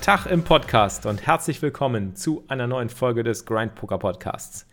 Tag 0.00 0.24
im 0.24 0.42
Podcast 0.42 1.04
und 1.04 1.26
herzlich 1.26 1.60
willkommen 1.60 2.16
zu 2.16 2.42
einer 2.48 2.66
neuen 2.66 2.88
Folge 2.88 3.22
des 3.22 3.44
Grind 3.44 3.74
Poker 3.74 3.98
Podcasts. 3.98 4.66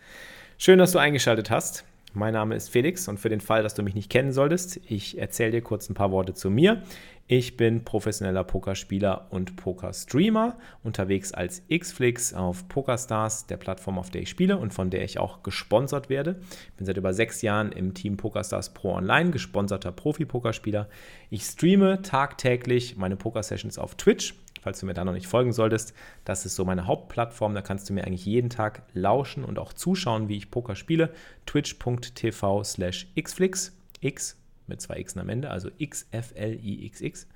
Schön, 0.56 0.78
dass 0.78 0.92
du 0.92 0.98
eingeschaltet 0.98 1.50
hast. 1.50 1.84
Mein 2.14 2.32
Name 2.32 2.54
ist 2.54 2.70
Felix 2.70 3.08
und 3.08 3.20
für 3.20 3.28
den 3.28 3.42
Fall, 3.42 3.62
dass 3.62 3.74
du 3.74 3.82
mich 3.82 3.94
nicht 3.94 4.10
kennen 4.10 4.32
solltest, 4.32 4.80
ich 4.86 5.18
erzähle 5.18 5.50
dir 5.50 5.60
kurz 5.60 5.90
ein 5.90 5.94
paar 5.94 6.10
Worte 6.12 6.32
zu 6.32 6.48
mir. 6.48 6.82
Ich 7.26 7.58
bin 7.58 7.84
professioneller 7.84 8.42
Pokerspieler 8.42 9.26
und 9.28 9.56
Pokerstreamer, 9.56 10.56
unterwegs 10.82 11.32
als 11.34 11.62
Xflix 11.68 12.32
auf 12.32 12.66
PokerStars, 12.68 13.46
der 13.46 13.58
Plattform, 13.58 13.98
auf 13.98 14.08
der 14.08 14.22
ich 14.22 14.30
spiele 14.30 14.56
und 14.56 14.72
von 14.72 14.88
der 14.88 15.04
ich 15.04 15.18
auch 15.18 15.42
gesponsert 15.42 16.08
werde. 16.08 16.40
Ich 16.70 16.72
bin 16.78 16.86
seit 16.86 16.96
über 16.96 17.12
sechs 17.12 17.42
Jahren 17.42 17.70
im 17.70 17.92
Team 17.92 18.16
PokerStars 18.16 18.72
Pro 18.72 18.94
Online, 18.94 19.30
gesponserter 19.30 19.92
Profi-Pokerspieler. 19.92 20.88
Ich 21.28 21.42
streame 21.42 22.00
tagtäglich 22.00 22.96
meine 22.96 23.16
Poker-Sessions 23.16 23.76
auf 23.76 23.94
Twitch 23.96 24.34
falls 24.68 24.80
du 24.80 24.86
mir 24.86 24.92
da 24.92 25.02
noch 25.02 25.14
nicht 25.14 25.26
folgen 25.26 25.54
solltest. 25.54 25.94
Das 26.26 26.44
ist 26.44 26.54
so 26.54 26.66
meine 26.66 26.86
Hauptplattform. 26.86 27.54
Da 27.54 27.62
kannst 27.62 27.88
du 27.88 27.94
mir 27.94 28.04
eigentlich 28.04 28.26
jeden 28.26 28.50
Tag 28.50 28.82
lauschen 28.92 29.42
und 29.42 29.58
auch 29.58 29.72
zuschauen, 29.72 30.28
wie 30.28 30.36
ich 30.36 30.50
Poker 30.50 30.76
spiele. 30.76 31.08
Twitch.tv 31.46 32.64
slash 32.64 33.06
xflix. 33.18 33.74
X 34.02 34.36
mit 34.66 34.82
zwei 34.82 34.98
X 34.98 35.16
am 35.16 35.30
Ende, 35.30 35.48
also 35.48 35.70
XFLIXX. 35.82 37.26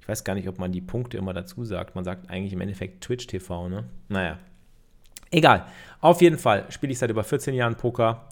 Ich 0.00 0.08
weiß 0.08 0.22
gar 0.22 0.36
nicht, 0.36 0.48
ob 0.48 0.60
man 0.60 0.70
die 0.70 0.80
Punkte 0.80 1.16
immer 1.16 1.34
dazu 1.34 1.64
sagt. 1.64 1.96
Man 1.96 2.04
sagt 2.04 2.30
eigentlich 2.30 2.52
im 2.52 2.60
Endeffekt 2.60 3.02
Twitch 3.02 3.26
TV, 3.26 3.68
ne? 3.68 3.82
Naja. 4.08 4.38
Egal. 5.32 5.66
Auf 6.00 6.22
jeden 6.22 6.38
Fall 6.38 6.70
spiele 6.70 6.92
ich 6.92 7.00
seit 7.00 7.10
über 7.10 7.24
14 7.24 7.54
Jahren 7.54 7.74
Poker. 7.74 8.28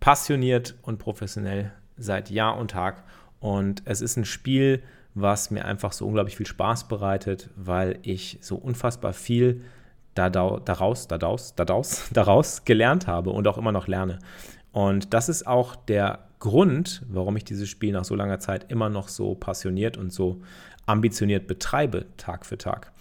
Passioniert 0.00 0.74
und 0.80 0.98
professionell 0.98 1.70
seit 1.98 2.30
Jahr 2.30 2.56
und 2.56 2.70
Tag. 2.70 3.04
Und 3.40 3.82
es 3.84 4.00
ist 4.00 4.16
ein 4.16 4.24
Spiel, 4.24 4.82
was 5.16 5.50
mir 5.50 5.64
einfach 5.64 5.92
so 5.92 6.06
unglaublich 6.06 6.36
viel 6.36 6.46
Spaß 6.46 6.88
bereitet, 6.88 7.48
weil 7.56 7.98
ich 8.02 8.38
so 8.42 8.56
unfassbar 8.56 9.14
viel 9.14 9.62
daraus, 10.14 11.08
daraus, 11.08 11.54
daraus, 11.54 12.08
daraus 12.12 12.64
gelernt 12.66 13.06
habe 13.06 13.30
und 13.30 13.48
auch 13.48 13.56
immer 13.56 13.72
noch 13.72 13.88
lerne. 13.88 14.18
Und 14.72 15.14
das 15.14 15.30
ist 15.30 15.46
auch 15.46 15.74
der 15.74 16.26
Grund, 16.38 17.02
warum 17.08 17.34
ich 17.38 17.44
dieses 17.44 17.70
Spiel 17.70 17.92
nach 17.92 18.04
so 18.04 18.14
langer 18.14 18.40
Zeit 18.40 18.70
immer 18.70 18.90
noch 18.90 19.08
so 19.08 19.34
passioniert 19.34 19.96
und 19.96 20.12
so 20.12 20.42
ambitioniert 20.84 21.46
betreibe, 21.46 22.04
Tag 22.18 22.44
für 22.44 22.58
Tag. 22.58 22.92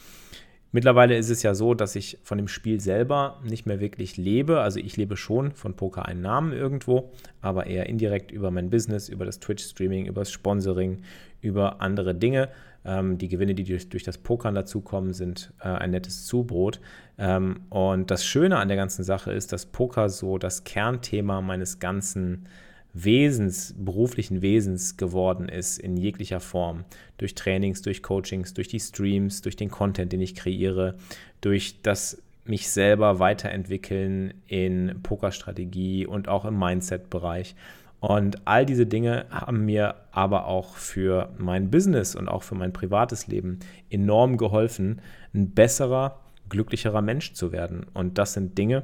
Mittlerweile 0.75 1.15
ist 1.15 1.29
es 1.29 1.41
ja 1.41 1.55
so, 1.55 1.73
dass 1.73 1.95
ich 1.95 2.19
von 2.21 2.37
dem 2.37 2.49
Spiel 2.49 2.81
selber 2.81 3.39
nicht 3.45 3.65
mehr 3.65 3.79
wirklich 3.79 4.17
lebe. 4.17 4.59
Also 4.59 4.81
ich 4.81 4.97
lebe 4.97 5.15
schon 5.15 5.53
von 5.53 5.77
Poker-Einnahmen 5.77 6.51
irgendwo, 6.51 7.13
aber 7.39 7.67
eher 7.67 7.87
indirekt 7.87 8.29
über 8.29 8.51
mein 8.51 8.69
Business, 8.69 9.07
über 9.07 9.23
das 9.23 9.39
Twitch-Streaming, 9.39 10.05
über 10.05 10.19
das 10.19 10.31
Sponsoring, 10.31 11.03
über 11.39 11.79
andere 11.79 12.13
Dinge. 12.13 12.49
Ähm, 12.83 13.17
die 13.17 13.29
Gewinne, 13.29 13.55
die 13.55 13.63
durch, 13.63 13.87
durch 13.87 14.03
das 14.03 14.17
Pokern 14.17 14.53
dazukommen, 14.53 15.13
sind 15.13 15.53
äh, 15.61 15.69
ein 15.69 15.91
nettes 15.91 16.25
Zubrot. 16.25 16.81
Ähm, 17.17 17.61
und 17.69 18.11
das 18.11 18.25
Schöne 18.25 18.57
an 18.57 18.67
der 18.67 18.75
ganzen 18.75 19.05
Sache 19.05 19.31
ist, 19.31 19.53
dass 19.53 19.67
Poker 19.67 20.09
so 20.09 20.37
das 20.37 20.65
Kernthema 20.65 21.39
meines 21.39 21.79
ganzen 21.79 22.49
Wesens, 22.97 23.75
beruflichen 23.77 24.41
Wesens 24.41 24.95
geworden 24.95 25.49
ist 25.49 25.77
in 25.77 25.97
jeglicher 25.97 26.39
Form. 26.39 26.85
Durch 27.17 27.35
Trainings, 27.35 27.81
durch 27.81 28.01
Coachings, 28.01 28.53
durch 28.53 28.69
die 28.69 28.79
Streams, 28.79 29.41
durch 29.41 29.57
den 29.57 29.69
Content, 29.69 30.13
den 30.13 30.21
ich 30.21 30.33
kreiere, 30.33 30.95
durch 31.41 31.81
das 31.81 32.21
mich 32.45 32.69
selber 32.69 33.19
weiterentwickeln 33.19 34.33
in 34.47 35.01
Pokerstrategie 35.03 36.05
und 36.05 36.29
auch 36.29 36.45
im 36.45 36.57
Mindset-Bereich. 36.57 37.55
Und 37.99 38.47
all 38.47 38.65
diese 38.65 38.85
Dinge 38.85 39.25
haben 39.29 39.65
mir 39.65 39.95
aber 40.11 40.45
auch 40.45 40.75
für 40.75 41.33
mein 41.37 41.69
Business 41.71 42.15
und 42.15 42.29
auch 42.29 42.43
für 42.43 42.55
mein 42.55 42.71
privates 42.71 43.27
Leben 43.27 43.59
enorm 43.89 44.37
geholfen, 44.37 45.01
ein 45.33 45.51
besserer, 45.51 46.21
glücklicherer 46.47 47.01
Mensch 47.01 47.33
zu 47.33 47.51
werden. 47.51 47.87
Und 47.93 48.17
das 48.17 48.33
sind 48.33 48.57
Dinge, 48.57 48.83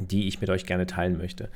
die 0.00 0.26
ich 0.26 0.40
mit 0.40 0.50
euch 0.50 0.66
gerne 0.66 0.86
teilen 0.86 1.18
möchte. 1.18 1.50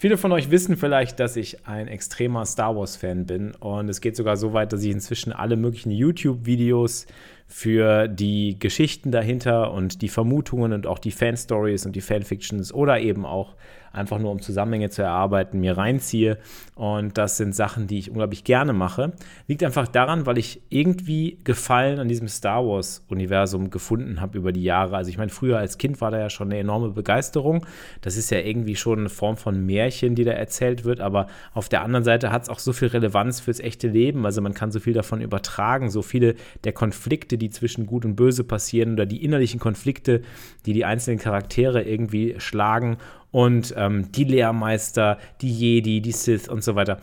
Viele 0.00 0.16
von 0.16 0.32
euch 0.32 0.50
wissen 0.50 0.78
vielleicht, 0.78 1.20
dass 1.20 1.36
ich 1.36 1.66
ein 1.66 1.86
extremer 1.86 2.46
Star 2.46 2.74
Wars-Fan 2.74 3.26
bin 3.26 3.54
und 3.56 3.90
es 3.90 4.00
geht 4.00 4.16
sogar 4.16 4.38
so 4.38 4.54
weit, 4.54 4.72
dass 4.72 4.82
ich 4.82 4.92
inzwischen 4.92 5.30
alle 5.30 5.56
möglichen 5.56 5.90
YouTube-Videos 5.90 7.06
für 7.50 8.06
die 8.06 8.58
Geschichten 8.60 9.10
dahinter 9.10 9.72
und 9.72 10.02
die 10.02 10.08
Vermutungen 10.08 10.72
und 10.72 10.86
auch 10.86 11.00
die 11.00 11.10
Fan-Stories 11.10 11.84
und 11.84 11.96
die 11.96 12.00
Fanfictions 12.00 12.72
oder 12.72 13.00
eben 13.00 13.26
auch 13.26 13.56
einfach 13.92 14.18
nur 14.18 14.30
um 14.30 14.40
Zusammenhänge 14.40 14.90
zu 14.90 15.02
erarbeiten, 15.02 15.60
mir 15.60 15.76
reinziehe. 15.76 16.38
Und 16.74 17.18
das 17.18 17.36
sind 17.36 17.54
Sachen, 17.54 17.86
die 17.86 17.98
ich 17.98 18.10
unglaublich 18.10 18.44
gerne 18.44 18.72
mache. 18.72 19.12
Liegt 19.48 19.64
einfach 19.64 19.88
daran, 19.88 20.26
weil 20.26 20.38
ich 20.38 20.62
irgendwie 20.68 21.38
Gefallen 21.44 21.98
an 21.98 22.08
diesem 22.08 22.28
Star 22.28 22.64
Wars-Universum 22.64 23.70
gefunden 23.70 24.20
habe 24.20 24.38
über 24.38 24.52
die 24.52 24.62
Jahre. 24.62 24.96
Also 24.96 25.10
ich 25.10 25.18
meine, 25.18 25.30
früher 25.30 25.58
als 25.58 25.78
Kind 25.78 26.00
war 26.00 26.10
da 26.10 26.18
ja 26.18 26.30
schon 26.30 26.48
eine 26.48 26.58
enorme 26.58 26.90
Begeisterung. 26.90 27.66
Das 28.00 28.16
ist 28.16 28.30
ja 28.30 28.38
irgendwie 28.38 28.76
schon 28.76 29.00
eine 29.00 29.08
Form 29.08 29.36
von 29.36 29.66
Märchen, 29.66 30.14
die 30.14 30.24
da 30.24 30.32
erzählt 30.32 30.84
wird. 30.84 31.00
Aber 31.00 31.26
auf 31.52 31.68
der 31.68 31.82
anderen 31.82 32.04
Seite 32.04 32.30
hat 32.30 32.44
es 32.44 32.48
auch 32.48 32.58
so 32.58 32.72
viel 32.72 32.88
Relevanz 32.88 33.40
fürs 33.40 33.60
echte 33.60 33.88
Leben. 33.88 34.24
Also 34.24 34.40
man 34.40 34.54
kann 34.54 34.70
so 34.70 34.80
viel 34.80 34.94
davon 34.94 35.20
übertragen. 35.20 35.90
So 35.90 36.02
viele 36.02 36.36
der 36.64 36.72
Konflikte, 36.72 37.36
die 37.40 37.50
zwischen 37.50 37.86
Gut 37.86 38.04
und 38.04 38.14
Böse 38.14 38.44
passieren 38.44 38.92
oder 38.92 39.06
die 39.06 39.24
innerlichen 39.24 39.58
Konflikte, 39.58 40.22
die 40.66 40.72
die 40.72 40.84
einzelnen 40.84 41.18
Charaktere 41.18 41.82
irgendwie 41.82 42.36
schlagen 42.38 42.98
und 43.30 43.74
ähm, 43.76 44.10
die 44.12 44.24
Lehrmeister, 44.24 45.18
die 45.40 45.52
Jedi, 45.52 46.00
die 46.00 46.12
Sith 46.12 46.48
und 46.48 46.64
so 46.64 46.74
weiter. 46.74 46.98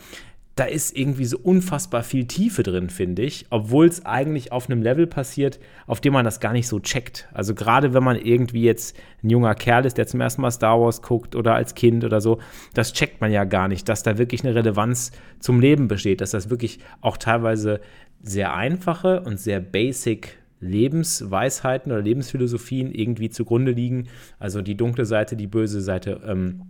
Da 0.55 0.63
ist 0.63 0.97
irgendwie 0.97 1.25
so 1.25 1.37
unfassbar 1.37 2.01
viel 2.01 2.25
Tiefe 2.25 2.63
drin, 2.63 2.89
finde 2.89 3.21
ich, 3.21 3.45
obwohl 3.51 3.85
es 3.85 4.07
eigentlich 4.07 4.51
auf 4.51 4.67
einem 4.67 4.81
Level 4.81 5.05
passiert, 5.05 5.59
auf 5.85 6.01
dem 6.01 6.13
man 6.13 6.25
das 6.25 6.39
gar 6.39 6.51
nicht 6.51 6.67
so 6.67 6.79
checkt. 6.79 7.29
Also 7.31 7.53
gerade 7.53 7.93
wenn 7.93 8.03
man 8.03 8.15
irgendwie 8.15 8.63
jetzt 8.63 8.97
ein 9.23 9.29
junger 9.29 9.53
Kerl 9.53 9.85
ist, 9.85 9.99
der 9.99 10.07
zum 10.07 10.19
ersten 10.19 10.41
Mal 10.41 10.49
Star 10.49 10.81
Wars 10.81 11.03
guckt 11.03 11.35
oder 11.35 11.53
als 11.53 11.75
Kind 11.75 12.03
oder 12.03 12.21
so, 12.21 12.39
das 12.73 12.93
checkt 12.93 13.21
man 13.21 13.31
ja 13.31 13.43
gar 13.43 13.67
nicht, 13.67 13.87
dass 13.87 14.01
da 14.01 14.17
wirklich 14.17 14.43
eine 14.43 14.55
Relevanz 14.55 15.11
zum 15.39 15.59
Leben 15.59 15.87
besteht, 15.87 16.21
dass 16.21 16.31
das 16.31 16.49
wirklich 16.49 16.79
auch 17.01 17.17
teilweise 17.17 17.79
sehr 18.21 18.53
einfache 18.53 19.21
und 19.21 19.39
sehr 19.39 19.59
basic 19.59 20.37
Lebensweisheiten 20.59 21.91
oder 21.91 22.01
Lebensphilosophien 22.01 22.91
irgendwie 22.91 23.29
zugrunde 23.29 23.71
liegen. 23.71 24.07
Also 24.39 24.61
die 24.61 24.75
dunkle 24.75 25.05
Seite, 25.05 25.35
die 25.35 25.47
böse 25.47 25.81
Seite. 25.81 26.21
Ähm, 26.25 26.61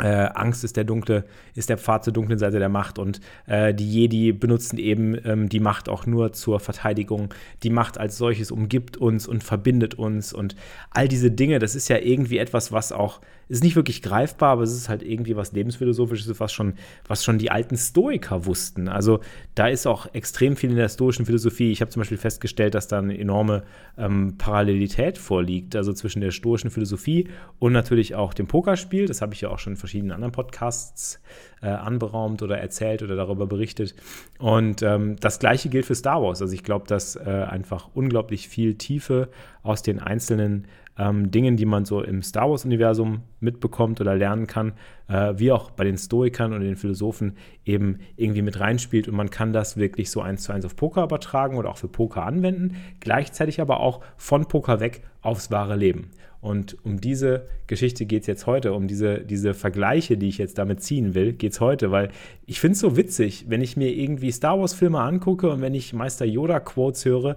äh, 0.00 0.28
Angst 0.34 0.64
ist 0.64 0.76
der 0.76 0.84
dunkle, 0.84 1.24
ist 1.54 1.68
der 1.68 1.78
Pfad 1.78 2.04
zur 2.04 2.12
dunklen 2.12 2.38
Seite 2.38 2.58
der 2.58 2.68
Macht 2.68 2.98
und 2.98 3.20
äh, 3.46 3.74
die 3.74 3.88
Jedi 3.88 4.32
benutzen 4.32 4.78
eben 4.78 5.16
ähm, 5.24 5.48
die 5.48 5.60
Macht 5.60 5.88
auch 5.88 6.06
nur 6.06 6.32
zur 6.32 6.60
Verteidigung. 6.60 7.32
Die 7.62 7.70
Macht 7.70 7.98
als 7.98 8.16
solches 8.18 8.50
umgibt 8.50 8.96
uns 8.96 9.26
und 9.26 9.44
verbindet 9.44 9.94
uns 9.94 10.32
und 10.32 10.56
all 10.90 11.08
diese 11.08 11.30
Dinge, 11.30 11.58
das 11.58 11.74
ist 11.74 11.88
ja 11.88 11.98
irgendwie 11.98 12.38
etwas, 12.38 12.72
was 12.72 12.92
auch 12.92 13.20
ist 13.50 13.64
nicht 13.64 13.74
wirklich 13.74 14.00
greifbar, 14.00 14.50
aber 14.50 14.62
es 14.62 14.72
ist 14.72 14.88
halt 14.88 15.02
irgendwie 15.02 15.34
was 15.34 15.50
Lebensphilosophisches, 15.50 16.38
was 16.38 16.52
schon, 16.52 16.74
was 17.08 17.24
schon 17.24 17.38
die 17.38 17.50
alten 17.50 17.76
Stoiker 17.76 18.46
wussten. 18.46 18.88
Also 18.88 19.20
da 19.56 19.66
ist 19.66 19.88
auch 19.88 20.14
extrem 20.14 20.54
viel 20.54 20.70
in 20.70 20.76
der 20.76 20.88
stoischen 20.88 21.26
Philosophie. 21.26 21.72
Ich 21.72 21.80
habe 21.80 21.90
zum 21.90 22.00
Beispiel 22.00 22.16
festgestellt, 22.16 22.76
dass 22.76 22.86
da 22.86 23.00
eine 23.00 23.18
enorme 23.18 23.64
ähm, 23.98 24.36
Parallelität 24.38 25.18
vorliegt, 25.18 25.74
also 25.74 25.92
zwischen 25.92 26.20
der 26.20 26.30
stoischen 26.30 26.70
Philosophie 26.70 27.26
und 27.58 27.72
natürlich 27.72 28.14
auch 28.14 28.34
dem 28.34 28.46
Pokerspiel. 28.46 29.06
Das 29.06 29.20
habe 29.20 29.34
ich 29.34 29.40
ja 29.40 29.48
auch 29.48 29.58
schon 29.58 29.72
in 29.72 29.76
verschiedenen 29.90 30.12
anderen 30.12 30.32
Podcasts 30.32 31.20
äh, 31.62 31.66
anberaumt 31.66 32.42
oder 32.42 32.58
erzählt 32.58 33.02
oder 33.02 33.16
darüber 33.16 33.46
berichtet. 33.46 33.96
Und 34.38 34.82
ähm, 34.82 35.16
das 35.18 35.40
gleiche 35.40 35.68
gilt 35.68 35.84
für 35.84 35.96
Star 35.96 36.22
Wars. 36.22 36.40
Also 36.40 36.54
ich 36.54 36.62
glaube, 36.62 36.86
dass 36.86 37.16
äh, 37.16 37.20
einfach 37.28 37.90
unglaublich 37.94 38.48
viel 38.48 38.76
Tiefe 38.76 39.28
aus 39.64 39.82
den 39.82 39.98
einzelnen 39.98 40.68
ähm, 40.96 41.32
Dingen, 41.32 41.56
die 41.56 41.66
man 41.66 41.84
so 41.84 42.02
im 42.02 42.22
Star 42.22 42.48
Wars-Universum 42.48 43.22
mitbekommt 43.40 44.00
oder 44.00 44.14
lernen 44.14 44.46
kann, 44.46 44.74
äh, 45.08 45.34
wie 45.36 45.50
auch 45.50 45.72
bei 45.72 45.82
den 45.82 45.98
Stoikern 45.98 46.52
und 46.52 46.60
den 46.60 46.76
Philosophen 46.76 47.36
eben 47.64 47.98
irgendwie 48.16 48.42
mit 48.42 48.60
reinspielt. 48.60 49.08
Und 49.08 49.16
man 49.16 49.30
kann 49.30 49.52
das 49.52 49.76
wirklich 49.76 50.10
so 50.10 50.20
eins 50.20 50.44
zu 50.44 50.52
eins 50.52 50.64
auf 50.64 50.76
Poker 50.76 51.02
übertragen 51.02 51.56
oder 51.56 51.70
auch 51.70 51.78
für 51.78 51.88
Poker 51.88 52.24
anwenden, 52.24 52.76
gleichzeitig 53.00 53.60
aber 53.60 53.80
auch 53.80 54.02
von 54.16 54.46
Poker 54.46 54.78
weg 54.78 55.02
aufs 55.20 55.50
wahre 55.50 55.74
Leben. 55.74 56.10
Und 56.40 56.82
um 56.84 57.00
diese 57.00 57.46
Geschichte 57.66 58.06
geht 58.06 58.22
es 58.22 58.26
jetzt 58.26 58.46
heute, 58.46 58.72
um 58.72 58.88
diese, 58.88 59.18
diese 59.18 59.52
Vergleiche, 59.52 60.16
die 60.16 60.28
ich 60.28 60.38
jetzt 60.38 60.56
damit 60.56 60.82
ziehen 60.82 61.14
will, 61.14 61.34
geht 61.34 61.52
es 61.52 61.60
heute, 61.60 61.90
weil 61.90 62.10
ich 62.46 62.60
finde 62.60 62.74
es 62.74 62.80
so 62.80 62.96
witzig, 62.96 63.46
wenn 63.48 63.60
ich 63.60 63.76
mir 63.76 63.90
irgendwie 63.90 64.32
Star 64.32 64.58
Wars-Filme 64.58 64.98
angucke 64.98 65.50
und 65.50 65.60
wenn 65.60 65.74
ich 65.74 65.92
Meister 65.92 66.24
Yoda-Quotes 66.24 67.04
höre, 67.04 67.36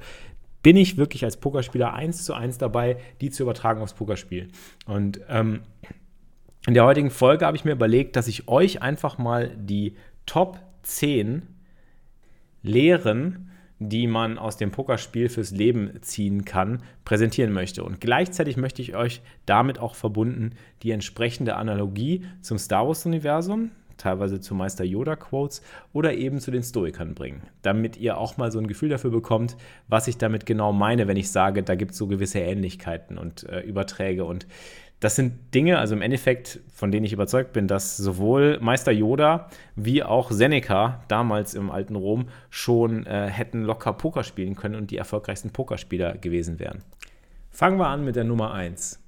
bin 0.61 0.77
ich 0.77 0.97
wirklich 0.97 1.25
als 1.25 1.35
Pokerspieler 1.38 1.94
eins 1.94 2.23
zu 2.23 2.33
eins 2.33 2.57
dabei, 2.57 2.97
die 3.19 3.29
zu 3.29 3.44
übertragen 3.44 3.81
aufs 3.81 3.94
Pokerspiel. 3.94 4.47
Und 4.85 5.19
ähm, 5.27 5.63
in 6.65 6.73
der 6.73 6.85
heutigen 6.85 7.11
Folge 7.11 7.45
habe 7.45 7.57
ich 7.57 7.65
mir 7.65 7.73
überlegt, 7.73 8.15
dass 8.15 8.29
ich 8.29 8.47
euch 8.47 8.81
einfach 8.81 9.17
mal 9.17 9.51
die 9.57 9.95
Top 10.25 10.59
10 10.83 11.44
Lehren, 12.61 13.50
die 13.89 14.07
man 14.07 14.38
aus 14.38 14.57
dem 14.57 14.71
Pokerspiel 14.71 15.30
fürs 15.30 15.51
Leben 15.51 15.91
ziehen 16.01 16.45
kann, 16.45 16.81
präsentieren 17.06 17.53
möchte. 17.53 17.83
Und 17.83 18.01
gleichzeitig 18.01 18.57
möchte 18.57 18.81
ich 18.81 18.95
euch 18.95 19.21
damit 19.45 19.80
auch 19.80 19.95
verbunden 19.95 20.51
die 20.83 20.91
entsprechende 20.91 21.56
Analogie 21.56 22.25
zum 22.41 22.57
Star 22.57 22.88
Wars-Universum, 22.88 23.71
teilweise 23.97 24.41
zu 24.41 24.56
Meister 24.56 24.83
Yoda-Quotes 24.83 25.62
oder 25.94 26.13
eben 26.13 26.39
zu 26.39 26.51
den 26.51 26.63
Stoikern 26.63 27.13
bringen, 27.13 27.44
damit 27.62 27.97
ihr 27.97 28.18
auch 28.18 28.38
mal 28.38 28.51
so 28.51 28.59
ein 28.59 28.68
Gefühl 28.68 28.89
dafür 28.89 29.12
bekommt, 29.12 29.56
was 29.88 30.07
ich 30.07 30.18
damit 30.18 30.45
genau 30.45 30.74
meine, 30.74 31.07
wenn 31.07 31.18
ich 31.18 31.31
sage, 31.31 31.63
da 31.63 31.75
gibt 31.75 31.91
es 31.91 31.97
so 31.97 32.07
gewisse 32.07 32.39
Ähnlichkeiten 32.39 33.18
und 33.18 33.44
äh, 33.50 33.62
Überträge. 33.62 34.25
Und 34.25 34.47
das 35.03 35.17
sind 35.17 35.53
Dinge, 35.53 35.79
also 35.79 35.95
im 35.95 36.01
Endeffekt, 36.01 36.61
von 36.73 36.89
denen 36.89 37.05
ich 37.05 37.11
überzeugt 37.11 37.51
bin, 37.51 37.67
dass 37.67 37.97
sowohl 37.97 38.57
Meister 38.61 38.94
Yoda 38.94 39.50
wie 39.75 40.01
auch 40.01 40.31
Seneca 40.31 41.03
damals 41.09 41.55
im 41.55 41.71
alten 41.71 41.97
Rom 41.97 42.29
schon 42.50 43.05
äh, 43.05 43.27
hätten 43.27 43.63
locker 43.63 43.91
Poker 43.91 44.23
spielen 44.23 44.55
können 44.55 44.75
und 44.75 44.91
die 44.91 44.97
erfolgreichsten 44.97 45.50
Pokerspieler 45.50 46.17
gewesen 46.17 46.57
wären. 46.57 46.83
Fangen 47.50 47.79
wir 47.79 47.88
an 47.88 48.05
mit 48.05 48.15
der 48.15 48.23
Nummer 48.23 48.53
1. 48.53 49.03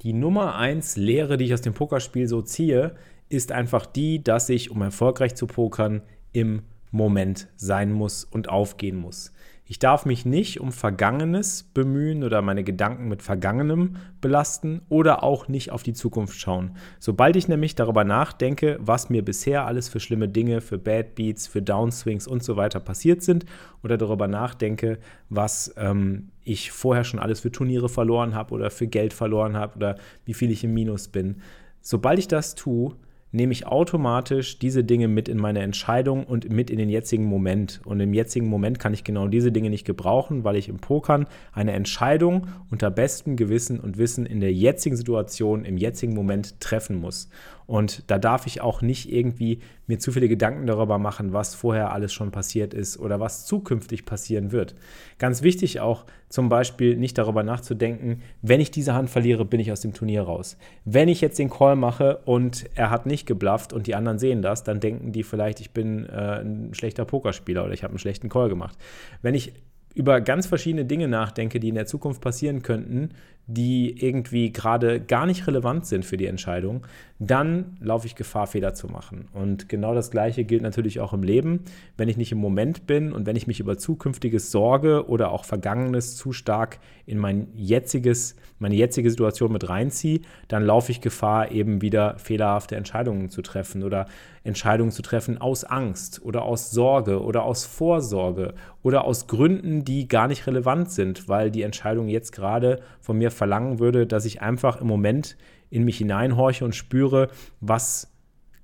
Die 0.00 0.14
Nummer 0.14 0.54
1 0.54 0.96
Lehre, 0.96 1.36
die 1.36 1.44
ich 1.44 1.52
aus 1.52 1.60
dem 1.60 1.74
Pokerspiel 1.74 2.26
so 2.26 2.40
ziehe, 2.40 2.94
ist 3.28 3.52
einfach 3.52 3.84
die, 3.84 4.24
dass 4.24 4.48
ich, 4.48 4.70
um 4.70 4.80
erfolgreich 4.80 5.34
zu 5.34 5.46
pokern, 5.46 6.00
im 6.32 6.62
Moment 6.90 7.48
sein 7.56 7.92
muss 7.92 8.24
und 8.24 8.48
aufgehen 8.48 8.96
muss. 8.96 9.34
Ich 9.70 9.78
darf 9.78 10.06
mich 10.06 10.24
nicht 10.24 10.60
um 10.60 10.72
Vergangenes 10.72 11.62
bemühen 11.74 12.24
oder 12.24 12.40
meine 12.40 12.64
Gedanken 12.64 13.06
mit 13.08 13.20
Vergangenem 13.20 13.96
belasten 14.22 14.80
oder 14.88 15.22
auch 15.22 15.46
nicht 15.46 15.72
auf 15.72 15.82
die 15.82 15.92
Zukunft 15.92 16.40
schauen. 16.40 16.74
Sobald 16.98 17.36
ich 17.36 17.48
nämlich 17.48 17.74
darüber 17.74 18.02
nachdenke, 18.02 18.78
was 18.80 19.10
mir 19.10 19.22
bisher 19.22 19.66
alles 19.66 19.90
für 19.90 20.00
schlimme 20.00 20.26
Dinge, 20.26 20.62
für 20.62 20.78
Bad 20.78 21.14
Beats, 21.16 21.46
für 21.46 21.60
Downswings 21.60 22.26
und 22.26 22.42
so 22.42 22.56
weiter 22.56 22.80
passiert 22.80 23.22
sind 23.22 23.44
oder 23.84 23.98
darüber 23.98 24.26
nachdenke, 24.26 25.00
was 25.28 25.74
ähm, 25.76 26.30
ich 26.44 26.72
vorher 26.72 27.04
schon 27.04 27.20
alles 27.20 27.40
für 27.40 27.52
Turniere 27.52 27.90
verloren 27.90 28.34
habe 28.34 28.54
oder 28.54 28.70
für 28.70 28.86
Geld 28.86 29.12
verloren 29.12 29.54
habe 29.54 29.76
oder 29.76 29.98
wie 30.24 30.32
viel 30.32 30.50
ich 30.50 30.64
im 30.64 30.72
Minus 30.72 31.08
bin. 31.08 31.42
Sobald 31.82 32.18
ich 32.18 32.28
das 32.28 32.54
tue, 32.54 32.96
nehme 33.30 33.52
ich 33.52 33.66
automatisch 33.66 34.58
diese 34.58 34.84
Dinge 34.84 35.08
mit 35.08 35.28
in 35.28 35.38
meine 35.38 35.60
Entscheidung 35.60 36.24
und 36.24 36.50
mit 36.50 36.70
in 36.70 36.78
den 36.78 36.88
jetzigen 36.88 37.24
Moment. 37.24 37.80
Und 37.84 38.00
im 38.00 38.14
jetzigen 38.14 38.46
Moment 38.46 38.78
kann 38.78 38.94
ich 38.94 39.04
genau 39.04 39.28
diese 39.28 39.52
Dinge 39.52 39.70
nicht 39.70 39.84
gebrauchen, 39.84 40.44
weil 40.44 40.56
ich 40.56 40.68
im 40.68 40.78
Pokern 40.78 41.26
eine 41.52 41.72
Entscheidung 41.72 42.46
unter 42.70 42.90
bestem 42.90 43.36
Gewissen 43.36 43.80
und 43.80 43.98
Wissen 43.98 44.24
in 44.24 44.40
der 44.40 44.52
jetzigen 44.52 44.96
Situation, 44.96 45.64
im 45.64 45.76
jetzigen 45.76 46.14
Moment 46.14 46.60
treffen 46.60 46.96
muss. 47.00 47.28
Und 47.68 48.10
da 48.10 48.16
darf 48.16 48.46
ich 48.46 48.62
auch 48.62 48.80
nicht 48.80 49.12
irgendwie 49.12 49.60
mir 49.86 49.98
zu 49.98 50.10
viele 50.10 50.26
Gedanken 50.26 50.66
darüber 50.66 50.96
machen, 50.96 51.34
was 51.34 51.54
vorher 51.54 51.92
alles 51.92 52.14
schon 52.14 52.30
passiert 52.30 52.72
ist 52.72 52.98
oder 52.98 53.20
was 53.20 53.44
zukünftig 53.44 54.06
passieren 54.06 54.52
wird. 54.52 54.74
Ganz 55.18 55.42
wichtig 55.42 55.78
auch 55.78 56.06
zum 56.30 56.48
Beispiel 56.48 56.96
nicht 56.96 57.18
darüber 57.18 57.42
nachzudenken, 57.42 58.22
wenn 58.40 58.62
ich 58.62 58.70
diese 58.70 58.94
Hand 58.94 59.10
verliere, 59.10 59.44
bin 59.44 59.60
ich 59.60 59.70
aus 59.70 59.82
dem 59.82 59.92
Turnier 59.92 60.22
raus. 60.22 60.56
Wenn 60.86 61.08
ich 61.08 61.20
jetzt 61.20 61.38
den 61.38 61.50
Call 61.50 61.76
mache 61.76 62.22
und 62.24 62.64
er 62.74 62.88
hat 62.88 63.04
nicht 63.04 63.26
geblufft 63.26 63.74
und 63.74 63.86
die 63.86 63.94
anderen 63.94 64.18
sehen 64.18 64.40
das, 64.40 64.64
dann 64.64 64.80
denken 64.80 65.12
die 65.12 65.22
vielleicht, 65.22 65.60
ich 65.60 65.72
bin 65.72 66.06
äh, 66.06 66.40
ein 66.40 66.72
schlechter 66.72 67.04
Pokerspieler 67.04 67.64
oder 67.64 67.74
ich 67.74 67.82
habe 67.82 67.90
einen 67.90 67.98
schlechten 67.98 68.30
Call 68.30 68.48
gemacht. 68.48 68.78
Wenn 69.20 69.34
ich 69.34 69.52
über 69.94 70.22
ganz 70.22 70.46
verschiedene 70.46 70.86
Dinge 70.86 71.08
nachdenke, 71.08 71.60
die 71.60 71.68
in 71.68 71.74
der 71.74 71.86
Zukunft 71.86 72.22
passieren 72.22 72.62
könnten, 72.62 73.10
die 73.50 73.98
irgendwie 73.98 74.52
gerade 74.52 75.00
gar 75.00 75.24
nicht 75.24 75.46
relevant 75.46 75.86
sind 75.86 76.04
für 76.04 76.18
die 76.18 76.26
Entscheidung, 76.26 76.86
dann 77.18 77.78
laufe 77.80 78.06
ich 78.06 78.14
Gefahr, 78.14 78.46
Fehler 78.46 78.74
zu 78.74 78.88
machen. 78.88 79.26
Und 79.32 79.70
genau 79.70 79.94
das 79.94 80.10
Gleiche 80.10 80.44
gilt 80.44 80.62
natürlich 80.62 81.00
auch 81.00 81.14
im 81.14 81.22
Leben. 81.22 81.64
Wenn 81.96 82.10
ich 82.10 82.18
nicht 82.18 82.30
im 82.30 82.38
Moment 82.38 82.86
bin 82.86 83.10
und 83.10 83.26
wenn 83.26 83.36
ich 83.36 83.46
mich 83.46 83.58
über 83.58 83.78
Zukünftiges 83.78 84.52
sorge 84.52 85.08
oder 85.08 85.32
auch 85.32 85.46
Vergangenes 85.46 86.14
zu 86.14 86.32
stark 86.32 86.78
in 87.06 87.16
mein 87.16 87.48
jetziges, 87.56 88.36
meine 88.58 88.74
jetzige 88.76 89.10
Situation 89.10 89.50
mit 89.50 89.66
reinziehe, 89.66 90.20
dann 90.48 90.62
laufe 90.62 90.92
ich 90.92 91.00
Gefahr, 91.00 91.50
eben 91.50 91.80
wieder 91.80 92.18
fehlerhafte 92.18 92.76
Entscheidungen 92.76 93.30
zu 93.30 93.40
treffen 93.40 93.82
oder 93.82 94.06
Entscheidungen 94.44 94.92
zu 94.92 95.02
treffen 95.02 95.38
aus 95.38 95.64
Angst 95.64 96.20
oder 96.22 96.42
aus 96.42 96.70
Sorge 96.70 97.22
oder 97.22 97.44
aus 97.44 97.64
Vorsorge 97.64 98.54
oder 98.82 99.04
aus 99.04 99.26
Gründen, 99.26 99.84
die 99.84 100.06
gar 100.06 100.28
nicht 100.28 100.46
relevant 100.46 100.90
sind, 100.90 101.28
weil 101.28 101.50
die 101.50 101.62
Entscheidung 101.62 102.08
jetzt 102.08 102.32
gerade 102.32 102.80
von 103.08 103.16
mir 103.16 103.30
verlangen 103.30 103.78
würde, 103.78 104.06
dass 104.06 104.26
ich 104.26 104.42
einfach 104.42 104.82
im 104.82 104.86
Moment 104.86 105.38
in 105.70 105.82
mich 105.82 105.96
hineinhorche 105.96 106.62
und 106.62 106.74
spüre, 106.74 107.30
was 107.58 108.12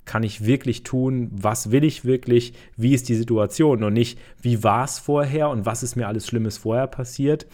kann 0.05 0.23
ich 0.23 0.44
wirklich 0.44 0.82
tun, 0.82 1.31
was 1.32 1.70
will 1.70 1.82
ich 1.82 2.05
wirklich, 2.05 2.52
wie 2.76 2.93
ist 2.93 3.08
die 3.08 3.14
Situation 3.14 3.82
und 3.82 3.94
nicht, 3.94 4.19
wie 4.43 4.62
war 4.62 4.85
es 4.85 4.99
vorher 4.99 5.49
und 5.49 5.64
was 5.64 5.82
ist 5.82 5.96
mir 5.96 6.08
alles 6.08 6.26
Schlimmes 6.26 6.58
vorher 6.58 6.87
passiert 6.88 7.46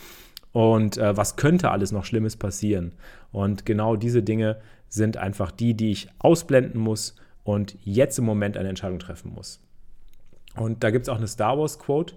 und 0.50 0.98
äh, 0.98 1.16
was 1.16 1.36
könnte 1.36 1.70
alles 1.70 1.92
noch 1.92 2.04
Schlimmes 2.04 2.36
passieren. 2.36 2.96
Und 3.30 3.64
genau 3.64 3.94
diese 3.94 4.24
Dinge 4.24 4.58
sind 4.88 5.16
einfach 5.16 5.52
die, 5.52 5.74
die 5.74 5.92
ich 5.92 6.08
ausblenden 6.18 6.80
muss 6.80 7.14
und 7.44 7.76
jetzt 7.84 8.18
im 8.18 8.24
Moment 8.24 8.56
eine 8.56 8.68
Entscheidung 8.68 8.98
treffen 8.98 9.32
muss. 9.32 9.60
Und 10.56 10.82
da 10.82 10.90
gibt 10.90 11.04
es 11.04 11.08
auch 11.08 11.18
eine 11.18 11.28
Star 11.28 11.56
Wars 11.56 11.78
Quote, 11.78 12.16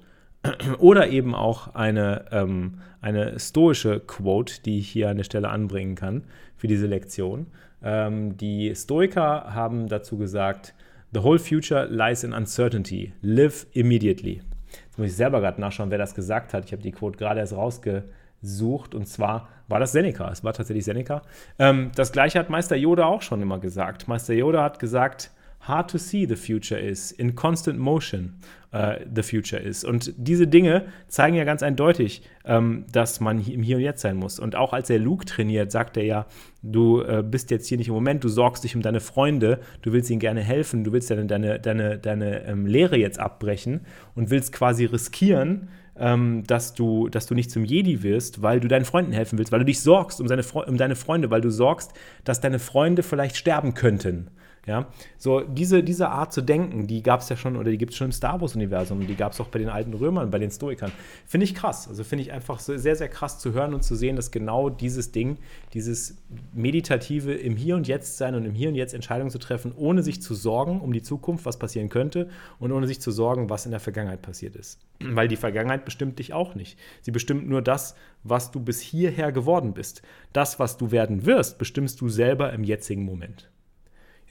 oder 0.79 1.07
eben 1.09 1.35
auch 1.35 1.75
eine, 1.75 2.25
ähm, 2.31 2.79
eine 3.01 3.39
stoische 3.39 3.99
Quote, 3.99 4.61
die 4.61 4.79
ich 4.79 4.89
hier 4.89 5.09
an 5.09 5.17
der 5.17 5.23
Stelle 5.23 5.49
anbringen 5.49 5.95
kann 5.95 6.23
für 6.55 6.67
diese 6.67 6.87
Lektion. 6.87 7.47
Ähm, 7.83 8.37
die 8.37 8.73
Stoiker 8.75 9.53
haben 9.53 9.87
dazu 9.87 10.17
gesagt, 10.17 10.73
The 11.13 11.21
whole 11.21 11.37
future 11.37 11.85
lies 11.85 12.23
in 12.23 12.33
uncertainty. 12.33 13.13
Live 13.21 13.67
immediately. 13.73 14.41
Jetzt 14.85 14.97
muss 14.97 15.07
ich 15.09 15.15
selber 15.15 15.41
gerade 15.41 15.61
nachschauen, 15.61 15.91
wer 15.91 15.99
das 15.99 16.15
gesagt 16.15 16.53
hat. 16.53 16.65
Ich 16.65 16.71
habe 16.71 16.81
die 16.81 16.91
Quote 16.91 17.19
gerade 17.19 17.39
erst 17.39 17.53
rausgesucht 17.53 18.95
und 18.95 19.07
zwar 19.07 19.47
war 19.67 19.79
das 19.79 19.91
Seneca. 19.91 20.31
Es 20.31 20.43
war 20.43 20.53
tatsächlich 20.53 20.85
Seneca. 20.85 21.21
Ähm, 21.59 21.91
das 21.95 22.11
gleiche 22.11 22.39
hat 22.39 22.49
Meister 22.49 22.75
Yoda 22.75 23.05
auch 23.05 23.21
schon 23.21 23.43
immer 23.43 23.59
gesagt. 23.59 24.07
Meister 24.07 24.33
Yoda 24.33 24.63
hat 24.63 24.79
gesagt, 24.79 25.29
hard 25.67 25.89
to 25.89 25.97
see 25.97 26.25
the 26.25 26.35
future 26.35 26.79
is, 26.79 27.11
in 27.11 27.35
constant 27.35 27.79
motion 27.79 28.35
uh, 28.73 28.95
the 29.13 29.23
future 29.23 29.61
is. 29.61 29.83
Und 29.83 30.13
diese 30.17 30.47
Dinge 30.47 30.85
zeigen 31.07 31.35
ja 31.35 31.43
ganz 31.43 31.63
eindeutig, 31.63 32.23
ähm, 32.45 32.85
dass 32.91 33.19
man 33.19 33.39
im 33.39 33.63
Hier 33.63 33.77
und 33.77 33.83
Jetzt 33.83 34.01
sein 34.01 34.17
muss. 34.17 34.39
Und 34.39 34.55
auch 34.55 34.73
als 34.73 34.89
er 34.89 34.99
Luke 34.99 35.25
trainiert, 35.25 35.71
sagt 35.71 35.95
er 35.97 36.03
ja, 36.03 36.25
du 36.61 37.01
äh, 37.01 37.23
bist 37.25 37.51
jetzt 37.51 37.67
hier 37.67 37.77
nicht 37.77 37.87
im 37.87 37.93
Moment, 37.93 38.23
du 38.23 38.29
sorgst 38.29 38.63
dich 38.63 38.75
um 38.75 38.81
deine 38.81 38.99
Freunde, 38.99 39.59
du 39.81 39.93
willst 39.93 40.09
ihnen 40.09 40.19
gerne 40.19 40.41
helfen, 40.41 40.83
du 40.83 40.91
willst 40.91 41.09
deine, 41.09 41.25
deine, 41.25 41.59
deine, 41.59 41.97
deine 41.97 42.45
ähm, 42.45 42.65
Lehre 42.65 42.97
jetzt 42.97 43.19
abbrechen 43.19 43.81
und 44.15 44.29
willst 44.31 44.51
quasi 44.51 44.85
riskieren, 44.85 45.69
ähm, 45.97 46.43
dass, 46.47 46.73
du, 46.73 47.07
dass 47.07 47.27
du 47.27 47.35
nicht 47.35 47.51
zum 47.51 47.63
Jedi 47.63 48.03
wirst, 48.03 48.41
weil 48.41 48.59
du 48.59 48.67
deinen 48.67 48.85
Freunden 48.85 49.13
helfen 49.13 49.37
willst, 49.37 49.51
weil 49.51 49.59
du 49.59 49.65
dich 49.65 49.81
sorgst 49.81 50.19
um, 50.19 50.27
seine, 50.27 50.43
um 50.43 50.77
deine 50.77 50.95
Freunde, 50.95 51.29
weil 51.29 51.41
du 51.41 51.51
sorgst, 51.51 51.93
dass 52.23 52.41
deine 52.41 52.59
Freunde 52.59 53.03
vielleicht 53.03 53.37
sterben 53.37 53.75
könnten. 53.75 54.29
Ja, 54.65 54.87
so 55.17 55.41
diese, 55.41 55.83
diese 55.83 56.07
Art 56.07 56.31
zu 56.31 56.41
denken, 56.41 56.87
die 56.87 57.03
gab 57.03 57.19
es 57.19 57.27
ja 57.27 57.35
schon 57.35 57.57
oder 57.57 57.69
die 57.69 57.77
gibt 57.77 57.91
es 57.91 57.97
schon 57.97 58.05
im 58.05 58.11
Star 58.13 58.39
Wars-Universum, 58.39 59.05
die 59.05 59.15
gab 59.15 59.33
es 59.33 59.41
auch 59.41 59.49
bei 59.49 59.59
den 59.59 59.67
alten 59.67 59.93
Römern, 59.93 60.31
bei 60.31 60.39
den 60.39 60.51
Stoikern. 60.51 60.93
Finde 61.25 61.43
ich 61.43 61.53
krass. 61.53 61.89
Also 61.89 62.05
finde 62.05 62.21
ich 62.21 62.31
einfach 62.31 62.59
sehr, 62.59 62.95
sehr 62.95 63.09
krass 63.09 63.39
zu 63.39 63.51
hören 63.51 63.73
und 63.73 63.83
zu 63.83 63.95
sehen, 63.95 64.15
dass 64.15 64.31
genau 64.31 64.69
dieses 64.69 65.11
Ding, 65.11 65.37
dieses 65.73 66.15
Meditative 66.53 67.33
im 67.33 67.57
Hier 67.57 67.75
und 67.75 67.89
Jetzt 67.89 68.17
sein 68.17 68.35
und 68.35 68.45
im 68.45 68.53
Hier 68.53 68.69
und 68.69 68.75
Jetzt 68.75 68.93
Entscheidungen 68.93 69.31
zu 69.31 69.37
treffen, 69.37 69.73
ohne 69.75 70.01
sich 70.01 70.21
zu 70.21 70.33
sorgen 70.33 70.79
um 70.79 70.93
die 70.93 71.01
Zukunft, 71.01 71.45
was 71.45 71.59
passieren 71.59 71.89
könnte 71.89 72.29
und 72.57 72.71
ohne 72.71 72.87
sich 72.87 73.01
zu 73.01 73.11
sorgen, 73.11 73.49
was 73.49 73.65
in 73.65 73.71
der 73.71 73.81
Vergangenheit 73.81 74.21
passiert 74.21 74.55
ist. 74.55 74.79
Weil 75.01 75.27
die 75.27 75.35
Vergangenheit 75.35 75.83
bestimmt 75.83 76.19
dich 76.19 76.31
auch 76.31 76.55
nicht. 76.55 76.79
Sie 77.01 77.11
bestimmt 77.11 77.49
nur 77.49 77.61
das, 77.61 77.95
was 78.23 78.51
du 78.51 78.61
bis 78.61 78.79
hierher 78.79 79.33
geworden 79.33 79.73
bist. 79.73 80.03
Das, 80.31 80.57
was 80.57 80.77
du 80.77 80.91
werden 80.91 81.25
wirst, 81.25 81.57
bestimmst 81.57 81.99
du 81.99 82.07
selber 82.07 82.53
im 82.53 82.63
jetzigen 82.63 83.03
Moment. 83.03 83.49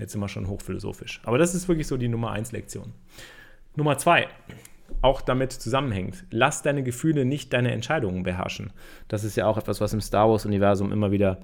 Jetzt 0.03 0.13
sind 0.13 0.21
wir 0.21 0.29
schon 0.29 0.49
hochphilosophisch. 0.49 1.21
Aber 1.23 1.39
das 1.39 1.55
ist 1.55 1.69
wirklich 1.69 1.87
so 1.87 1.97
die 1.97 2.09
Nummer 2.09 2.33
1 2.33 2.51
Lektion. 2.51 2.93
Nummer 3.77 3.99
2, 3.99 4.27
auch 5.01 5.21
damit 5.21 5.53
zusammenhängt. 5.53 6.25
Lass 6.33 6.63
deine 6.63 6.83
Gefühle 6.83 7.25
nicht 7.25 7.53
deine 7.53 7.71
Entscheidungen 7.71 8.25
beherrschen. 8.25 8.73
Das 9.07 9.23
ist 9.23 9.37
ja 9.37 9.47
auch 9.47 9.59
etwas, 9.59 9.81
was 9.81 9.93
im 9.93 10.01
Star 10.01 10.29
Wars-Universum 10.29 10.91
immer 10.91 11.13
wieder 11.13 11.39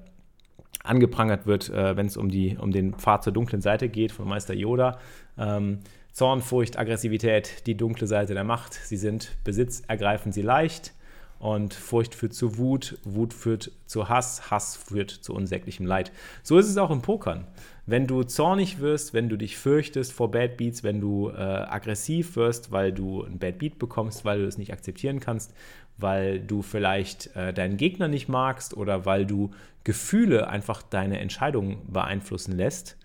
angeprangert 0.82 1.46
wird, 1.46 1.70
äh, 1.70 1.96
wenn 1.96 2.06
es 2.06 2.16
um, 2.16 2.32
um 2.58 2.72
den 2.72 2.94
Pfad 2.94 3.22
zur 3.22 3.32
dunklen 3.32 3.62
Seite 3.62 3.88
geht 3.88 4.10
von 4.10 4.26
Meister 4.26 4.54
Yoda. 4.54 4.98
Ähm, 5.38 5.78
Zorn, 6.10 6.40
Furcht, 6.40 6.80
Aggressivität, 6.80 7.64
die 7.68 7.76
dunkle 7.76 8.08
Seite 8.08 8.34
der 8.34 8.42
Macht. 8.42 8.74
Sie 8.74 8.96
sind 8.96 9.36
Besitz, 9.44 9.84
ergreifen 9.86 10.32
sie 10.32 10.42
leicht. 10.42 10.94
Und 11.38 11.72
Furcht 11.72 12.14
führt 12.14 12.34
zu 12.34 12.58
Wut, 12.58 12.98
Wut 13.04 13.32
führt 13.32 13.70
zu 13.86 14.08
Hass, 14.08 14.50
Hass 14.50 14.76
führt 14.76 15.10
zu 15.10 15.34
unsäglichem 15.34 15.86
Leid. 15.86 16.10
So 16.42 16.58
ist 16.58 16.68
es 16.68 16.76
auch 16.76 16.90
im 16.90 17.02
Pokern. 17.02 17.46
Wenn 17.86 18.06
du 18.06 18.22
zornig 18.24 18.80
wirst, 18.80 19.14
wenn 19.14 19.28
du 19.28 19.36
dich 19.36 19.56
fürchtest 19.56 20.12
vor 20.12 20.30
Bad 20.30 20.56
Beats, 20.56 20.82
wenn 20.82 21.00
du 21.00 21.30
äh, 21.30 21.34
aggressiv 21.34 22.36
wirst, 22.36 22.72
weil 22.72 22.92
du 22.92 23.22
ein 23.22 23.38
Bad 23.38 23.58
Beat 23.58 23.78
bekommst, 23.78 24.24
weil 24.24 24.40
du 24.40 24.46
es 24.46 24.58
nicht 24.58 24.72
akzeptieren 24.72 25.20
kannst, 25.20 25.54
weil 25.96 26.40
du 26.40 26.62
vielleicht 26.62 27.34
äh, 27.36 27.52
deinen 27.52 27.76
Gegner 27.76 28.08
nicht 28.08 28.28
magst 28.28 28.76
oder 28.76 29.06
weil 29.06 29.24
du 29.24 29.50
Gefühle 29.84 30.48
einfach 30.48 30.82
deine 30.82 31.18
Entscheidungen 31.18 31.78
beeinflussen 31.88 32.56
lässt, 32.56 32.98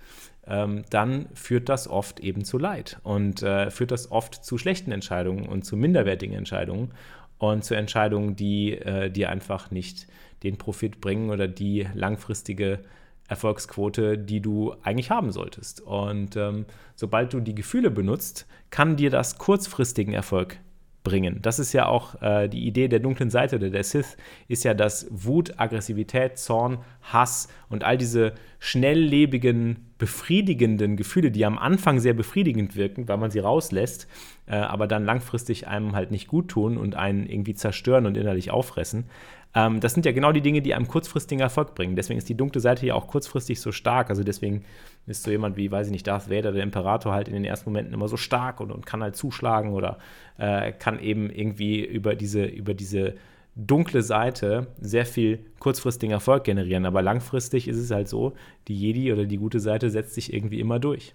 ähm, 0.45 0.83
dann 0.89 1.27
führt 1.33 1.69
das 1.69 1.87
oft 1.87 2.19
eben 2.19 2.43
zu 2.43 2.57
Leid 2.57 2.99
und 3.03 3.41
äh, 3.41 3.71
führt 3.71 3.91
das 3.91 4.11
oft 4.11 4.43
zu 4.43 4.57
schlechten 4.57 4.91
Entscheidungen 4.91 5.47
und 5.47 5.63
zu 5.63 5.77
minderwertigen 5.77 6.35
Entscheidungen 6.35 6.91
und 7.51 7.63
zu 7.63 7.75
Entscheidungen, 7.75 8.35
die 8.35 8.73
äh, 8.73 9.09
dir 9.09 9.29
einfach 9.29 9.71
nicht 9.71 10.07
den 10.43 10.57
Profit 10.57 11.01
bringen 11.01 11.29
oder 11.29 11.47
die 11.47 11.87
langfristige 11.93 12.79
Erfolgsquote, 13.27 14.17
die 14.17 14.41
du 14.41 14.75
eigentlich 14.83 15.09
haben 15.09 15.31
solltest. 15.31 15.81
Und 15.81 16.35
ähm, 16.35 16.65
sobald 16.95 17.33
du 17.33 17.39
die 17.39 17.55
Gefühle 17.55 17.89
benutzt, 17.89 18.47
kann 18.69 18.95
dir 18.95 19.09
das 19.09 19.37
kurzfristigen 19.37 20.13
Erfolg 20.13 20.57
bringen. 21.03 21.39
Das 21.41 21.59
ist 21.59 21.73
ja 21.73 21.87
auch 21.87 22.21
äh, 22.21 22.47
die 22.47 22.65
Idee 22.65 22.87
der 22.87 22.99
dunklen 22.99 23.29
Seite 23.29 23.57
oder 23.57 23.69
der 23.69 23.83
Sith, 23.83 24.17
ist 24.47 24.63
ja, 24.63 24.73
dass 24.73 25.07
Wut, 25.11 25.59
Aggressivität, 25.59 26.37
Zorn, 26.37 26.79
Hass 27.01 27.49
und 27.69 27.83
all 27.83 27.97
diese 27.97 28.33
schnelllebigen, 28.59 29.91
befriedigenden 29.97 30.95
Gefühle, 30.95 31.31
die 31.31 31.45
am 31.45 31.57
Anfang 31.57 31.99
sehr 31.99 32.13
befriedigend 32.13 32.75
wirken, 32.75 33.07
weil 33.07 33.17
man 33.17 33.31
sie 33.31 33.39
rauslässt, 33.39 34.07
äh, 34.47 34.55
aber 34.55 34.87
dann 34.87 35.05
langfristig 35.05 35.67
einem 35.67 35.95
halt 35.95 36.11
nicht 36.11 36.27
gut 36.27 36.47
tun 36.47 36.77
und 36.77 36.95
einen 36.95 37.25
irgendwie 37.25 37.53
zerstören 37.53 38.05
und 38.05 38.17
innerlich 38.17 38.51
auffressen, 38.51 39.05
ähm, 39.55 39.79
das 39.79 39.93
sind 39.93 40.05
ja 40.05 40.11
genau 40.11 40.31
die 40.31 40.41
Dinge, 40.41 40.61
die 40.61 40.73
einem 40.73 40.87
kurzfristigen 40.87 41.41
Erfolg 41.41 41.75
bringen. 41.75 41.95
Deswegen 41.95 42.17
ist 42.17 42.29
die 42.29 42.37
dunkle 42.37 42.59
Seite 42.59 42.85
ja 42.85 42.95
auch 42.95 43.07
kurzfristig 43.07 43.59
so 43.59 43.71
stark. 43.71 44.09
Also 44.09 44.23
deswegen 44.23 44.63
ist 45.05 45.23
so 45.23 45.31
jemand 45.31 45.57
wie, 45.57 45.71
weiß 45.71 45.87
ich 45.87 45.91
nicht, 45.91 46.07
Darth 46.07 46.29
Vader, 46.29 46.51
der 46.51 46.63
Imperator, 46.63 47.13
halt 47.13 47.27
in 47.27 47.33
den 47.33 47.45
ersten 47.45 47.69
Momenten 47.69 47.93
immer 47.93 48.07
so 48.07 48.17
stark 48.17 48.59
und, 48.59 48.71
und 48.71 48.85
kann 48.85 49.03
halt 49.03 49.15
zuschlagen 49.15 49.73
oder 49.73 49.97
äh, 50.37 50.71
kann 50.71 50.99
eben 50.99 51.29
irgendwie 51.29 51.83
über 51.83 52.15
diese, 52.15 52.45
über 52.45 52.73
diese 52.73 53.15
dunkle 53.55 54.01
Seite 54.01 54.67
sehr 54.81 55.05
viel 55.05 55.39
kurzfristigen 55.59 56.13
Erfolg 56.13 56.43
generieren. 56.43 56.85
Aber 56.85 57.01
langfristig 57.01 57.67
ist 57.67 57.77
es 57.77 57.91
halt 57.91 58.07
so, 58.07 58.33
die 58.67 58.79
Jedi 58.79 59.13
oder 59.13 59.25
die 59.25 59.37
gute 59.37 59.59
Seite 59.59 59.89
setzt 59.91 60.15
sich 60.15 60.33
irgendwie 60.33 60.59
immer 60.59 60.79
durch. 60.79 61.13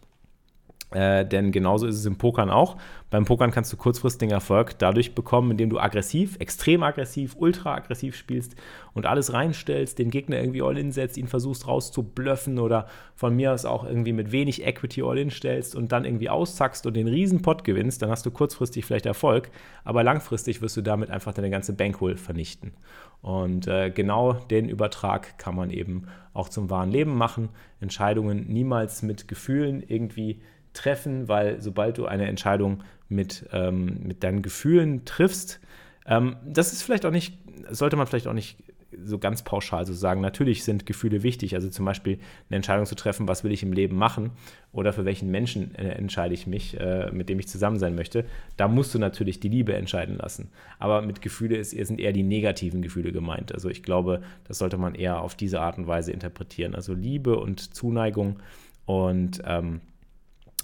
Äh, 0.90 1.26
denn 1.26 1.52
genauso 1.52 1.86
ist 1.86 1.96
es 1.96 2.06
im 2.06 2.16
Pokern 2.16 2.48
auch. 2.48 2.76
Beim 3.10 3.26
Pokern 3.26 3.50
kannst 3.50 3.72
du 3.72 3.76
kurzfristigen 3.76 4.32
Erfolg 4.32 4.78
dadurch 4.78 5.14
bekommen, 5.14 5.50
indem 5.50 5.68
du 5.68 5.78
aggressiv, 5.78 6.36
extrem 6.40 6.82
aggressiv, 6.82 7.36
ultra 7.38 7.74
aggressiv 7.74 8.16
spielst 8.16 8.54
und 8.94 9.04
alles 9.04 9.32
reinstellst, 9.34 9.98
den 9.98 10.10
Gegner 10.10 10.38
irgendwie 10.38 10.62
All-In 10.62 10.92
setzt, 10.92 11.18
ihn 11.18 11.26
versuchst 11.26 11.66
rauszublöffen 11.66 12.58
oder 12.58 12.86
von 13.14 13.36
mir 13.36 13.52
aus 13.52 13.66
auch 13.66 13.84
irgendwie 13.84 14.14
mit 14.14 14.32
wenig 14.32 14.64
Equity 14.66 15.02
All-In 15.02 15.30
stellst 15.30 15.74
und 15.74 15.92
dann 15.92 16.06
irgendwie 16.06 16.30
auszackst 16.30 16.86
und 16.86 16.94
den 16.94 17.08
riesen 17.08 17.42
Pot 17.42 17.64
gewinnst, 17.64 18.00
dann 18.00 18.10
hast 18.10 18.24
du 18.24 18.30
kurzfristig 18.30 18.86
vielleicht 18.86 19.06
Erfolg, 19.06 19.50
aber 19.84 20.02
langfristig 20.02 20.62
wirst 20.62 20.76
du 20.78 20.82
damit 20.82 21.10
einfach 21.10 21.34
deine 21.34 21.50
ganze 21.50 21.74
Bankroll 21.74 22.16
vernichten. 22.16 22.72
Und 23.20 23.66
äh, 23.66 23.90
genau 23.90 24.34
den 24.34 24.68
Übertrag 24.68 25.38
kann 25.38 25.54
man 25.54 25.70
eben 25.70 26.06
auch 26.32 26.48
zum 26.48 26.70
wahren 26.70 26.90
Leben 26.90 27.16
machen. 27.16 27.48
Entscheidungen 27.80 28.46
niemals 28.48 29.02
mit 29.02 29.28
Gefühlen 29.28 29.82
irgendwie 29.86 30.40
treffen, 30.78 31.28
weil 31.28 31.60
sobald 31.60 31.98
du 31.98 32.06
eine 32.06 32.26
Entscheidung 32.26 32.82
mit, 33.08 33.46
ähm, 33.52 34.00
mit 34.04 34.22
deinen 34.22 34.42
Gefühlen 34.42 35.04
triffst, 35.04 35.60
ähm, 36.06 36.36
das 36.46 36.72
ist 36.72 36.82
vielleicht 36.82 37.04
auch 37.04 37.10
nicht, 37.10 37.38
sollte 37.70 37.96
man 37.96 38.06
vielleicht 38.06 38.26
auch 38.26 38.32
nicht 38.32 38.56
so 39.04 39.18
ganz 39.18 39.42
pauschal 39.42 39.84
so 39.86 39.92
sagen. 39.92 40.20
Natürlich 40.20 40.64
sind 40.64 40.86
Gefühle 40.86 41.22
wichtig, 41.22 41.54
also 41.54 41.68
zum 41.68 41.84
Beispiel 41.84 42.18
eine 42.48 42.56
Entscheidung 42.56 42.86
zu 42.86 42.94
treffen, 42.94 43.28
was 43.28 43.44
will 43.44 43.52
ich 43.52 43.62
im 43.62 43.72
Leben 43.72 43.96
machen 43.96 44.30
oder 44.72 44.92
für 44.92 45.04
welchen 45.04 45.30
Menschen 45.30 45.74
äh, 45.74 45.90
entscheide 45.90 46.34
ich 46.34 46.46
mich, 46.46 46.78
äh, 46.78 47.10
mit 47.12 47.28
dem 47.28 47.38
ich 47.38 47.48
zusammen 47.48 47.78
sein 47.78 47.94
möchte. 47.94 48.24
Da 48.56 48.66
musst 48.66 48.94
du 48.94 48.98
natürlich 48.98 49.40
die 49.40 49.48
Liebe 49.48 49.74
entscheiden 49.74 50.16
lassen. 50.16 50.50
Aber 50.78 51.02
mit 51.02 51.20
Gefühle 51.20 51.56
ist, 51.56 51.70
sind 51.70 52.00
eher 52.00 52.12
die 52.12 52.22
negativen 52.22 52.80
Gefühle 52.80 53.12
gemeint. 53.12 53.52
Also 53.52 53.68
ich 53.68 53.82
glaube, 53.82 54.22
das 54.44 54.58
sollte 54.58 54.78
man 54.78 54.94
eher 54.94 55.20
auf 55.20 55.34
diese 55.34 55.60
Art 55.60 55.76
und 55.78 55.86
Weise 55.86 56.12
interpretieren. 56.12 56.74
Also 56.74 56.94
Liebe 56.94 57.38
und 57.38 57.74
Zuneigung 57.74 58.40
und 58.86 59.42
ähm, 59.44 59.80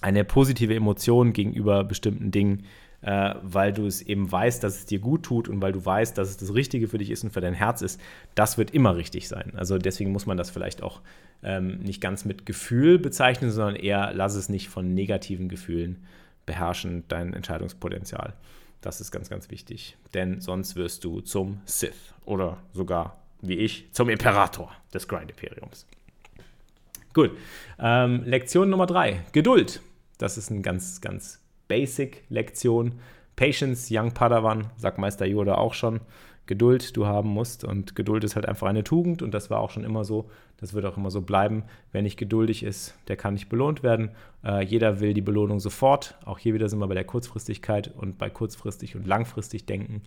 eine 0.05 0.23
positive 0.23 0.75
Emotion 0.75 1.33
gegenüber 1.33 1.83
bestimmten 1.83 2.31
Dingen, 2.31 2.67
äh, 3.01 3.35
weil 3.43 3.73
du 3.73 3.87
es 3.87 4.03
eben 4.03 4.31
weißt, 4.31 4.63
dass 4.63 4.77
es 4.77 4.85
dir 4.85 4.99
gut 4.99 5.23
tut 5.23 5.49
und 5.49 5.63
weil 5.63 5.73
du 5.73 5.83
weißt, 5.83 6.19
dass 6.19 6.29
es 6.29 6.37
das 6.37 6.53
Richtige 6.53 6.89
für 6.89 6.99
dich 6.99 7.11
ist 7.11 7.25
und 7.25 7.31
für 7.31 7.41
dein 7.41 7.55
Herz 7.55 7.81
ist, 7.81 7.99
das 8.35 8.59
wird 8.59 8.73
immer 8.73 8.97
richtig 8.97 9.29
sein. 9.29 9.55
Also 9.57 9.79
deswegen 9.79 10.13
muss 10.13 10.27
man 10.27 10.37
das 10.37 10.51
vielleicht 10.51 10.83
auch 10.83 11.01
ähm, 11.43 11.79
nicht 11.79 12.03
ganz 12.03 12.27
mit 12.27 12.45
Gefühl 12.45 12.99
bezeichnen, 12.99 13.51
sondern 13.51 13.77
eher 13.77 14.13
lass 14.13 14.35
es 14.35 14.51
nicht 14.51 14.69
von 14.69 14.93
negativen 14.93 15.49
Gefühlen 15.49 16.05
beherrschen, 16.45 17.05
dein 17.09 17.33
Entscheidungspotenzial. 17.33 18.35
Das 18.83 19.01
ist 19.01 19.11
ganz, 19.11 19.31
ganz 19.31 19.51
wichtig, 19.51 19.97
denn 20.13 20.43
sonst 20.43 20.77
wirst 20.77 21.03
du 21.05 21.23
zum 21.23 21.63
Sith 21.65 22.13
oder 22.27 22.59
sogar, 22.75 23.19
wie 23.41 23.57
ich, 23.57 23.91
zum 23.93 24.11
Imperator 24.11 24.71
des 24.93 25.09
Grind-Imperiums. 25.09 25.87
Gut, 27.15 27.31
ähm, 27.79 28.23
Lektion 28.27 28.69
Nummer 28.69 28.85
drei, 28.85 29.23
Geduld. 29.33 29.81
Das 30.19 30.39
ist 30.39 30.51
eine 30.51 30.63
ganz, 30.63 31.01
ganz 31.01 31.41
basic 31.69 32.25
Lektion. 32.29 33.01
Patience, 33.37 33.89
Young 33.91 34.13
Padawan, 34.13 34.71
sagt 34.77 34.99
Meister 34.99 35.27
Yoda 35.27 35.57
auch 35.57 35.75
schon. 35.75 36.01
Geduld 36.47 36.97
du 36.97 37.07
haben 37.07 37.31
musst. 37.31 37.65
Und 37.65 37.97
Geduld 37.97 38.23
ist 38.25 38.37
halt 38.37 38.47
einfach 38.47 38.67
eine 38.67 38.85
Tugend 38.85 39.23
und 39.23 39.33
das 39.33 39.51
war 39.51 39.61
auch 39.61 39.71
schon 39.71 39.85
immer 39.85 40.05
so. 40.05 40.31
Das 40.59 40.75
wird 40.75 40.85
auch 40.85 40.97
immer 40.97 41.11
so 41.11 41.23
bleiben. 41.23 41.65
Wer 41.93 42.03
nicht 42.03 42.17
geduldig 42.17 42.63
ist, 42.63 42.95
der 43.09 43.17
kann 43.17 43.35
nicht 43.35 43.49
belohnt 43.49 43.83
werden. 43.83 44.11
Äh, 44.45 44.65
jeder 44.65 45.01
will 45.01 45.15
die 45.15 45.21
Belohnung 45.21 45.59
sofort. 45.59 46.17
Auch 46.25 46.39
hier 46.39 46.55
wieder 46.55 46.69
sind 46.69 46.79
wir 46.79 46.87
bei 46.87 46.95
der 46.95 47.05
Kurzfristigkeit 47.05 47.93
und 47.97 48.19
bei 48.19 48.31
kurzfristig 48.31 48.95
und 48.95 49.07
langfristig 49.07 49.67
denken. 49.67 50.03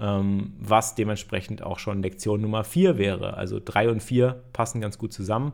Ähm, 0.00 0.54
was 0.58 0.94
dementsprechend 0.94 1.62
auch 1.62 1.78
schon 1.78 2.02
Lektion 2.02 2.40
Nummer 2.40 2.64
4 2.64 2.96
wäre. 2.96 3.36
Also 3.36 3.60
3 3.62 3.90
und 3.90 4.02
4 4.02 4.42
passen 4.52 4.80
ganz 4.80 4.98
gut 4.98 5.12
zusammen. 5.12 5.52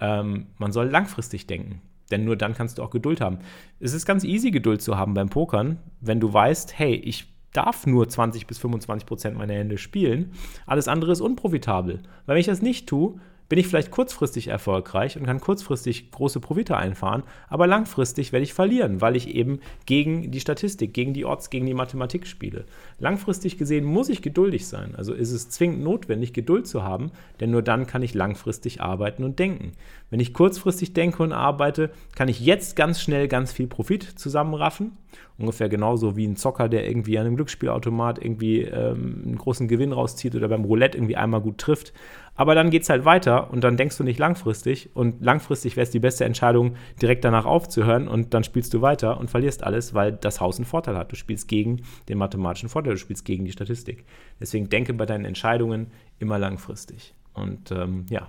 Ähm, 0.00 0.46
man 0.58 0.72
soll 0.72 0.88
langfristig 0.88 1.46
denken. 1.46 1.80
Denn 2.10 2.24
nur 2.24 2.36
dann 2.36 2.54
kannst 2.54 2.78
du 2.78 2.82
auch 2.82 2.90
Geduld 2.90 3.20
haben. 3.20 3.38
Es 3.80 3.92
ist 3.92 4.06
ganz 4.06 4.24
easy, 4.24 4.50
Geduld 4.50 4.82
zu 4.82 4.96
haben 4.96 5.14
beim 5.14 5.28
Pokern, 5.28 5.78
wenn 6.00 6.20
du 6.20 6.32
weißt, 6.32 6.78
hey, 6.78 6.94
ich 6.94 7.26
darf 7.52 7.86
nur 7.86 8.08
20 8.08 8.46
bis 8.46 8.58
25 8.58 9.06
Prozent 9.06 9.38
meiner 9.38 9.54
Hände 9.54 9.78
spielen. 9.78 10.32
Alles 10.66 10.88
andere 10.88 11.12
ist 11.12 11.20
unprofitabel. 11.20 12.00
Weil 12.26 12.34
wenn 12.34 12.40
ich 12.40 12.46
das 12.46 12.62
nicht 12.62 12.86
tue, 12.86 13.18
bin 13.48 13.58
ich 13.58 13.68
vielleicht 13.68 13.90
kurzfristig 13.90 14.48
erfolgreich 14.48 15.16
und 15.16 15.26
kann 15.26 15.40
kurzfristig 15.40 16.10
große 16.10 16.40
Profite 16.40 16.76
einfahren, 16.76 17.22
aber 17.48 17.66
langfristig 17.66 18.32
werde 18.32 18.44
ich 18.44 18.54
verlieren, 18.54 19.00
weil 19.00 19.16
ich 19.16 19.34
eben 19.34 19.60
gegen 19.86 20.30
die 20.30 20.40
Statistik, 20.40 20.94
gegen 20.94 21.14
die 21.14 21.24
Odds, 21.24 21.50
gegen 21.50 21.66
die 21.66 21.74
Mathematik 21.74 22.26
spiele. 22.26 22.64
Langfristig 22.98 23.58
gesehen 23.58 23.84
muss 23.84 24.08
ich 24.08 24.22
geduldig 24.22 24.66
sein, 24.66 24.94
also 24.96 25.12
ist 25.12 25.32
es 25.32 25.48
zwingend 25.48 25.82
notwendig, 25.82 26.32
Geduld 26.32 26.66
zu 26.66 26.82
haben, 26.82 27.10
denn 27.40 27.50
nur 27.50 27.62
dann 27.62 27.86
kann 27.86 28.02
ich 28.02 28.14
langfristig 28.14 28.80
arbeiten 28.80 29.24
und 29.24 29.38
denken. 29.38 29.72
Wenn 30.10 30.20
ich 30.20 30.32
kurzfristig 30.32 30.92
denke 30.92 31.22
und 31.22 31.32
arbeite, 31.32 31.90
kann 32.14 32.28
ich 32.28 32.40
jetzt 32.40 32.76
ganz 32.76 33.00
schnell 33.00 33.28
ganz 33.28 33.52
viel 33.52 33.66
Profit 33.66 34.02
zusammenraffen. 34.02 34.92
Ungefähr 35.38 35.68
genauso 35.68 36.16
wie 36.16 36.26
ein 36.26 36.36
Zocker, 36.36 36.68
der 36.68 36.88
irgendwie 36.88 37.18
an 37.18 37.26
einem 37.26 37.36
Glücksspielautomat 37.36 38.22
irgendwie 38.22 38.62
ähm, 38.62 39.22
einen 39.24 39.36
großen 39.36 39.68
Gewinn 39.68 39.92
rauszieht 39.92 40.34
oder 40.34 40.48
beim 40.48 40.64
Roulette 40.64 40.96
irgendwie 40.96 41.16
einmal 41.16 41.40
gut 41.40 41.58
trifft. 41.58 41.92
Aber 42.36 42.54
dann 42.54 42.70
geht 42.70 42.82
es 42.82 42.90
halt 42.90 43.04
weiter 43.04 43.50
und 43.50 43.64
dann 43.64 43.76
denkst 43.76 43.96
du 43.96 44.04
nicht 44.04 44.18
langfristig. 44.18 44.90
Und 44.94 45.22
langfristig 45.24 45.76
wäre 45.76 45.84
es 45.84 45.90
die 45.90 45.98
beste 45.98 46.24
Entscheidung, 46.24 46.76
direkt 47.00 47.24
danach 47.24 47.46
aufzuhören 47.46 48.08
und 48.08 48.34
dann 48.34 48.44
spielst 48.44 48.72
du 48.74 48.82
weiter 48.82 49.18
und 49.18 49.30
verlierst 49.30 49.64
alles, 49.64 49.94
weil 49.94 50.12
das 50.12 50.40
Haus 50.40 50.58
einen 50.58 50.66
Vorteil 50.66 50.96
hat. 50.96 51.10
Du 51.10 51.16
spielst 51.16 51.48
gegen 51.48 51.82
den 52.08 52.18
mathematischen 52.18 52.68
Vorteil, 52.68 52.92
du 52.92 52.98
spielst 52.98 53.24
gegen 53.24 53.44
die 53.44 53.52
Statistik. 53.52 54.04
Deswegen 54.38 54.68
denke 54.68 54.92
bei 54.92 55.06
deinen 55.06 55.24
Entscheidungen 55.24 55.88
immer 56.18 56.38
langfristig. 56.38 57.14
Und 57.32 57.70
ähm, 57.72 58.06
ja, 58.10 58.28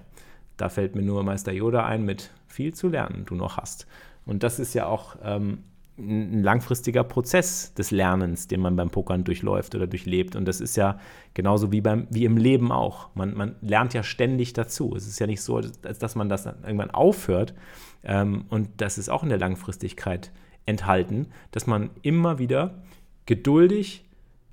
da 0.56 0.70
fällt 0.70 0.96
mir 0.96 1.04
nur 1.04 1.24
Meister 1.24 1.52
Yoda 1.52 1.86
ein 1.86 2.04
mit 2.04 2.32
viel 2.48 2.74
zu 2.74 2.88
lernen, 2.88 3.26
du 3.26 3.36
noch 3.36 3.58
hast. 3.58 3.88
Und 4.26 4.44
das 4.44 4.60
ist 4.60 4.74
ja 4.74 4.88
auch 4.88 5.16
ähm, 5.24 5.64
ein 5.98 6.44
langfristiger 6.44 7.04
Prozess 7.04 7.74
des 7.74 7.92
Lernens, 7.92 8.48
den 8.48 8.62
man 8.62 8.76
beim 8.76 8.90
Pokern 8.90 9.24
durchläuft 9.24 9.74
oder 9.74 9.88
durchlebt. 9.88 10.36
Und 10.36 10.46
das 10.46 10.62
ist 10.62 10.76
ja 10.76 11.00
genauso 11.34 11.72
wie, 11.72 11.82
beim, 11.82 12.08
wie 12.12 12.26
im 12.26 12.38
Leben 12.38 12.72
auch. 12.72 13.10
Man, 13.16 13.34
man 13.36 13.56
lernt 13.62 13.94
ja 13.94 14.04
ständig 14.04 14.54
dazu. 14.54 14.96
Es 14.96 15.08
ist 15.08 15.20
ja 15.20 15.28
nicht 15.28 15.42
so, 15.42 15.60
dass, 15.60 15.98
dass 15.98 16.16
man 16.16 16.30
das 16.30 16.46
irgendwann 16.46 16.92
aufhört. 16.92 17.56
Ähm, 18.04 18.46
und 18.50 18.70
das 18.78 18.98
ist 18.98 19.10
auch 19.10 19.24
in 19.24 19.30
der 19.30 19.40
Langfristigkeit 19.40 20.32
enthalten, 20.66 21.28
dass 21.52 21.66
man 21.66 21.90
immer 22.04 22.38
wieder 22.38 22.84
geduldig, 23.26 24.06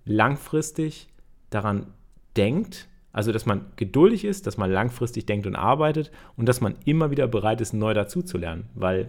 langfristig 0.05 1.09
daran 1.51 1.87
denkt, 2.37 2.89
also, 3.15 3.31
dass 3.31 3.47
man 3.47 3.67
geduldig 3.77 4.25
ist, 4.25 4.49
dass 4.49 4.57
man 4.57 4.73
langfristig 4.73 5.25
denkt 5.25 5.47
und 5.47 5.55
arbeitet 5.55 6.11
und 6.37 6.49
dass 6.49 6.61
man 6.61 6.75
immer 6.85 7.13
wieder 7.13 7.29
bereit 7.29 7.61
ist, 7.61 7.73
neu 7.73 7.95
dazuzulernen, 7.95 8.65
weil 8.75 9.07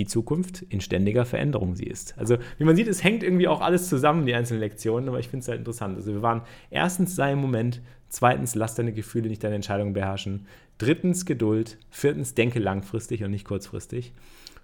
die 0.00 0.06
Zukunft 0.06 0.62
in 0.62 0.80
ständiger 0.80 1.24
Veränderung 1.24 1.76
sie 1.76 1.84
ist. 1.84 2.18
Also, 2.18 2.38
wie 2.58 2.64
man 2.64 2.74
sieht, 2.76 2.88
es 2.88 3.04
hängt 3.04 3.22
irgendwie 3.22 3.48
auch 3.48 3.60
alles 3.60 3.88
zusammen, 3.88 4.26
die 4.26 4.34
einzelnen 4.34 4.60
Lektionen, 4.60 5.08
aber 5.08 5.20
ich 5.20 5.28
finde 5.28 5.42
es 5.42 5.48
halt 5.48 5.58
interessant. 5.58 5.96
Also, 5.96 6.12
wir 6.12 6.22
waren 6.22 6.42
erstens 6.70 7.14
sei 7.14 7.32
im 7.32 7.38
Moment, 7.38 7.80
zweitens 8.08 8.54
lass 8.54 8.74
deine 8.74 8.92
Gefühle 8.92 9.28
nicht 9.28 9.44
deine 9.44 9.54
Entscheidungen 9.54 9.92
beherrschen, 9.92 10.46
drittens 10.78 11.24
Geduld, 11.24 11.78
viertens 11.90 12.34
denke 12.34 12.58
langfristig 12.58 13.22
und 13.22 13.30
nicht 13.30 13.44
kurzfristig, 13.44 14.12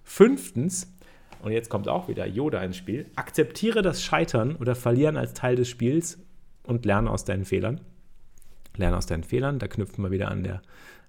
fünftens 0.03 0.93
und 1.41 1.51
jetzt 1.51 1.69
kommt 1.69 1.87
auch 1.87 2.07
wieder 2.07 2.25
Yoda 2.25 2.61
ins 2.63 2.77
Spiel. 2.77 3.05
Akzeptiere 3.15 3.81
das 3.81 4.03
Scheitern 4.03 4.55
oder 4.55 4.75
Verlieren 4.75 5.17
als 5.17 5.33
Teil 5.33 5.55
des 5.55 5.69
Spiels 5.69 6.17
und 6.63 6.85
lerne 6.85 7.11
aus 7.11 7.25
deinen 7.25 7.45
Fehlern 7.45 7.79
lerne 8.77 8.97
aus 8.97 9.05
deinen 9.05 9.23
Fehlern. 9.23 9.59
Da 9.59 9.67
knüpfen 9.67 10.03
wir 10.03 10.11
wieder 10.11 10.29
an 10.29 10.43
der, 10.43 10.61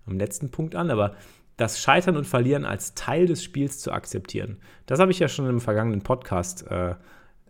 am 0.06 0.18
letzten 0.18 0.50
Punkt 0.50 0.74
an. 0.74 0.90
Aber 0.90 1.14
das 1.58 1.78
Scheitern 1.80 2.16
und 2.16 2.26
Verlieren 2.26 2.64
als 2.64 2.94
Teil 2.94 3.26
des 3.26 3.44
Spiels 3.44 3.78
zu 3.80 3.92
akzeptieren, 3.92 4.56
das 4.86 4.98
habe 4.98 5.10
ich 5.10 5.18
ja 5.18 5.28
schon 5.28 5.46
im 5.46 5.60
vergangenen 5.60 6.00
Podcast 6.00 6.66
äh, 6.70 6.94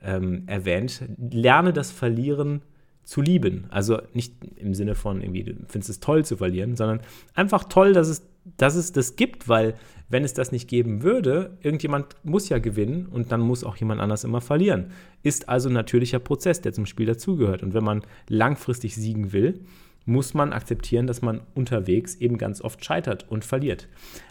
ähm, 0.03 0.43
erwähnt. 0.49 1.05
Lerne 1.17 1.73
das 1.73 1.93
Verlieren 1.93 2.63
zu 3.05 3.23
lieben. 3.23 3.67
Also 3.71 4.01
nicht 4.13 4.35
im 4.57 4.75
Sinne 4.75 4.95
von 4.97 5.23
irgendwie, 5.23 5.45
du 5.45 5.55
findest 5.69 5.91
es 5.91 6.01
toll 6.01 6.25
zu 6.25 6.37
verlieren, 6.37 6.75
sondern 6.75 7.01
einfach 7.35 7.65
toll, 7.65 7.93
dass 7.93 8.09
es 8.09 8.27
dass 8.57 8.77
es 8.77 8.93
das 8.93 9.17
gibt, 9.17 9.49
weil 9.49 9.75
wenn 10.09 10.25
es 10.25 10.33
das 10.33 10.53
nicht 10.53 10.69
geben 10.69 11.03
würde, 11.03 11.59
irgendjemand 11.61 12.17
muss 12.25 12.49
ja 12.49 12.59
gewinnen 12.59 13.07
und 13.07 13.31
dann 13.31 13.41
muss 13.41 13.63
auch 13.63 13.77
jemand 13.77 14.01
anders 14.01 14.25
immer 14.25 14.41
verlieren. 14.41 14.93
Ist 15.23 15.49
also 15.49 15.69
ein 15.69 15.75
natürlicher 15.75 16.19
Prozess, 16.19 16.63
der 16.63 16.73
zum 16.73 16.87
Spiel 16.87 17.07
dazugehört. 17.07 17.63
Und 17.63 17.75
wenn 17.75 17.85
man 17.85 18.03
langfristig 18.29 18.95
siegen 18.95 19.33
will, 19.33 19.61
muss 20.09 20.33
man 20.33 20.55
akzeptieren, 20.55 21.07
dass 21.07 21.21
man 21.21 21.43
unterwegs 21.55 22.15
eben 22.15 22.39
ganz 22.39 22.63
oft 22.63 22.83
scheitert 22.83 23.27
und 23.29 23.45
verliert. 23.45 23.89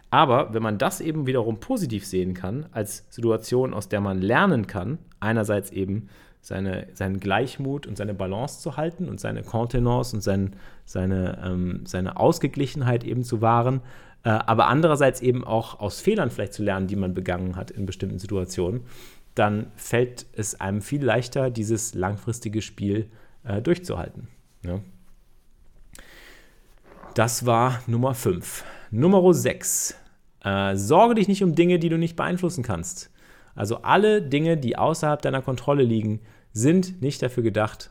Aber 0.10 0.54
wenn 0.54 0.64
man 0.64 0.80
das 0.80 1.02
eben 1.02 1.28
wiederum 1.28 1.60
positiv 1.60 2.06
sehen 2.06 2.34
kann, 2.34 2.66
als 2.72 3.06
Situation, 3.10 3.74
aus 3.74 3.88
der 3.88 4.02
man 4.02 4.20
lernen 4.20 4.66
kann, 4.66 4.98
einerseits 5.20 5.70
eben 5.72 6.10
seine, 6.42 6.88
seinen 6.94 7.20
Gleichmut 7.20 7.86
und 7.86 7.96
seine 7.96 8.16
Balance 8.16 8.60
zu 8.60 8.76
halten 8.76 9.08
und 9.08 9.20
seine 9.20 9.44
Kontenance 9.44 10.16
und 10.16 10.22
sein, 10.22 10.56
seine, 10.86 11.44
ähm, 11.46 11.82
seine 11.86 12.18
Ausgeglichenheit 12.18 13.04
eben 13.04 13.24
zu 13.24 13.42
wahren, 13.42 13.82
äh, 14.24 14.30
aber 14.30 14.68
andererseits 14.68 15.22
eben 15.22 15.44
auch 15.44 15.80
aus 15.80 16.02
Fehlern 16.02 16.32
vielleicht 16.32 16.54
zu 16.54 16.64
lernen, 16.64 16.88
die 16.88 16.96
man 16.96 17.14
begangen 17.14 17.56
hat 17.56 17.70
in 17.70 17.86
bestimmten 17.86 18.18
Situationen, 18.18 18.82
dann 19.36 19.68
fällt 19.76 20.26
es 20.34 20.60
einem 20.60 20.82
viel 20.82 21.04
leichter, 21.04 21.52
dieses 21.52 21.94
langfristige 21.94 22.64
Spiel 22.64 23.12
äh, 23.44 23.62
durchzuhalten. 23.62 24.28
Ja. 24.64 24.80
Das 27.18 27.48
war 27.48 27.82
Nummer 27.88 28.14
5. 28.14 28.64
Nummer 28.92 29.34
6. 29.34 29.96
Äh, 30.44 30.76
sorge 30.76 31.16
dich 31.16 31.28
nicht 31.28 31.44
um 31.44 31.56
Dinge, 31.56 31.80
die 31.80 31.90
du 31.90 31.98
nicht 31.98 32.16
beeinflussen 32.16 32.64
kannst. 32.64 33.10
Also 33.56 33.78
alle 33.78 34.22
Dinge, 34.22 34.56
die 34.56 34.78
außerhalb 34.78 35.20
deiner 35.20 35.42
Kontrolle 35.42 35.82
liegen, 35.82 36.20
sind 36.54 37.02
nicht 37.02 37.24
dafür 37.24 37.42
gedacht, 37.42 37.90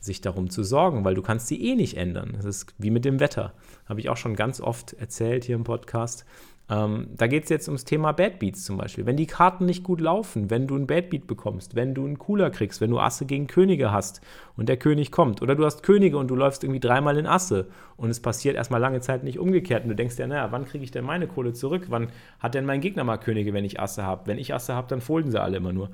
sich 0.00 0.22
darum 0.22 0.48
zu 0.48 0.62
sorgen, 0.62 1.04
weil 1.04 1.14
du 1.14 1.20
kannst 1.20 1.48
sie 1.48 1.62
eh 1.62 1.74
nicht 1.74 1.98
ändern. 1.98 2.32
Das 2.34 2.46
ist 2.46 2.74
wie 2.78 2.88
mit 2.88 3.04
dem 3.04 3.20
Wetter. 3.20 3.52
Habe 3.84 4.00
ich 4.00 4.08
auch 4.08 4.16
schon 4.16 4.36
ganz 4.36 4.58
oft 4.58 4.94
erzählt 4.94 5.44
hier 5.44 5.56
im 5.56 5.64
Podcast. 5.64 6.24
Ähm, 6.70 7.08
da 7.16 7.26
geht 7.26 7.44
es 7.44 7.50
jetzt 7.50 7.68
ums 7.68 7.84
Thema 7.84 8.12
Bad 8.12 8.38
Beats 8.38 8.64
zum 8.64 8.76
Beispiel. 8.76 9.04
Wenn 9.04 9.16
die 9.16 9.26
Karten 9.26 9.66
nicht 9.66 9.82
gut 9.82 10.00
laufen, 10.00 10.48
wenn 10.48 10.66
du 10.66 10.76
einen 10.76 10.86
Bad 10.86 11.10
Beat 11.10 11.26
bekommst, 11.26 11.74
wenn 11.74 11.94
du 11.94 12.04
einen 12.04 12.18
Cooler 12.18 12.50
kriegst, 12.50 12.80
wenn 12.80 12.90
du 12.90 12.98
Asse 12.98 13.26
gegen 13.26 13.46
Könige 13.46 13.90
hast 13.90 14.20
und 14.56 14.68
der 14.68 14.76
König 14.76 15.10
kommt, 15.10 15.42
oder 15.42 15.54
du 15.54 15.64
hast 15.64 15.82
Könige 15.82 16.18
und 16.18 16.28
du 16.28 16.36
läufst 16.36 16.62
irgendwie 16.62 16.80
dreimal 16.80 17.18
in 17.18 17.26
Asse 17.26 17.68
und 17.96 18.10
es 18.10 18.20
passiert 18.20 18.56
erstmal 18.56 18.80
lange 18.80 19.00
Zeit 19.00 19.24
nicht 19.24 19.38
umgekehrt 19.38 19.82
und 19.82 19.90
du 19.90 19.96
denkst 19.96 20.18
ja, 20.18 20.26
naja, 20.26 20.52
wann 20.52 20.64
kriege 20.64 20.84
ich 20.84 20.92
denn 20.92 21.04
meine 21.04 21.26
Kohle 21.26 21.52
zurück? 21.52 21.86
Wann 21.88 22.08
hat 22.38 22.54
denn 22.54 22.64
mein 22.64 22.80
Gegner 22.80 23.04
mal 23.04 23.18
Könige, 23.18 23.52
wenn 23.52 23.64
ich 23.64 23.80
Asse 23.80 24.04
habe? 24.04 24.26
Wenn 24.26 24.38
ich 24.38 24.54
Asse 24.54 24.74
habe, 24.74 24.88
dann 24.88 25.00
folgen 25.00 25.30
sie 25.30 25.40
alle 25.40 25.56
immer 25.56 25.72
nur. 25.72 25.90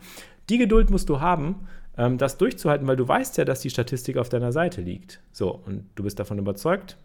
Die 0.51 0.59
Geduld 0.59 0.91
musst 0.91 1.09
du 1.09 1.21
haben, 1.21 1.67
ähm, 1.97 2.19
das 2.19 2.39
durchzuhalten, 2.39 2.87
weil 2.87 2.97
du 2.97 3.07
weißt 3.07 3.37
ja, 3.39 3.45
dass 3.45 3.61
die 3.61 3.71
Statistik 3.71 4.17
auf 4.17 4.29
deiner 4.29 4.53
Seite 4.53 4.81
liegt. 4.81 5.21
So, 5.33 5.51
und 5.67 5.85
du 5.95 6.03
bist 6.05 6.19
davon 6.19 6.39
überzeugt. 6.39 6.97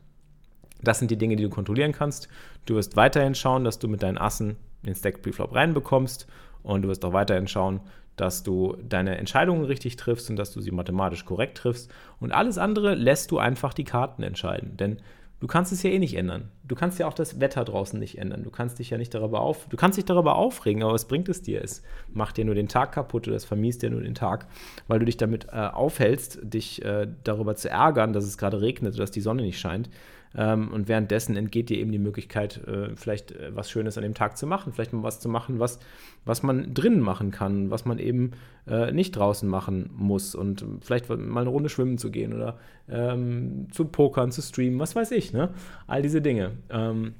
Das 0.83 0.99
sind 0.99 1.11
die 1.11 1.17
Dinge, 1.17 1.35
die 1.35 1.43
du 1.43 1.49
kontrollieren 1.49 1.91
kannst. 1.91 2.27
Du 2.65 2.75
wirst 2.75 2.95
weiterhin 2.95 3.35
schauen, 3.35 3.63
dass 3.63 3.79
du 3.79 3.87
mit 3.87 4.03
deinen 4.03 4.17
Assen 4.17 4.57
den 4.85 4.95
Stack 4.95 5.21
Preflop 5.21 5.53
reinbekommst 5.53 6.27
und 6.61 6.81
du 6.81 6.89
wirst 6.89 7.05
auch 7.05 7.13
weiterhin 7.13 7.47
schauen, 7.47 7.81
dass 8.15 8.43
du 8.43 8.77
deine 8.87 9.17
Entscheidungen 9.17 9.65
richtig 9.65 9.95
triffst 9.95 10.29
und 10.29 10.35
dass 10.35 10.51
du 10.51 10.61
sie 10.61 10.71
mathematisch 10.71 11.25
korrekt 11.25 11.57
triffst. 11.57 11.91
Und 12.19 12.31
alles 12.31 12.57
andere 12.57 12.95
lässt 12.95 13.31
du 13.31 13.39
einfach 13.39 13.73
die 13.73 13.85
Karten 13.85 14.23
entscheiden. 14.23 14.77
Denn 14.77 14.97
Du 15.43 15.47
kannst 15.47 15.73
es 15.73 15.83
ja 15.83 15.89
eh 15.89 15.99
nicht 15.99 16.15
ändern. 16.15 16.51
Du 16.63 16.73
kannst 16.73 16.99
ja 16.99 17.05
auch 17.05 17.13
das 17.13 17.41
Wetter 17.41 17.65
draußen 17.65 17.99
nicht 17.99 18.17
ändern. 18.17 18.43
Du 18.43 18.49
kannst 18.49 18.79
dich 18.79 18.91
ja 18.91 18.97
nicht 18.97 19.13
darüber 19.13 19.41
auf, 19.41 19.67
du 19.67 19.75
kannst 19.75 19.97
dich 19.97 20.05
darüber 20.05 20.35
aufregen, 20.35 20.83
aber 20.83 20.93
was 20.93 21.09
bringt 21.09 21.27
es 21.27 21.41
dir? 21.41 21.61
Es 21.61 21.83
macht 22.13 22.37
dir 22.37 22.45
nur 22.45 22.55
den 22.55 22.69
Tag 22.69 22.93
kaputt 22.93 23.27
oder 23.27 23.35
es 23.35 23.43
vermiest 23.43 23.81
dir 23.81 23.89
nur 23.89 23.99
den 23.99 24.15
Tag, 24.15 24.47
weil 24.87 24.99
du 24.99 25.05
dich 25.05 25.17
damit 25.17 25.47
äh, 25.51 25.57
aufhältst, 25.57 26.39
dich 26.43 26.81
äh, 26.85 27.09
darüber 27.25 27.57
zu 27.57 27.69
ärgern, 27.69 28.13
dass 28.13 28.23
es 28.23 28.37
gerade 28.37 28.61
regnet 28.61 28.93
oder 28.93 29.03
dass 29.03 29.11
die 29.11 29.19
Sonne 29.19 29.41
nicht 29.41 29.59
scheint. 29.59 29.89
Ähm, 30.35 30.69
und 30.71 30.87
währenddessen 30.87 31.35
entgeht 31.35 31.69
dir 31.69 31.77
eben 31.77 31.91
die 31.91 31.99
Möglichkeit, 31.99 32.65
äh, 32.67 32.95
vielleicht 32.95 33.31
äh, 33.31 33.55
was 33.55 33.69
Schönes 33.69 33.97
an 33.97 34.03
dem 34.03 34.13
Tag 34.13 34.37
zu 34.37 34.47
machen, 34.47 34.73
vielleicht 34.73 34.93
mal 34.93 35.03
was 35.03 35.19
zu 35.19 35.29
machen, 35.29 35.59
was, 35.59 35.79
was 36.25 36.41
man 36.41 36.73
drinnen 36.73 37.01
machen 37.01 37.31
kann, 37.31 37.69
was 37.69 37.85
man 37.85 37.99
eben 37.99 38.31
äh, 38.67 38.91
nicht 38.91 39.15
draußen 39.15 39.47
machen 39.47 39.89
muss 39.95 40.33
und 40.33 40.65
vielleicht 40.81 41.09
mal 41.09 41.41
eine 41.41 41.49
Runde 41.49 41.69
schwimmen 41.69 41.97
zu 41.97 42.09
gehen 42.09 42.33
oder 42.33 42.57
ähm, 42.89 43.67
zu 43.71 43.85
pokern, 43.85 44.31
zu 44.31 44.41
streamen, 44.41 44.79
was 44.79 44.95
weiß 44.95 45.11
ich, 45.11 45.33
ne? 45.33 45.49
All 45.87 46.01
diese 46.01 46.21
Dinge. 46.21 46.51
Ähm, 46.69 47.13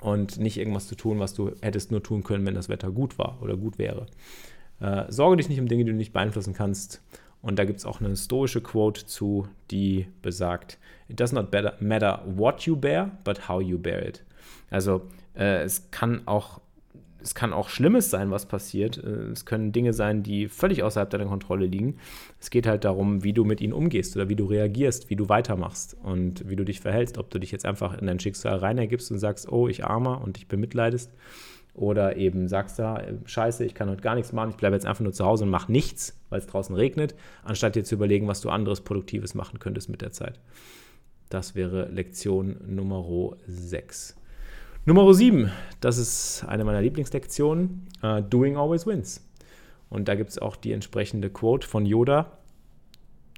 und 0.00 0.38
nicht 0.38 0.58
irgendwas 0.58 0.86
zu 0.86 0.96
tun, 0.96 1.18
was 1.18 1.32
du 1.32 1.52
hättest 1.62 1.90
nur 1.90 2.02
tun 2.02 2.22
können, 2.22 2.44
wenn 2.44 2.54
das 2.54 2.68
Wetter 2.68 2.90
gut 2.90 3.18
war 3.18 3.38
oder 3.40 3.56
gut 3.56 3.78
wäre. 3.78 4.06
Äh, 4.80 5.10
sorge 5.10 5.38
dich 5.38 5.48
nicht 5.48 5.60
um 5.60 5.66
Dinge, 5.66 5.84
die 5.84 5.92
du 5.92 5.96
nicht 5.96 6.12
beeinflussen 6.12 6.52
kannst. 6.52 7.02
Und 7.44 7.58
da 7.58 7.66
gibt 7.66 7.78
es 7.78 7.84
auch 7.84 8.00
eine 8.00 8.16
stoische 8.16 8.62
Quote 8.62 9.04
zu, 9.04 9.46
die 9.70 10.06
besagt, 10.22 10.78
It 11.08 11.20
does 11.20 11.32
not 11.32 11.52
matter 11.80 12.22
what 12.24 12.62
you 12.62 12.74
bear, 12.74 13.10
but 13.22 13.48
how 13.48 13.60
you 13.60 13.78
bear 13.78 14.02
it. 14.02 14.24
Also 14.70 15.02
äh, 15.36 15.62
es 15.62 15.90
kann 15.90 16.22
auch 16.26 16.60
es 17.20 17.34
kann 17.34 17.54
auch 17.54 17.70
Schlimmes 17.70 18.10
sein, 18.10 18.30
was 18.30 18.46
passiert. 18.46 18.96
Äh, 18.96 19.30
es 19.32 19.44
können 19.44 19.72
Dinge 19.72 19.92
sein, 19.92 20.22
die 20.22 20.48
völlig 20.48 20.82
außerhalb 20.82 21.10
deiner 21.10 21.26
Kontrolle 21.26 21.66
liegen. 21.66 21.98
Es 22.40 22.48
geht 22.48 22.66
halt 22.66 22.84
darum, 22.84 23.24
wie 23.24 23.34
du 23.34 23.44
mit 23.44 23.60
ihnen 23.60 23.74
umgehst 23.74 24.16
oder 24.16 24.30
wie 24.30 24.36
du 24.36 24.46
reagierst, 24.46 25.10
wie 25.10 25.16
du 25.16 25.28
weitermachst 25.28 25.98
und 26.02 26.48
wie 26.48 26.56
du 26.56 26.64
dich 26.64 26.80
verhältst. 26.80 27.18
Ob 27.18 27.30
du 27.30 27.38
dich 27.38 27.52
jetzt 27.52 27.66
einfach 27.66 27.98
in 27.98 28.06
dein 28.06 28.20
Schicksal 28.20 28.56
rein 28.56 28.78
ergibst 28.78 29.10
und 29.10 29.18
sagst, 29.18 29.52
oh, 29.52 29.68
ich 29.68 29.84
armer 29.84 30.22
und 30.22 30.36
dich 30.36 30.48
bemitleidest 30.48 31.12
oder 31.74 32.16
eben 32.16 32.48
sagst 32.48 32.78
da, 32.78 33.02
scheiße, 33.24 33.64
ich 33.64 33.74
kann 33.74 33.90
heute 33.90 34.00
gar 34.00 34.14
nichts 34.14 34.32
machen, 34.32 34.50
ich 34.50 34.56
bleibe 34.56 34.76
jetzt 34.76 34.86
einfach 34.86 35.02
nur 35.02 35.12
zu 35.12 35.24
Hause 35.24 35.44
und 35.44 35.50
mache 35.50 35.70
nichts, 35.70 36.18
weil 36.30 36.38
es 36.38 36.46
draußen 36.46 36.74
regnet, 36.74 37.14
anstatt 37.42 37.74
dir 37.74 37.84
zu 37.84 37.96
überlegen, 37.96 38.28
was 38.28 38.40
du 38.40 38.48
anderes 38.48 38.80
Produktives 38.80 39.34
machen 39.34 39.58
könntest 39.58 39.88
mit 39.88 40.00
der 40.00 40.12
Zeit. 40.12 40.38
Das 41.28 41.56
wäre 41.56 41.86
Lektion 41.86 42.56
Nummer 42.66 43.36
6. 43.46 44.16
Nummer 44.86 45.12
7, 45.12 45.50
das 45.80 45.98
ist 45.98 46.44
eine 46.46 46.64
meiner 46.64 46.82
Lieblingslektionen, 46.82 47.88
uh, 48.02 48.20
Doing 48.20 48.56
Always 48.56 48.86
Wins. 48.86 49.26
Und 49.88 50.08
da 50.08 50.14
gibt 50.14 50.30
es 50.30 50.38
auch 50.38 50.56
die 50.56 50.72
entsprechende 50.72 51.30
Quote 51.30 51.66
von 51.66 51.86
Yoda. 51.86 52.38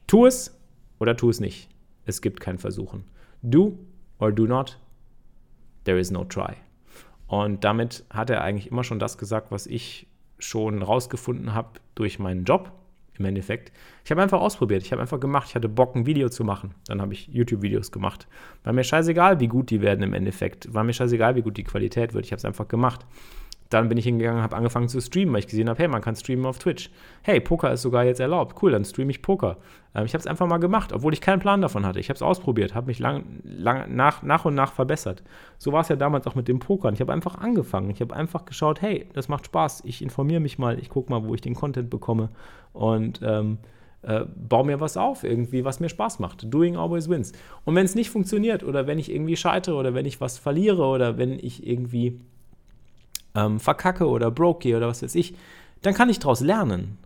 Tu 0.07 0.27
es 0.27 0.59
oder 0.99 1.17
tu 1.17 1.31
es 1.31 1.41
nicht. 1.41 1.69
Es 2.05 2.21
gibt 2.21 2.41
kein 2.41 2.59
Versuchen. 2.59 3.05
Do 3.43 3.79
or 4.19 4.33
do 4.33 4.47
not. 4.47 4.79
There 5.85 5.99
is 5.99 6.11
no 6.11 6.25
try. 6.25 6.57
Und 7.27 7.65
damit 7.65 8.05
hat 8.11 8.31
er 8.31 8.43
eigentlich 8.43 8.71
immer 8.71 8.85
schon 8.85 8.99
das 8.99 9.19
gesagt, 9.19 9.51
was 9.51 9.67
ich 9.67 10.07
schon 10.39 10.83
rausgefunden 10.83 11.55
habe 11.55 11.81
durch 11.95 12.19
meinen 12.19 12.45
Job 12.45 12.73
im 13.19 13.25
Endeffekt. 13.25 13.73
Ich 14.05 14.11
habe 14.11 14.23
einfach 14.23 14.41
ausprobiert, 14.41 14.83
ich 14.83 14.93
habe 14.93 15.03
einfach 15.03 15.19
gemacht, 15.19 15.49
ich 15.49 15.55
hatte 15.55 15.69
Bock, 15.69 15.97
ein 15.97 16.07
Video 16.07 16.29
zu 16.29 16.45
machen. 16.45 16.75
Dann 16.87 17.01
habe 17.01 17.15
ich 17.15 17.29
YouTube-Videos 17.29 17.91
gemacht. 17.91 18.29
War 18.63 18.73
mir 18.73 18.85
scheißegal, 18.85 19.41
wie 19.41 19.49
gut 19.49 19.71
die 19.71 19.81
werden 19.81 20.03
im 20.03 20.13
Endeffekt. 20.13 20.73
War 20.75 20.85
mir 20.85 20.93
scheißegal, 20.93 21.35
wie 21.37 21.43
gut 21.43 21.57
die 21.57 21.65
Qualität 21.65 22.15
wird. 22.15 22.27
Ich 22.27 22.33
habe 22.33 22.39
es 22.39 22.45
einfach 22.45 22.69
gemacht. 22.69 23.07
Dann 23.71 23.89
bin 23.89 23.99
ich 23.99 24.05
hingegangen, 24.05 24.43
habe 24.43 24.57
angefangen 24.57 24.89
zu 24.89 25.01
streamen, 25.01 25.33
weil 25.33 25.41
ich 25.41 25.49
gesehen 25.49 25.69
habe, 25.69 25.79
hey, 25.79 25.89
man 25.89 26.01
kann 26.01 26.15
streamen 26.15 26.47
auf 26.47 26.59
Twitch. 26.59 26.91
Hey, 27.23 27.41
Poker 27.41 27.73
ist 27.73 27.83
sogar 27.83 28.05
jetzt 28.05 28.21
erlaubt. 28.21 28.63
Cool, 28.63 28.71
dann 28.73 28.85
streame 28.85 29.11
ich 29.11 29.23
Poker. 29.23 29.57
Ähm, 29.95 30.05
ich 30.05 30.15
habe 30.15 30.21
es 30.21 30.27
einfach 30.27 30.47
mal 30.47 30.59
gemacht, 30.59 30.93
obwohl 30.93 31.13
ich 31.13 31.21
keinen 31.21 31.41
Plan 31.41 31.61
davon 31.61 31.85
hatte. 31.85 31.99
Ich 31.99 32.09
habe 32.09 32.17
es 32.17 32.23
ausprobiert, 32.23 32.75
habe 32.75 32.87
mich 32.87 32.99
lang, 32.99 33.25
lang, 33.43 33.95
nach, 33.95 34.23
nach 34.23 34.45
und 34.45 34.55
nach 34.55 34.73
verbessert. 34.73 35.23
So 35.59 35.73
war 35.73 35.81
es 35.81 35.89
ja 35.89 35.97
damals 35.97 36.27
auch 36.27 36.35
mit 36.35 36.49
dem 36.49 36.61
Pokern. 36.61 36.95
Ich 36.95 37.01
habe 37.01 37.13
einfach 37.13 37.39
angefangen. 37.39 37.91
Ich 37.91 38.01
habe 38.01 38.15
einfach 38.15 38.45
geschaut, 38.45 38.83
hey, 38.83 39.09
das 39.15 39.29
macht 39.29 39.47
Spaß. 39.47 39.83
Ich 39.85 40.03
informiere 40.03 40.41
mich 40.41 40.59
mal, 40.59 40.79
ich 40.79 40.89
gucke 40.89 41.11
mal, 41.11 41.25
wo 41.25 41.35
ich 41.35 41.41
den 41.41 41.55
Content 41.55 41.91
bekomme 41.91 42.29
und 42.73 43.21
ähm, 43.23 43.59
äh, 44.03 44.25
baue 44.37 44.67
mir 44.67 44.81
was 44.81 44.97
auf, 44.97 45.25
irgendwie, 45.25 45.65
was 45.65 45.81
mir 45.81 45.89
Spaß 45.89 46.21
macht. 46.21 46.53
Doing 46.53 46.77
always 46.77 47.09
wins. 47.09 47.33
Und 47.65 47.75
wenn 47.75 47.85
es 47.85 47.97
nicht 47.97 48.11
funktioniert 48.11 48.63
oder 48.63 48.87
wenn 48.87 48.99
ich 48.99 49.11
irgendwie 49.11 49.37
scheitere 49.37 49.75
oder 49.75 49.95
wenn 49.95 50.07
ich 50.07 50.21
was 50.21 50.39
verliere 50.39 50.85
oder 50.85 51.19
wenn 51.19 51.33
ich 51.33 51.67
irgendwie 51.67 52.21
ähm, 53.37 53.61
verkacke 53.61 54.09
oder 54.09 54.31
broke 54.31 54.61
gehe 54.61 54.77
oder 54.77 54.89
was 54.89 55.03
weiß 55.03 55.15
ich, 55.15 55.35
dann 55.83 55.95
kann 55.95 56.09
ich 56.09 56.19
daraus 56.19 56.41
lernen. 56.41 56.99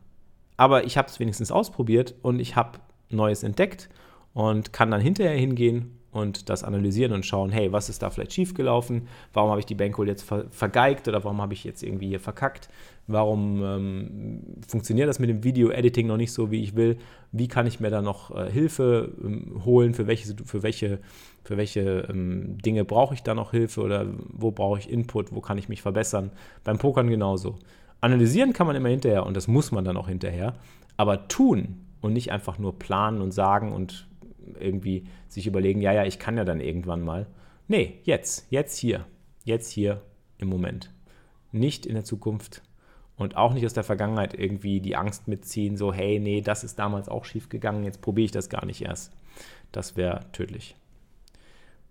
Aber 0.57 0.85
ich 0.85 0.97
habe 0.97 1.09
es 1.09 1.19
wenigstens 1.21 1.51
ausprobiert 1.51 2.15
und 2.23 2.39
ich 2.39 2.57
habe 2.57 2.79
Neues 3.11 3.43
entdeckt 3.43 3.89
und 4.33 4.73
kann 4.73 4.91
dann 4.91 5.01
hinterher 5.01 5.37
hingehen 5.37 5.99
und 6.13 6.49
das 6.49 6.65
analysieren 6.65 7.13
und 7.13 7.25
schauen, 7.25 7.51
hey, 7.51 7.73
was 7.73 7.89
ist 7.89 8.03
da 8.03 8.11
vielleicht 8.11 8.33
schiefgelaufen? 8.33 9.09
Warum 9.33 9.51
habe 9.51 9.61
ich 9.61 9.67
die 9.67 9.75
Bankroll 9.75 10.09
jetzt 10.09 10.23
ver 10.23 10.47
vergeigt 10.51 11.07
oder 11.07 11.23
warum 11.25 11.41
habe 11.41 11.55
ich 11.55 11.65
jetzt 11.65 11.83
irgendwie 11.83 12.09
hier 12.09 12.21
verkackt? 12.21 12.69
Warum 13.07 13.63
ähm, 13.65 14.41
funktioniert 14.67 15.09
das 15.09 15.19
mit 15.19 15.31
dem 15.31 15.43
Video-Editing 15.43 16.07
noch 16.07 16.17
nicht 16.17 16.33
so, 16.33 16.51
wie 16.51 16.63
ich 16.63 16.77
will? 16.77 16.97
Wie 17.33 17.49
kann 17.49 17.67
ich 17.67 17.81
mir 17.81 17.91
da 17.91 18.03
noch 18.03 18.35
äh, 18.35 18.51
Hilfe 18.51 19.13
ähm, 19.23 19.63
holen? 19.65 19.95
Für 19.95 20.07
welche, 20.07 20.35
für 20.45 20.63
welche, 20.63 20.99
für 21.45 21.57
welche 21.57 22.09
ähm, 22.11 22.59
Dinge 22.59 22.85
brauche 22.85 23.15
ich 23.15 23.23
da 23.23 23.35
noch 23.35 23.53
Hilfe 23.53 23.81
oder 23.81 24.07
wo 24.33 24.51
brauche 24.51 24.79
ich 24.79 24.91
Input? 24.91 25.33
Wo 25.33 25.41
kann 25.41 25.59
ich 25.59 25.69
mich 25.69 25.83
verbessern? 25.83 26.31
Beim 26.65 26.79
Pokern 26.79 27.09
genauso. 27.09 27.59
Analysieren 28.01 28.53
kann 28.53 28.67
man 28.67 28.77
immer 28.77 28.89
hinterher 28.89 29.27
und 29.27 29.37
das 29.37 29.47
muss 29.47 29.73
man 29.73 29.85
dann 29.85 29.97
auch 29.97 30.09
hinterher. 30.09 30.55
Aber 30.97 31.29
tun 31.29 31.85
und 32.01 32.13
nicht 32.13 32.33
einfach 32.33 32.59
nur 32.59 32.79
planen 32.79 33.21
und 33.21 33.33
sagen 33.33 33.73
und 33.73 34.07
irgendwie 34.59 35.05
sich 35.29 35.47
überlegen, 35.47 35.81
ja, 35.81 35.93
ja, 35.93 36.05
ich 36.05 36.19
kann 36.19 36.37
ja 36.37 36.45
dann 36.45 36.61
irgendwann 36.61 37.03
mal. 37.03 37.27
Nee, 37.69 37.99
jetzt, 38.05 38.47
jetzt 38.51 38.79
hier, 38.79 39.07
jetzt 39.45 39.71
hier 39.71 40.03
im 40.39 40.49
Moment. 40.49 40.91
Nicht 41.53 41.87
in 41.87 41.95
der 41.95 42.05
Zukunft 42.05 42.63
und 43.17 43.37
auch 43.37 43.53
nicht 43.53 43.67
aus 43.67 43.75
der 43.75 43.85
Vergangenheit 43.85 44.35
irgendwie 44.35 44.81
die 44.81 44.97
Angst 44.97 45.29
mitziehen, 45.29 45.77
so, 45.77 45.93
hey, 45.93 46.19
nee, 46.19 46.41
das 46.41 46.65
ist 46.65 46.79
damals 46.79 47.09
auch 47.09 47.25
schief 47.25 47.49
gegangen, 47.49 47.85
jetzt 47.85 48.01
probiere 48.01 48.25
ich 48.27 48.33
das 48.33 48.49
gar 48.49 48.65
nicht 48.65 48.83
erst. 48.83 49.13
Das 49.73 49.97
wäre 49.97 50.25
tödlich. 50.33 50.75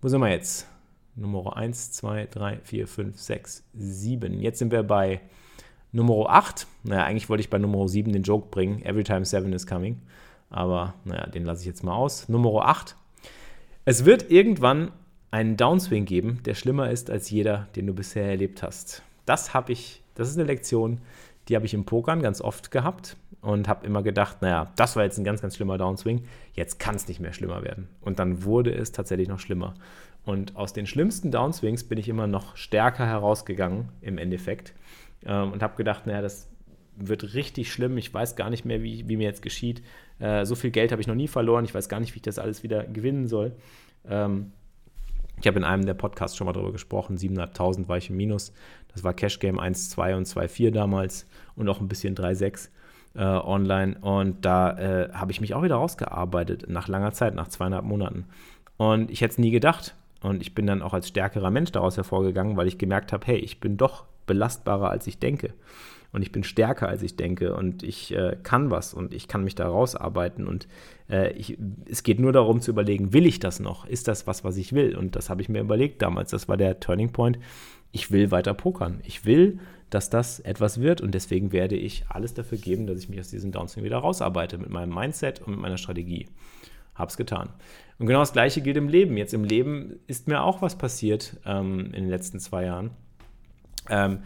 Wo 0.02 0.08
sind 0.08 0.20
wir 0.20 0.30
jetzt? 0.30 0.66
Nummer 1.14 1.56
1, 1.56 1.92
2, 1.92 2.26
3, 2.26 2.60
4, 2.62 2.86
5, 2.86 3.18
6, 3.18 3.64
7. 3.74 4.40
Jetzt 4.40 4.58
sind 4.58 4.72
wir 4.72 4.82
bei 4.82 5.20
Nummer 5.92 6.30
8. 6.30 6.66
Naja, 6.84 7.04
eigentlich 7.04 7.28
wollte 7.28 7.42
ich 7.42 7.50
bei 7.50 7.58
Nummer 7.58 7.88
7 7.88 8.12
den 8.12 8.22
Joke 8.22 8.48
bringen. 8.50 8.82
Every 8.82 9.04
time 9.04 9.24
7 9.24 9.52
is 9.52 9.66
coming. 9.66 10.00
Aber 10.50 10.94
naja, 11.04 11.26
den 11.26 11.44
lasse 11.44 11.62
ich 11.62 11.66
jetzt 11.66 11.84
mal 11.84 11.94
aus. 11.94 12.28
Nummer 12.28 12.66
8. 12.66 12.96
Es 13.84 14.04
wird 14.04 14.30
irgendwann 14.30 14.90
einen 15.30 15.56
Downswing 15.56 16.04
geben, 16.04 16.40
der 16.44 16.54
schlimmer 16.54 16.90
ist 16.90 17.10
als 17.10 17.30
jeder, 17.30 17.68
den 17.76 17.86
du 17.86 17.94
bisher 17.94 18.28
erlebt 18.28 18.62
hast. 18.62 19.02
Das 19.26 19.54
habe 19.54 19.72
ich, 19.72 20.02
das 20.14 20.28
ist 20.28 20.36
eine 20.36 20.46
Lektion, 20.46 21.00
die 21.48 21.56
habe 21.56 21.66
ich 21.66 21.74
im 21.74 21.84
Pokern 21.84 22.20
ganz 22.20 22.40
oft 22.40 22.70
gehabt 22.70 23.16
und 23.40 23.68
habe 23.68 23.86
immer 23.86 24.02
gedacht, 24.02 24.42
naja, 24.42 24.72
das 24.76 24.96
war 24.96 25.04
jetzt 25.04 25.18
ein 25.18 25.24
ganz, 25.24 25.40
ganz 25.40 25.56
schlimmer 25.56 25.78
Downswing, 25.78 26.24
jetzt 26.52 26.78
kann 26.78 26.96
es 26.96 27.08
nicht 27.08 27.20
mehr 27.20 27.32
schlimmer 27.32 27.62
werden. 27.62 27.88
Und 28.00 28.18
dann 28.18 28.44
wurde 28.44 28.72
es 28.72 28.92
tatsächlich 28.92 29.28
noch 29.28 29.40
schlimmer. 29.40 29.74
Und 30.24 30.56
aus 30.56 30.72
den 30.72 30.86
schlimmsten 30.86 31.30
Downswings 31.30 31.84
bin 31.84 31.98
ich 31.98 32.08
immer 32.08 32.26
noch 32.26 32.56
stärker 32.56 33.06
herausgegangen 33.06 33.88
im 34.00 34.18
Endeffekt 34.18 34.74
ähm, 35.24 35.52
und 35.52 35.62
habe 35.62 35.76
gedacht, 35.76 36.06
naja, 36.06 36.22
das 36.22 36.48
wird 36.96 37.34
richtig 37.34 37.72
schlimm. 37.72 37.96
Ich 37.96 38.12
weiß 38.12 38.36
gar 38.36 38.50
nicht 38.50 38.64
mehr, 38.64 38.82
wie, 38.82 39.08
wie 39.08 39.16
mir 39.16 39.24
jetzt 39.24 39.42
geschieht. 39.42 39.82
Äh, 40.20 40.44
so 40.44 40.54
viel 40.54 40.70
Geld 40.70 40.92
habe 40.92 41.02
ich 41.02 41.08
noch 41.08 41.14
nie 41.14 41.28
verloren. 41.28 41.64
Ich 41.64 41.74
weiß 41.74 41.88
gar 41.88 42.00
nicht, 42.00 42.14
wie 42.14 42.18
ich 42.18 42.22
das 42.22 42.38
alles 42.38 42.62
wieder 42.62 42.84
gewinnen 42.84 43.26
soll. 43.26 43.52
Ähm, 44.08 44.52
ich 45.40 45.46
habe 45.46 45.58
in 45.58 45.64
einem 45.64 45.86
der 45.86 45.94
Podcasts 45.94 46.36
schon 46.36 46.46
mal 46.46 46.52
darüber 46.52 46.72
gesprochen. 46.72 47.16
7.500 47.16 47.88
war 47.88 47.96
ich 47.96 48.10
im 48.10 48.16
Minus. 48.16 48.52
Das 48.92 49.04
war 49.04 49.14
Cash 49.14 49.38
Game 49.38 49.58
1.2 49.58 50.16
und 50.16 50.26
2.4 50.26 50.70
damals 50.70 51.26
und 51.56 51.68
auch 51.68 51.80
ein 51.80 51.88
bisschen 51.88 52.14
3.6 52.14 52.68
äh, 53.14 53.22
online. 53.22 53.96
Und 54.00 54.44
da 54.44 54.78
äh, 54.78 55.12
habe 55.12 55.32
ich 55.32 55.40
mich 55.40 55.54
auch 55.54 55.62
wieder 55.62 55.76
rausgearbeitet 55.76 56.68
nach 56.68 56.88
langer 56.88 57.12
Zeit, 57.12 57.34
nach 57.34 57.48
zweieinhalb 57.48 57.84
Monaten. 57.84 58.26
Und 58.76 59.10
ich 59.10 59.22
hätte 59.22 59.32
es 59.32 59.38
nie 59.38 59.50
gedacht. 59.50 59.94
Und 60.22 60.42
ich 60.42 60.54
bin 60.54 60.66
dann 60.66 60.82
auch 60.82 60.92
als 60.92 61.08
stärkerer 61.08 61.50
Mensch 61.50 61.72
daraus 61.72 61.96
hervorgegangen, 61.96 62.58
weil 62.58 62.68
ich 62.68 62.76
gemerkt 62.76 63.12
habe, 63.12 63.26
hey, 63.26 63.38
ich 63.38 63.60
bin 63.60 63.78
doch 63.78 64.04
belastbarer, 64.26 64.90
als 64.90 65.06
ich 65.06 65.18
denke. 65.18 65.54
Und 66.12 66.22
ich 66.22 66.32
bin 66.32 66.42
stärker, 66.42 66.88
als 66.88 67.02
ich 67.02 67.16
denke. 67.16 67.54
Und 67.54 67.82
ich 67.82 68.14
äh, 68.14 68.36
kann 68.42 68.70
was 68.70 68.94
und 68.94 69.14
ich 69.14 69.28
kann 69.28 69.44
mich 69.44 69.54
da 69.54 69.68
rausarbeiten. 69.68 70.46
Und 70.46 70.66
äh, 71.08 71.32
ich, 71.32 71.58
es 71.88 72.02
geht 72.02 72.18
nur 72.18 72.32
darum 72.32 72.60
zu 72.60 72.70
überlegen, 72.70 73.12
will 73.12 73.26
ich 73.26 73.38
das 73.38 73.60
noch? 73.60 73.86
Ist 73.86 74.08
das 74.08 74.26
was, 74.26 74.42
was 74.44 74.56
ich 74.56 74.72
will? 74.72 74.96
Und 74.96 75.16
das 75.16 75.30
habe 75.30 75.42
ich 75.42 75.48
mir 75.48 75.60
überlegt 75.60 76.02
damals. 76.02 76.30
Das 76.30 76.48
war 76.48 76.56
der 76.56 76.80
Turning 76.80 77.12
Point. 77.12 77.38
Ich 77.92 78.10
will 78.10 78.30
weiter 78.30 78.54
pokern. 78.54 79.00
Ich 79.04 79.24
will, 79.24 79.60
dass 79.88 80.10
das 80.10 80.40
etwas 80.40 80.80
wird. 80.80 81.00
Und 81.00 81.12
deswegen 81.12 81.52
werde 81.52 81.76
ich 81.76 82.04
alles 82.08 82.34
dafür 82.34 82.58
geben, 82.58 82.86
dass 82.86 82.98
ich 82.98 83.08
mich 83.08 83.20
aus 83.20 83.30
diesem 83.30 83.52
Downswing 83.52 83.84
wieder 83.84 83.98
rausarbeite. 83.98 84.58
Mit 84.58 84.70
meinem 84.70 84.94
Mindset 84.94 85.40
und 85.40 85.52
mit 85.52 85.60
meiner 85.60 85.78
Strategie. 85.78 86.26
Hab's 86.96 87.16
getan. 87.16 87.50
Und 87.98 88.06
genau 88.06 88.20
das 88.20 88.32
Gleiche 88.32 88.62
gilt 88.62 88.76
im 88.76 88.88
Leben. 88.88 89.16
Jetzt 89.16 89.32
im 89.32 89.44
Leben 89.44 90.00
ist 90.06 90.26
mir 90.26 90.42
auch 90.42 90.60
was 90.60 90.76
passiert 90.76 91.36
ähm, 91.46 91.86
in 91.86 92.02
den 92.02 92.08
letzten 92.08 92.40
zwei 92.40 92.64
Jahren. 92.64 92.90
Ähm, 93.88 94.20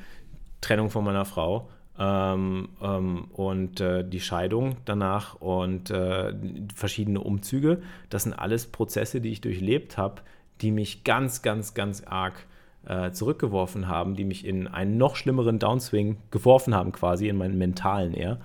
Trennung 0.60 0.90
von 0.90 1.04
meiner 1.04 1.24
Frau 1.24 1.68
ähm, 1.98 2.68
ähm, 2.82 3.24
und 3.32 3.80
äh, 3.80 4.08
die 4.08 4.20
Scheidung 4.20 4.76
danach 4.84 5.36
und 5.36 5.90
äh, 5.90 6.34
verschiedene 6.74 7.20
Umzüge. 7.20 7.82
Das 8.10 8.24
sind 8.24 8.32
alles 8.32 8.66
Prozesse, 8.66 9.20
die 9.20 9.30
ich 9.30 9.40
durchlebt 9.40 9.96
habe, 9.96 10.22
die 10.60 10.70
mich 10.70 11.04
ganz, 11.04 11.42
ganz, 11.42 11.74
ganz 11.74 12.02
arg 12.04 12.46
äh, 12.86 13.12
zurückgeworfen 13.12 13.88
haben, 13.88 14.14
die 14.14 14.24
mich 14.24 14.44
in 14.44 14.66
einen 14.66 14.96
noch 14.96 15.16
schlimmeren 15.16 15.58
Downswing 15.58 16.18
geworfen 16.30 16.74
haben, 16.74 16.92
quasi 16.92 17.28
in 17.28 17.36
meinen 17.36 17.58
mentalen 17.58 18.14
eher 18.14 18.40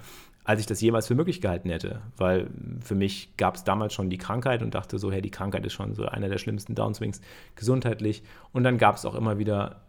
als 0.49 0.61
ich 0.61 0.65
das 0.65 0.81
jemals 0.81 1.05
für 1.05 1.13
möglich 1.13 1.41
gehalten 1.41 1.69
hätte. 1.69 2.01
Weil 2.17 2.49
für 2.81 2.95
mich 2.95 3.37
gab 3.37 3.53
es 3.53 3.65
damals 3.65 3.93
schon 3.93 4.09
die 4.09 4.17
Krankheit 4.17 4.63
und 4.63 4.73
dachte 4.73 4.97
so, 4.97 5.11
hey, 5.11 5.21
die 5.21 5.29
Krankheit 5.29 5.63
ist 5.63 5.73
schon 5.73 5.93
so 5.93 6.07
einer 6.07 6.27
der 6.27 6.39
schlimmsten 6.39 6.73
Downswings 6.73 7.21
gesundheitlich. 7.55 8.23
Und 8.51 8.63
dann 8.63 8.79
gab 8.79 8.95
es 8.95 9.05
auch 9.05 9.13
immer 9.13 9.37
wieder 9.37 9.81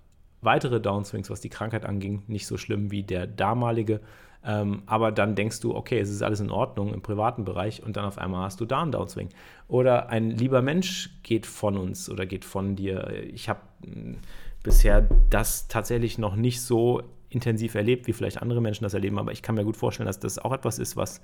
weitere 0.43 0.81
Downswings, 0.81 1.31
was 1.31 1.41
die 1.41 1.49
Krankheit 1.49 1.85
anging, 1.85 2.23
nicht 2.27 2.47
so 2.47 2.57
schlimm 2.57 2.91
wie 2.91 3.03
der 3.03 3.27
damalige. 3.27 4.01
Ähm, 4.43 4.83
aber 4.87 5.13
dann 5.13 5.35
denkst 5.35 5.61
du, 5.61 5.75
okay, 5.75 5.99
es 5.99 6.09
ist 6.09 6.23
alles 6.23 6.41
in 6.41 6.51
Ordnung 6.51 6.95
im 6.95 7.03
privaten 7.03 7.45
Bereich 7.45 7.83
und 7.83 7.97
dann 7.97 8.07
auf 8.07 8.17
einmal 8.17 8.45
hast 8.45 8.61
du 8.61 8.65
da 8.65 8.83
einen 8.83 8.93
Downswing. 8.93 9.29
Oder 9.69 10.09
ein 10.09 10.31
lieber 10.31 10.63
Mensch 10.63 11.11
geht 11.23 11.45
von 11.45 11.77
uns 11.77 12.09
oder 12.09 12.25
geht 12.25 12.45
von 12.45 12.75
dir. 12.75 13.13
Ich 13.33 13.49
habe 13.49 13.61
hm, 13.85 14.19
bisher 14.63 15.07
das 15.29 15.69
tatsächlich 15.69 16.17
noch 16.17 16.37
nicht 16.37 16.63
so 16.63 17.03
intensiv 17.29 17.75
erlebt, 17.75 18.07
wie 18.07 18.13
vielleicht 18.13 18.43
andere 18.43 18.61
Menschen 18.61 18.83
das 18.83 18.95
erleben, 18.95 19.19
aber 19.19 19.31
ich 19.33 19.43
kann 19.43 19.55
mir 19.55 19.65
gut 19.65 19.77
vorstellen, 19.77 20.07
dass 20.07 20.19
das 20.19 20.39
auch 20.39 20.53
etwas 20.53 20.79
ist, 20.79 20.97
was 20.97 21.21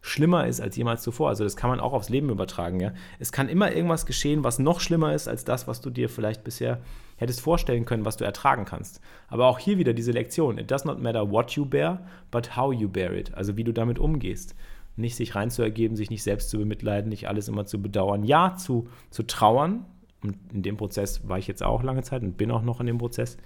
schlimmer 0.00 0.46
ist 0.46 0.60
als 0.60 0.76
jemals 0.76 1.02
zuvor. 1.02 1.28
Also 1.28 1.44
das 1.44 1.56
kann 1.56 1.70
man 1.70 1.80
auch 1.80 1.92
aufs 1.92 2.08
Leben 2.08 2.28
übertragen. 2.28 2.80
Ja? 2.80 2.92
Es 3.18 3.30
kann 3.30 3.48
immer 3.48 3.72
irgendwas 3.72 4.04
geschehen, 4.04 4.42
was 4.42 4.58
noch 4.58 4.80
schlimmer 4.80 5.14
ist 5.14 5.28
als 5.28 5.44
das, 5.44 5.68
was 5.68 5.80
du 5.80 5.90
dir 5.90 6.08
vielleicht 6.08 6.44
bisher 6.44 6.80
hättest 7.16 7.40
vorstellen 7.40 7.84
können, 7.84 8.04
was 8.04 8.16
du 8.16 8.24
ertragen 8.24 8.64
kannst. 8.64 9.00
Aber 9.28 9.46
auch 9.46 9.58
hier 9.58 9.78
wieder 9.78 9.92
diese 9.92 10.12
Lektion. 10.12 10.58
It 10.58 10.70
does 10.70 10.84
not 10.84 11.00
matter 11.00 11.30
what 11.30 11.52
you 11.52 11.64
bear, 11.64 12.06
but 12.30 12.56
how 12.56 12.72
you 12.72 12.88
bear 12.88 13.12
it. 13.12 13.34
Also 13.34 13.56
wie 13.56 13.64
du 13.64 13.72
damit 13.72 13.98
umgehst. 13.98 14.54
Nicht 14.96 15.16
sich 15.16 15.34
reinzuergeben, 15.34 15.96
sich 15.96 16.10
nicht 16.10 16.22
selbst 16.22 16.50
zu 16.50 16.58
bemitleiden, 16.58 17.08
nicht 17.08 17.28
alles 17.28 17.48
immer 17.48 17.66
zu 17.66 17.82
bedauern. 17.82 18.24
Ja, 18.24 18.56
zu, 18.56 18.88
zu 19.10 19.24
trauern. 19.24 19.84
Und 20.22 20.36
in 20.52 20.62
dem 20.62 20.76
Prozess 20.76 21.28
war 21.28 21.38
ich 21.38 21.46
jetzt 21.46 21.62
auch 21.62 21.82
lange 21.82 22.02
Zeit 22.02 22.22
und 22.22 22.36
bin 22.36 22.50
auch 22.50 22.62
noch 22.62 22.80
in 22.80 22.86
dem 22.86 22.98
Prozess 22.98 23.36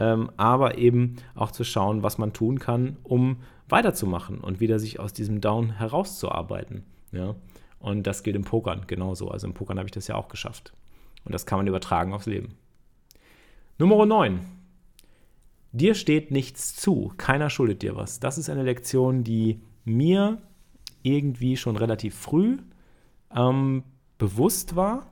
ähm, 0.00 0.30
aber 0.38 0.78
eben 0.78 1.16
auch 1.34 1.52
zu 1.52 1.62
schauen, 1.62 2.02
was 2.02 2.18
man 2.18 2.32
tun 2.32 2.58
kann, 2.58 2.96
um 3.04 3.36
weiterzumachen 3.68 4.40
und 4.40 4.58
wieder 4.58 4.78
sich 4.80 4.98
aus 4.98 5.12
diesem 5.12 5.40
Down 5.40 5.72
herauszuarbeiten. 5.72 6.84
Ja? 7.12 7.36
Und 7.78 8.06
das 8.06 8.22
gilt 8.22 8.34
im 8.34 8.44
Pokern 8.44 8.86
genauso. 8.86 9.28
Also 9.30 9.46
im 9.46 9.54
Pokern 9.54 9.78
habe 9.78 9.86
ich 9.86 9.92
das 9.92 10.08
ja 10.08 10.16
auch 10.16 10.28
geschafft. 10.28 10.72
Und 11.24 11.34
das 11.34 11.46
kann 11.46 11.58
man 11.58 11.66
übertragen 11.66 12.14
aufs 12.14 12.26
Leben. 12.26 12.54
Nummer 13.80 14.06
9. 14.06 14.40
Dir 15.72 15.94
steht 15.94 16.30
nichts 16.30 16.76
zu. 16.76 17.12
Keiner 17.16 17.50
schuldet 17.50 17.82
dir 17.82 17.96
was. 17.96 18.20
Das 18.20 18.38
ist 18.38 18.48
eine 18.48 18.62
Lektion, 18.62 19.24
die 19.24 19.60
mir 19.84 20.40
irgendwie 21.02 21.56
schon 21.56 21.76
relativ 21.76 22.14
früh 22.14 22.58
ähm, 23.34 23.82
bewusst 24.18 24.76
war 24.76 25.10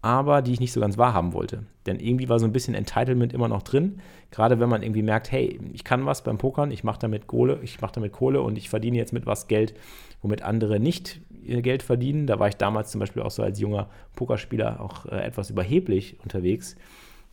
aber 0.00 0.42
die 0.42 0.52
ich 0.52 0.60
nicht 0.60 0.72
so 0.72 0.80
ganz 0.80 0.96
wahrhaben 0.96 1.32
wollte. 1.32 1.64
Denn 1.86 1.98
irgendwie 1.98 2.28
war 2.28 2.38
so 2.38 2.46
ein 2.46 2.52
bisschen 2.52 2.74
Entitlement 2.74 3.32
immer 3.32 3.48
noch 3.48 3.62
drin, 3.62 4.00
gerade 4.30 4.60
wenn 4.60 4.68
man 4.68 4.82
irgendwie 4.82 5.02
merkt, 5.02 5.32
hey, 5.32 5.58
ich 5.72 5.84
kann 5.84 6.06
was 6.06 6.22
beim 6.22 6.38
Pokern, 6.38 6.70
ich 6.70 6.84
mache 6.84 7.00
damit 7.00 7.26
Kohle, 7.26 7.58
ich 7.62 7.80
mache 7.80 7.92
damit 7.94 8.12
Kohle 8.12 8.42
und 8.42 8.56
ich 8.58 8.68
verdiene 8.68 8.96
jetzt 8.96 9.12
mit 9.12 9.26
was 9.26 9.48
Geld, 9.48 9.74
womit 10.22 10.42
andere 10.42 10.78
nicht 10.78 11.20
ihr 11.42 11.62
Geld 11.62 11.82
verdienen. 11.82 12.26
Da 12.26 12.38
war 12.38 12.48
ich 12.48 12.56
damals 12.56 12.90
zum 12.90 13.00
Beispiel 13.00 13.22
auch 13.22 13.30
so 13.30 13.42
als 13.42 13.58
junger 13.58 13.88
Pokerspieler 14.14 14.80
auch 14.80 15.06
äh, 15.06 15.16
etwas 15.16 15.50
überheblich 15.50 16.18
unterwegs 16.22 16.76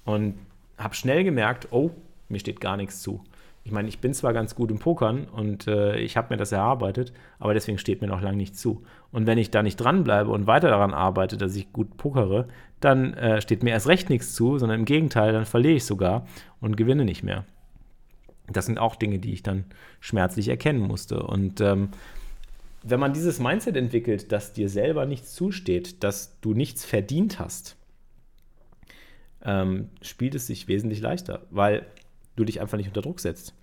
und 0.03 0.35
habe 0.77 0.95
schnell 0.95 1.23
gemerkt, 1.23 1.67
oh, 1.71 1.91
mir 2.29 2.39
steht 2.39 2.59
gar 2.59 2.77
nichts 2.77 3.01
zu 3.01 3.23
ich 3.65 3.71
meine, 3.71 3.89
ich 3.89 3.97
bin 3.97 4.13
zwar 4.13 4.31
ganz 4.31 4.53
gut 4.53 4.69
im 4.69 4.77
Pokern 4.77 5.25
und 5.25 5.65
äh, 5.65 5.97
ich 5.97 6.17
habe 6.17 6.31
mir 6.31 6.37
das 6.37 6.51
erarbeitet, 6.51 7.11
aber 7.39 7.55
deswegen 7.55 7.79
steht 7.79 7.99
mir 7.99 8.07
noch 8.07 8.21
lange 8.21 8.37
nicht 8.37 8.55
zu. 8.55 8.83
Und 9.11 9.25
wenn 9.25 9.39
ich 9.39 9.49
da 9.49 9.63
nicht 9.63 9.77
dranbleibe 9.77 10.29
und 10.29 10.45
weiter 10.45 10.69
daran 10.69 10.93
arbeite, 10.93 11.35
dass 11.35 11.55
ich 11.55 11.73
gut 11.73 11.97
pokere, 11.97 12.47
dann 12.79 13.15
äh, 13.15 13.41
steht 13.41 13.63
mir 13.63 13.71
erst 13.71 13.87
recht 13.87 14.11
nichts 14.11 14.35
zu, 14.35 14.59
sondern 14.59 14.81
im 14.81 14.85
Gegenteil, 14.85 15.33
dann 15.33 15.45
verliere 15.45 15.73
ich 15.73 15.85
sogar 15.85 16.27
und 16.61 16.77
gewinne 16.77 17.05
nicht 17.05 17.23
mehr. 17.23 17.43
Das 18.47 18.67
sind 18.67 18.77
auch 18.77 18.95
Dinge, 18.95 19.17
die 19.17 19.33
ich 19.33 19.41
dann 19.41 19.65
schmerzlich 19.99 20.47
erkennen 20.47 20.81
musste. 20.81 21.23
Und 21.23 21.59
ähm, 21.59 21.89
wenn 22.83 22.99
man 22.99 23.13
dieses 23.13 23.39
Mindset 23.39 23.77
entwickelt, 23.77 24.31
dass 24.31 24.53
dir 24.53 24.69
selber 24.69 25.07
nichts 25.07 25.33
zusteht, 25.33 26.03
dass 26.03 26.39
du 26.41 26.53
nichts 26.53 26.85
verdient 26.85 27.39
hast, 27.39 27.77
ähm, 29.45 29.89
spielt 30.01 30.35
es 30.35 30.47
sich 30.47 30.67
wesentlich 30.67 31.01
leichter, 31.01 31.43
weil 31.51 31.85
du 32.35 32.43
dich 32.43 32.59
einfach 32.59 32.77
nicht 32.77 32.87
unter 32.87 33.01
Druck 33.01 33.19
setzt. 33.19 33.53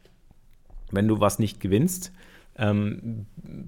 Wenn 0.90 1.08
du 1.08 1.20
was 1.20 1.38
nicht 1.38 1.60
gewinnst, 1.60 2.12
ähm, 2.56 3.26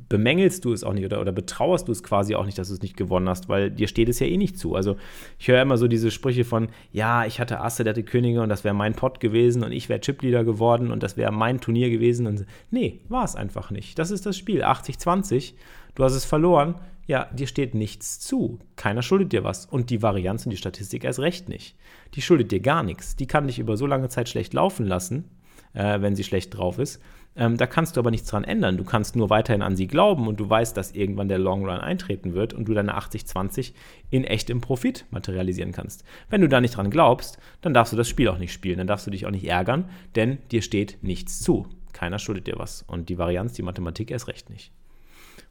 bemängelst 0.08 0.64
du 0.64 0.72
es 0.72 0.84
auch 0.84 0.92
nicht 0.92 1.06
oder, 1.06 1.20
oder 1.20 1.32
betrauerst 1.32 1.88
du 1.88 1.92
es 1.92 2.02
quasi 2.02 2.34
auch 2.34 2.44
nicht, 2.44 2.58
dass 2.58 2.68
du 2.68 2.74
es 2.74 2.82
nicht 2.82 2.96
gewonnen 2.96 3.28
hast, 3.28 3.48
weil 3.48 3.70
dir 3.70 3.88
steht 3.88 4.10
es 4.10 4.20
ja 4.20 4.26
eh 4.26 4.36
nicht 4.36 4.58
zu. 4.58 4.74
Also 4.74 4.96
ich 5.38 5.48
höre 5.48 5.62
immer 5.62 5.78
so 5.78 5.88
diese 5.88 6.10
Sprüche 6.10 6.44
von, 6.44 6.68
ja, 6.92 7.24
ich 7.24 7.40
hatte 7.40 7.60
Asse 7.60 7.82
der 7.82 7.94
Könige 8.02 8.42
und 8.42 8.50
das 8.50 8.62
wäre 8.62 8.74
mein 8.74 8.94
Pot 8.94 9.20
gewesen 9.20 9.64
und 9.64 9.72
ich 9.72 9.88
wäre 9.88 10.00
Chipleader 10.00 10.44
geworden 10.44 10.90
und 10.90 11.02
das 11.02 11.16
wäre 11.16 11.32
mein 11.32 11.60
Turnier 11.60 11.88
gewesen. 11.88 12.26
Und 12.26 12.44
nee, 12.70 13.00
war 13.08 13.24
es 13.24 13.36
einfach 13.36 13.70
nicht. 13.70 13.98
Das 13.98 14.10
ist 14.10 14.26
das 14.26 14.36
Spiel. 14.36 14.62
80-20, 14.62 15.54
du 15.94 16.04
hast 16.04 16.14
es 16.14 16.24
verloren. 16.24 16.76
Ja, 17.06 17.26
dir 17.26 17.46
steht 17.46 17.74
nichts 17.74 18.18
zu. 18.20 18.58
Keiner 18.76 19.02
schuldet 19.02 19.32
dir 19.32 19.44
was. 19.44 19.66
Und 19.66 19.90
die 19.90 20.02
Varianz 20.02 20.46
und 20.46 20.50
die 20.50 20.56
Statistik 20.56 21.04
erst 21.04 21.18
recht 21.18 21.48
nicht. 21.48 21.76
Die 22.14 22.22
schuldet 22.22 22.50
dir 22.50 22.60
gar 22.60 22.82
nichts. 22.82 23.16
Die 23.16 23.26
kann 23.26 23.46
dich 23.46 23.58
über 23.58 23.76
so 23.76 23.86
lange 23.86 24.08
Zeit 24.08 24.28
schlecht 24.28 24.54
laufen 24.54 24.86
lassen, 24.86 25.30
äh, 25.74 26.00
wenn 26.00 26.16
sie 26.16 26.24
schlecht 26.24 26.56
drauf 26.56 26.78
ist. 26.78 27.00
Ähm, 27.36 27.56
da 27.56 27.66
kannst 27.66 27.96
du 27.96 28.00
aber 28.00 28.10
nichts 28.10 28.28
dran 28.28 28.44
ändern. 28.44 28.76
Du 28.76 28.84
kannst 28.84 29.16
nur 29.16 29.28
weiterhin 29.28 29.62
an 29.62 29.76
sie 29.76 29.88
glauben 29.88 30.28
und 30.28 30.38
du 30.38 30.48
weißt, 30.48 30.76
dass 30.76 30.92
irgendwann 30.92 31.28
der 31.28 31.38
Long 31.38 31.64
Run 31.64 31.80
eintreten 31.80 32.34
wird 32.34 32.54
und 32.54 32.68
du 32.68 32.74
deine 32.74 32.96
80-20 32.96 33.72
in 34.10 34.24
echtem 34.24 34.60
Profit 34.60 35.04
materialisieren 35.10 35.72
kannst. 35.72 36.04
Wenn 36.30 36.40
du 36.40 36.48
da 36.48 36.60
nicht 36.60 36.76
dran 36.76 36.90
glaubst, 36.90 37.38
dann 37.60 37.74
darfst 37.74 37.92
du 37.92 37.96
das 37.96 38.08
Spiel 38.08 38.28
auch 38.28 38.38
nicht 38.38 38.52
spielen. 38.52 38.78
Dann 38.78 38.86
darfst 38.86 39.06
du 39.06 39.10
dich 39.10 39.26
auch 39.26 39.32
nicht 39.32 39.48
ärgern, 39.48 39.90
denn 40.14 40.38
dir 40.52 40.62
steht 40.62 40.98
nichts 41.02 41.40
zu. 41.40 41.66
Keiner 41.92 42.18
schuldet 42.18 42.46
dir 42.46 42.58
was. 42.58 42.82
Und 42.86 43.08
die 43.08 43.18
Varianz, 43.18 43.52
die 43.54 43.62
Mathematik 43.62 44.10
erst 44.10 44.28
recht 44.28 44.48
nicht. 44.50 44.72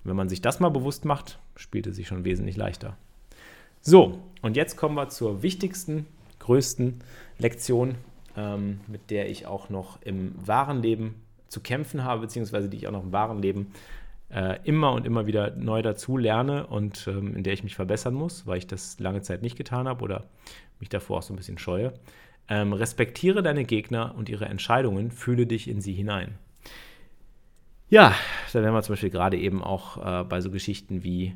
Wenn 0.03 0.15
man 0.15 0.29
sich 0.29 0.41
das 0.41 0.59
mal 0.59 0.69
bewusst 0.69 1.05
macht, 1.05 1.39
spielt 1.55 1.87
es 1.87 1.95
sich 1.95 2.07
schon 2.07 2.25
wesentlich 2.25 2.57
leichter. 2.57 2.97
So, 3.81 4.19
und 4.41 4.55
jetzt 4.55 4.77
kommen 4.77 4.95
wir 4.95 5.09
zur 5.09 5.43
wichtigsten 5.43 6.05
größten 6.39 6.99
Lektion, 7.37 7.95
ähm, 8.35 8.81
mit 8.87 9.09
der 9.09 9.29
ich 9.29 9.45
auch 9.45 9.69
noch 9.69 10.01
im 10.01 10.33
wahren 10.45 10.81
Leben 10.81 11.15
zu 11.47 11.61
kämpfen 11.61 12.03
habe, 12.03 12.21
beziehungsweise 12.21 12.69
die 12.69 12.77
ich 12.77 12.87
auch 12.87 12.91
noch 12.91 13.03
im 13.03 13.11
wahren 13.11 13.41
Leben 13.41 13.71
äh, 14.29 14.59
immer 14.63 14.93
und 14.93 15.05
immer 15.05 15.27
wieder 15.27 15.51
neu 15.55 15.81
dazu 15.81 16.17
lerne 16.17 16.67
und 16.67 17.07
ähm, 17.07 17.35
in 17.35 17.43
der 17.43 17.53
ich 17.53 17.63
mich 17.63 17.75
verbessern 17.75 18.13
muss, 18.13 18.47
weil 18.47 18.57
ich 18.57 18.67
das 18.67 18.99
lange 18.99 19.21
Zeit 19.21 19.41
nicht 19.41 19.57
getan 19.57 19.87
habe 19.87 20.03
oder 20.03 20.25
mich 20.79 20.89
davor 20.89 21.19
auch 21.19 21.23
so 21.23 21.33
ein 21.33 21.37
bisschen 21.37 21.57
scheue. 21.57 21.93
Ähm, 22.49 22.73
respektiere 22.73 23.41
deine 23.41 23.63
Gegner 23.63 24.15
und 24.17 24.27
ihre 24.29 24.45
Entscheidungen, 24.45 25.11
fühle 25.11 25.45
dich 25.45 25.69
in 25.69 25.81
sie 25.81 25.93
hinein. 25.93 26.35
Ja, 27.93 28.15
da 28.51 28.63
wären 28.63 28.73
wir 28.73 28.82
zum 28.82 28.93
Beispiel 28.93 29.12
gerade 29.12 29.38
eben 29.38 29.63
auch 29.63 30.03
äh, 30.03 30.23
bei 30.23 30.41
so 30.41 30.49
Geschichten 30.49 31.03
wie 31.03 31.36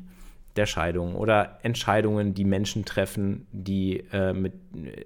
der 0.56 0.66
Scheidung 0.66 1.14
oder 1.14 1.60
Entscheidungen, 1.62 2.34
die 2.34 2.44
Menschen 2.44 2.84
treffen, 2.84 3.46
die 3.52 4.02
äh, 4.10 4.32
mit, 4.32 4.54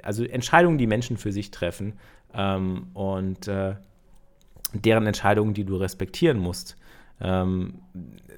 also 0.02 0.24
Entscheidungen, 0.24 0.78
die 0.78 0.86
Menschen 0.86 1.18
für 1.18 1.30
sich 1.30 1.50
treffen 1.50 1.98
ähm, 2.32 2.86
und 2.94 3.48
äh, 3.48 3.74
deren 4.72 5.06
Entscheidungen, 5.06 5.52
die 5.52 5.64
du 5.64 5.76
respektieren 5.76 6.38
musst. 6.38 6.78
Ähm, 7.20 7.82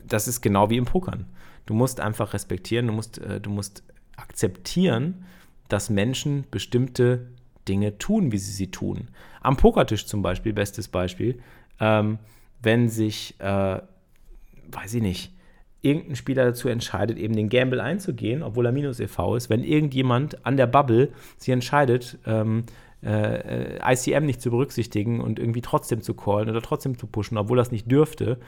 das 0.05 0.27
ist 0.27 0.41
genau 0.41 0.69
wie 0.71 0.77
im 0.77 0.85
Pokern. 0.85 1.27
Du 1.67 1.75
musst 1.75 2.01
einfach 2.01 2.35
respektieren, 2.35 2.89
du 2.89 2.95
musst, 2.95 3.19
äh, 3.19 3.41
du 3.41 3.49
musst 3.49 3.85
akzeptieren, 4.17 5.25
dass 5.69 5.89
Menschen 5.89 6.47
bestimmte 6.51 7.29
Dinge 7.69 7.97
tun, 7.97 8.33
wie 8.33 8.39
sie 8.39 8.51
sie 8.51 8.73
tun. 8.73 9.07
Am 9.41 9.57
Pokertisch 9.57 10.07
zum 10.07 10.21
Beispiel, 10.21 10.53
bestes 10.53 10.89
Beispiel, 10.89 11.39
ähm, 11.79 12.19
wenn 12.65 12.89
sich, 12.89 13.35
äh, 13.41 13.81
weiß 14.71 14.95
ich 14.95 15.03
nicht, 15.03 15.33
irgendein 15.83 16.17
Spieler 16.17 16.45
dazu 16.47 16.69
entscheidet, 16.69 17.19
eben 17.19 17.37
den 17.37 17.51
Gamble 17.51 17.81
einzugehen, 17.81 18.43
obwohl 18.43 18.67
er 18.67 18.73
minus 18.73 19.01
EV 19.01 19.37
ist, 19.37 19.51
wenn 19.51 19.63
irgendjemand 19.63 20.45
an 20.47 20.57
der 20.57 20.67
Bubble 20.67 21.13
sich 21.37 21.53
entscheidet, 21.53 22.19
ähm, 22.27 22.65
äh, 23.03 23.79
ICM 23.93 24.25
nicht 24.25 24.41
zu 24.41 24.51
berücksichtigen 24.51 25.21
und 25.21 25.39
irgendwie 25.39 25.61
trotzdem 25.61 26.01
zu 26.01 26.15
callen 26.15 26.49
oder 26.49 26.63
trotzdem 26.63 26.97
zu 26.97 27.07
pushen, 27.07 27.37
obwohl 27.37 27.59
das 27.59 27.71
nicht 27.71 27.91
dürfte, 27.91 28.39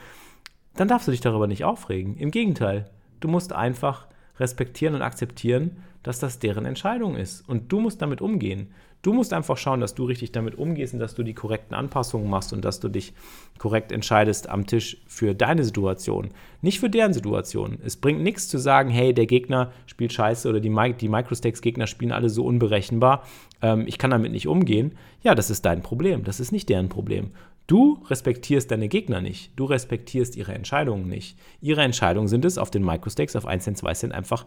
dann 0.75 0.87
darfst 0.87 1.07
du 1.07 1.11
dich 1.11 1.21
darüber 1.21 1.47
nicht 1.47 1.63
aufregen. 1.63 2.17
Im 2.17 2.31
Gegenteil, 2.31 2.89
du 3.19 3.27
musst 3.27 3.53
einfach 3.53 4.07
respektieren 4.39 4.95
und 4.95 5.01
akzeptieren, 5.01 5.77
dass 6.03 6.19
das 6.19 6.39
deren 6.39 6.65
Entscheidung 6.65 7.15
ist. 7.15 7.47
Und 7.47 7.71
du 7.71 7.79
musst 7.79 8.01
damit 8.01 8.21
umgehen. 8.21 8.71
Du 9.07 9.13
musst 9.13 9.31
einfach 9.31 9.55
schauen, 9.55 9.79
dass 9.79 9.95
du 9.95 10.03
richtig 10.03 10.33
damit 10.33 10.57
umgehst 10.57 10.93
und 10.93 10.99
dass 10.99 11.15
du 11.15 11.23
die 11.23 11.33
korrekten 11.33 11.73
Anpassungen 11.73 12.29
machst 12.29 12.51
und 12.51 12.65
dass 12.65 12.81
du 12.81 12.89
dich 12.89 13.13
korrekt 13.57 13.93
entscheidest 13.93 14.49
am 14.49 14.67
Tisch 14.67 14.97
für 15.07 15.33
deine 15.33 15.63
Situation, 15.63 16.31
nicht 16.61 16.81
für 16.81 16.89
deren 16.89 17.13
Situation. 17.13 17.77
Es 17.85 17.95
bringt 17.95 18.21
nichts 18.21 18.49
zu 18.49 18.57
sagen, 18.57 18.89
hey, 18.89 19.13
der 19.13 19.25
Gegner 19.25 19.71
spielt 19.85 20.11
scheiße 20.11 20.49
oder 20.49 20.59
die, 20.59 20.75
die 20.99 21.07
Microstakes-Gegner 21.07 21.87
spielen 21.87 22.11
alle 22.11 22.27
so 22.29 22.43
unberechenbar, 22.43 23.23
ähm, 23.61 23.85
ich 23.87 23.97
kann 23.97 24.11
damit 24.11 24.33
nicht 24.33 24.49
umgehen. 24.49 24.97
Ja, 25.23 25.35
das 25.35 25.49
ist 25.49 25.63
dein 25.63 25.83
Problem, 25.83 26.25
das 26.25 26.41
ist 26.41 26.51
nicht 26.51 26.67
deren 26.67 26.89
Problem. 26.89 27.31
Du 27.67 28.01
respektierst 28.09 28.71
deine 28.71 28.87
Gegner 28.87 29.19
nicht. 29.19 29.51
Du 29.57 29.65
respektierst 29.65 30.37
ihre 30.37 30.53
Entscheidungen 30.53 31.07
nicht. 31.07 31.37
Ihre 31.61 31.81
Entscheidungen 31.81 32.29
sind 32.29 32.45
es, 32.45 32.57
auf 32.57 32.71
den 32.71 32.83
Microstakes 32.83 33.35
auf 33.35 33.45
1 33.45 33.65
Cent, 33.65 33.77
2 33.77 33.93
Cent 33.93 34.13
einfach 34.13 34.45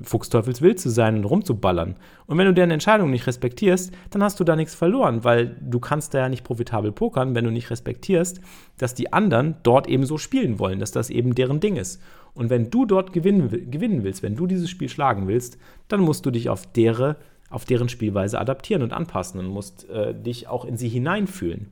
fuchsteufelswild 0.00 0.80
zu 0.80 0.88
sein 0.88 1.16
und 1.16 1.24
rumzuballern. 1.24 1.96
Und 2.26 2.38
wenn 2.38 2.46
du 2.46 2.54
deren 2.54 2.70
Entscheidungen 2.70 3.10
nicht 3.10 3.26
respektierst, 3.26 3.92
dann 4.10 4.22
hast 4.22 4.40
du 4.40 4.44
da 4.44 4.56
nichts 4.56 4.74
verloren, 4.74 5.22
weil 5.24 5.56
du 5.60 5.80
kannst 5.80 6.14
da 6.14 6.20
ja 6.20 6.28
nicht 6.28 6.44
profitabel 6.44 6.92
pokern, 6.92 7.34
wenn 7.34 7.44
du 7.44 7.50
nicht 7.50 7.70
respektierst, 7.70 8.40
dass 8.78 8.94
die 8.94 9.12
anderen 9.12 9.56
dort 9.62 9.86
eben 9.88 10.06
so 10.06 10.16
spielen 10.16 10.58
wollen, 10.58 10.78
dass 10.78 10.92
das 10.92 11.10
eben 11.10 11.34
deren 11.34 11.60
Ding 11.60 11.76
ist. 11.76 12.00
Und 12.34 12.48
wenn 12.48 12.70
du 12.70 12.86
dort 12.86 13.12
gewinnen, 13.12 13.70
gewinnen 13.70 14.04
willst, 14.04 14.22
wenn 14.22 14.36
du 14.36 14.46
dieses 14.46 14.70
Spiel 14.70 14.88
schlagen 14.88 15.28
willst, 15.28 15.58
dann 15.88 16.00
musst 16.00 16.24
du 16.24 16.30
dich 16.30 16.48
auf 16.48 16.66
deren, 16.72 17.16
auf 17.50 17.66
deren 17.66 17.90
Spielweise 17.90 18.40
adaptieren 18.40 18.82
und 18.82 18.94
anpassen 18.94 19.38
und 19.38 19.48
musst 19.48 19.88
äh, 19.90 20.14
dich 20.14 20.48
auch 20.48 20.64
in 20.64 20.78
sie 20.78 20.88
hineinfühlen. 20.88 21.70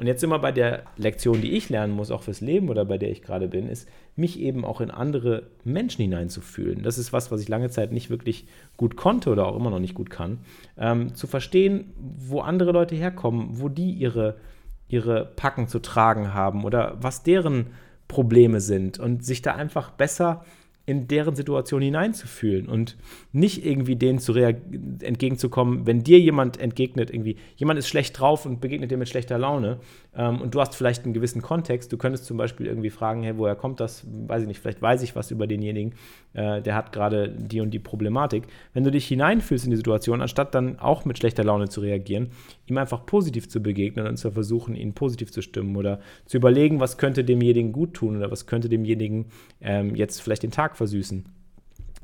Und 0.00 0.06
jetzt 0.06 0.22
sind 0.22 0.30
wir 0.30 0.38
bei 0.38 0.50
der 0.50 0.84
Lektion, 0.96 1.42
die 1.42 1.52
ich 1.52 1.68
lernen 1.68 1.92
muss, 1.92 2.10
auch 2.10 2.22
fürs 2.22 2.40
Leben 2.40 2.70
oder 2.70 2.86
bei 2.86 2.96
der 2.96 3.10
ich 3.10 3.20
gerade 3.20 3.48
bin, 3.48 3.68
ist, 3.68 3.86
mich 4.16 4.40
eben 4.40 4.64
auch 4.64 4.80
in 4.80 4.90
andere 4.90 5.42
Menschen 5.62 6.00
hineinzufühlen. 6.00 6.82
Das 6.82 6.96
ist 6.96 7.12
was, 7.12 7.30
was 7.30 7.42
ich 7.42 7.50
lange 7.50 7.68
Zeit 7.68 7.92
nicht 7.92 8.08
wirklich 8.08 8.46
gut 8.78 8.96
konnte 8.96 9.28
oder 9.28 9.46
auch 9.46 9.56
immer 9.56 9.68
noch 9.68 9.78
nicht 9.78 9.94
gut 9.94 10.08
kann. 10.08 10.38
Ähm, 10.78 11.14
zu 11.14 11.26
verstehen, 11.26 11.92
wo 11.98 12.40
andere 12.40 12.72
Leute 12.72 12.94
herkommen, 12.94 13.60
wo 13.60 13.68
die 13.68 13.92
ihre, 13.92 14.38
ihre 14.88 15.26
Packen 15.36 15.68
zu 15.68 15.80
tragen 15.80 16.32
haben 16.32 16.64
oder 16.64 16.96
was 17.02 17.22
deren 17.22 17.66
Probleme 18.08 18.62
sind 18.62 18.98
und 18.98 19.22
sich 19.22 19.42
da 19.42 19.54
einfach 19.54 19.90
besser 19.90 20.46
in 20.90 21.06
deren 21.06 21.36
Situation 21.36 21.82
hineinzufühlen 21.82 22.68
und 22.68 22.96
nicht 23.32 23.64
irgendwie 23.64 23.94
denen 23.94 24.18
zu 24.18 24.34
entgegenzukommen, 24.34 25.86
wenn 25.86 26.02
dir 26.02 26.18
jemand 26.18 26.58
entgegnet, 26.58 27.10
irgendwie, 27.10 27.36
jemand 27.54 27.78
ist 27.78 27.88
schlecht 27.88 28.18
drauf 28.18 28.44
und 28.44 28.60
begegnet 28.60 28.90
dir 28.90 28.96
mit 28.96 29.08
schlechter 29.08 29.38
Laune 29.38 29.78
ähm, 30.16 30.40
und 30.40 30.52
du 30.52 30.60
hast 30.60 30.74
vielleicht 30.74 31.04
einen 31.04 31.14
gewissen 31.14 31.42
Kontext. 31.42 31.92
Du 31.92 31.96
könntest 31.96 32.24
zum 32.24 32.36
Beispiel 32.36 32.66
irgendwie 32.66 32.90
fragen, 32.90 33.22
hey, 33.22 33.38
woher 33.38 33.54
kommt 33.54 33.78
das? 33.78 34.04
Weiß 34.26 34.42
ich 34.42 34.48
nicht, 34.48 34.58
vielleicht 34.58 34.82
weiß 34.82 35.02
ich 35.02 35.14
was 35.14 35.30
über 35.30 35.46
denjenigen, 35.46 35.94
äh, 36.32 36.60
der 36.60 36.74
hat 36.74 36.92
gerade 36.92 37.28
die 37.28 37.60
und 37.60 37.70
die 37.70 37.78
Problematik. 37.78 38.48
Wenn 38.74 38.82
du 38.82 38.90
dich 38.90 39.06
hineinfühlst 39.06 39.64
in 39.64 39.70
die 39.70 39.76
Situation, 39.76 40.20
anstatt 40.20 40.56
dann 40.56 40.80
auch 40.80 41.04
mit 41.04 41.18
schlechter 41.18 41.44
Laune 41.44 41.68
zu 41.68 41.80
reagieren, 41.80 42.30
ihm 42.70 42.78
einfach 42.78 43.06
positiv 43.06 43.48
zu 43.48 43.62
begegnen 43.62 44.06
und 44.06 44.16
zu 44.16 44.30
versuchen, 44.30 44.74
ihn 44.74 44.94
positiv 44.94 45.32
zu 45.32 45.42
stimmen 45.42 45.76
oder 45.76 46.00
zu 46.26 46.36
überlegen, 46.36 46.80
was 46.80 46.98
könnte 46.98 47.24
demjenigen 47.24 47.72
gut 47.72 47.94
tun 47.94 48.16
oder 48.16 48.30
was 48.30 48.46
könnte 48.46 48.68
demjenigen 48.68 49.26
ähm, 49.60 49.94
jetzt 49.94 50.20
vielleicht 50.22 50.42
den 50.42 50.50
Tag 50.50 50.76
versüßen 50.76 51.24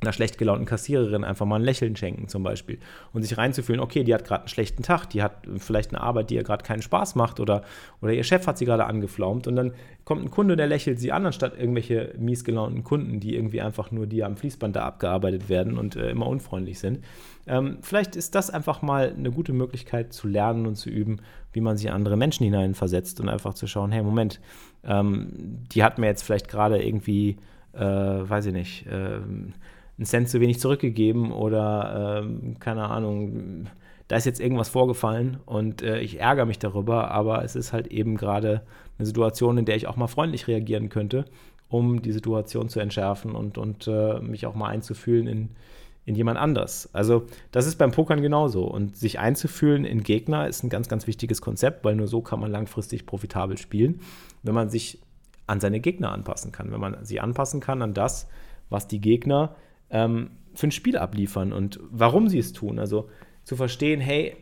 einer 0.01 0.13
schlecht 0.13 0.37
gelaunten 0.37 0.67
Kassiererin 0.67 1.25
einfach 1.25 1.47
mal 1.47 1.57
ein 1.57 1.63
Lächeln 1.63 1.97
schenken 1.97 2.29
zum 2.29 2.43
Beispiel 2.43 2.79
und 3.15 3.23
sich 3.23 3.39
reinzufühlen, 3.39 3.81
okay, 3.81 4.05
die 4.05 4.13
hat 4.13 4.25
gerade 4.25 4.43
einen 4.43 4.49
schlechten 4.49 4.83
Tag, 4.83 5.07
die 5.07 5.23
hat 5.23 5.47
vielleicht 5.57 5.95
eine 5.95 6.03
Arbeit, 6.03 6.29
die 6.29 6.35
ihr 6.35 6.43
gerade 6.43 6.65
keinen 6.65 6.83
Spaß 6.83 7.15
macht 7.15 7.41
oder, 7.41 7.63
oder 8.03 8.13
ihr 8.13 8.23
Chef 8.23 8.47
hat 8.47 8.59
sie 8.59 8.67
gerade 8.67 8.85
angeflaumt 8.85 9.47
und 9.47 9.57
dann 9.57 9.73
kommt 10.05 10.23
ein 10.23 10.31
Kunde, 10.31 10.55
der 10.57 10.67
lächelt 10.67 11.01
sie 11.01 11.13
an, 11.13 11.25
anstatt 11.25 11.59
irgendwelche 11.59 12.13
mies 12.19 12.45
gelaunten 12.45 12.85
Kunden, 12.85 13.21
die 13.21 13.35
irgendwie 13.35 13.63
einfach 13.63 13.91
nur 13.91 14.07
die 14.07 14.23
am 14.23 14.37
Fließband 14.37 14.77
da 14.77 14.85
abgearbeitet 14.85 15.49
werden 15.49 15.79
und 15.79 15.97
äh, 15.97 16.11
immer 16.11 16.27
unfreundlich 16.27 16.79
sind. 16.79 17.03
Ähm, 17.47 17.79
vielleicht 17.81 18.17
ist 18.17 18.35
das 18.35 18.51
einfach 18.51 18.83
mal 18.83 19.15
eine 19.17 19.31
gute 19.31 19.55
Möglichkeit 19.55 20.13
zu 20.13 20.29
lernen 20.29 20.67
und 20.67 20.77
zu 20.77 20.91
üben, 20.91 21.21
wie 21.53 21.63
man 21.63 21.79
sich 21.79 21.91
andere 21.91 22.19
Menschen 22.19 22.45
hineinversetzt 22.45 23.19
und 23.21 23.31
einfach 23.31 23.55
zu 23.55 23.67
schauen, 23.67 23.93
hey, 23.93 24.03
Moment, 24.03 24.41
ähm, 24.85 25.33
die 25.73 25.83
hat 25.83 25.99
mir 25.99 26.07
jetzt 26.07 26.23
vielleicht 26.23 26.49
gerade 26.49 26.83
irgendwie, 26.83 27.39
äh, 27.73 27.81
weiß 27.81 28.47
ich 28.47 28.53
nicht, 28.53 28.87
äh, 28.89 29.21
einen 29.99 30.07
Cent 30.07 30.29
zu 30.29 30.41
wenig 30.41 30.61
zurückgegeben 30.61 31.33
oder 31.33 32.23
ähm, 32.23 32.57
keine 32.59 32.89
Ahnung, 32.89 33.67
da 34.09 34.17
ist 34.17 34.27
jetzt 34.27 34.41
irgendwas 34.41 34.69
vorgefallen 34.69 35.39
und 35.47 35.83
äh, 35.83 36.01
ich 36.01 36.21
ärgere 36.21 36.47
mich 36.47 36.59
darüber, 36.59 37.11
aber 37.11 37.45
es 37.45 37.57
ist 37.57 37.73
halt 37.73 37.89
eben 37.89 38.17
gerade 38.17 38.63
eine 38.99 39.07
Situation, 39.07 39.59
in 39.59 39.65
der 39.65 39.77
ich 39.77 39.87
auch 39.87 39.97
mal 39.97 40.07
freundlich 40.07 40.47
reagieren 40.49 40.89
könnte, 40.89 41.25
um 41.69 42.03
die 42.03 42.13
Situation 42.13 42.69
zu 42.69 42.81
entschärfen 42.81 43.33
und, 43.33 43.59
und 43.59 43.89
äh, 43.89 44.21
mich 44.21 44.47
auch 44.47 44.55
mal 44.55 44.69
einzufühlen 44.69 45.27
in, 45.27 45.49
in 46.05 46.15
jemand 46.15 46.39
anders. 46.39 46.89
Also 46.93 47.27
das 47.51 47.67
ist 47.67 47.77
beim 47.77 47.91
Pokern 47.91 48.23
genauso. 48.23 48.65
Und 48.65 48.97
sich 48.97 49.19
einzufühlen 49.19 49.85
in 49.85 50.05
Gegner 50.05 50.47
ist 50.47 50.63
ein 50.63 50.71
ganz, 50.71 50.89
ganz 50.89 51.07
wichtiges 51.09 51.43
Konzept, 51.43 51.85
weil 51.85 51.97
nur 51.97 52.07
so 52.07 52.21
kann 52.21 52.41
man 52.41 52.53
langfristig 52.53 53.07
profitabel 53.07 53.59
spielen, 53.59 54.01
wenn 54.45 54.55
man 54.55 54.71
sich 54.71 55.01
an 55.49 55.61
seine 55.61 55.81
Gegner 55.81 56.13
anpassen 56.13 56.53
kann, 56.53 56.71
wenn 56.71 56.81
man 56.81 57.05
sie 57.05 57.21
anpassen 57.21 57.61
kann 57.61 57.83
an 57.83 57.93
das, 57.93 58.29
was 58.71 58.87
die 58.87 59.01
Gegner 59.01 59.57
ähm, 59.90 60.31
für 60.55 60.68
ein 60.68 60.72
Spiel 60.72 60.96
abliefern 60.96 61.53
und 61.53 61.81
warum 61.90 62.29
sie 62.29 62.38
es 62.38 62.53
tun. 62.53 62.79
Also 62.79 63.09
zu 63.44 63.57
verstehen, 63.57 64.01
hey, 64.01 64.37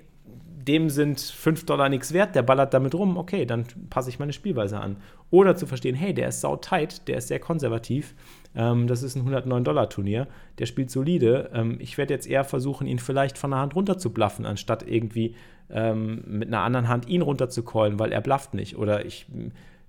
dem 0.66 0.88
sind 0.88 1.20
5 1.20 1.66
Dollar 1.66 1.88
nichts 1.88 2.12
wert, 2.12 2.34
der 2.34 2.42
ballert 2.42 2.72
damit 2.72 2.94
rum, 2.94 3.16
okay, 3.16 3.44
dann 3.44 3.64
passe 3.90 4.08
ich 4.08 4.18
meine 4.18 4.32
Spielweise 4.32 4.80
an. 4.80 4.96
Oder 5.30 5.56
zu 5.56 5.66
verstehen, 5.66 5.94
hey, 5.94 6.14
der 6.14 6.28
ist 6.28 6.40
sautight, 6.40 7.06
der 7.08 7.18
ist 7.18 7.28
sehr 7.28 7.40
konservativ, 7.40 8.14
ähm, 8.54 8.86
das 8.86 9.02
ist 9.02 9.16
ein 9.16 9.28
109-Dollar-Turnier, 9.28 10.26
der 10.58 10.66
spielt 10.66 10.90
solide. 10.90 11.50
Ähm, 11.52 11.76
ich 11.80 11.98
werde 11.98 12.14
jetzt 12.14 12.26
eher 12.26 12.44
versuchen, 12.44 12.86
ihn 12.86 12.98
vielleicht 12.98 13.36
von 13.36 13.50
der 13.50 13.60
Hand 13.60 13.74
runter 13.74 13.98
zu 13.98 14.12
bluffen, 14.12 14.46
anstatt 14.46 14.88
irgendwie 14.88 15.34
ähm, 15.70 16.22
mit 16.26 16.48
einer 16.48 16.60
anderen 16.60 16.88
Hand 16.88 17.08
ihn 17.08 17.22
runter 17.22 17.48
zu 17.48 17.62
callen, 17.62 17.98
weil 17.98 18.12
er 18.12 18.20
blufft 18.20 18.54
nicht. 18.54 18.78
Oder 18.78 19.04
ich 19.04 19.26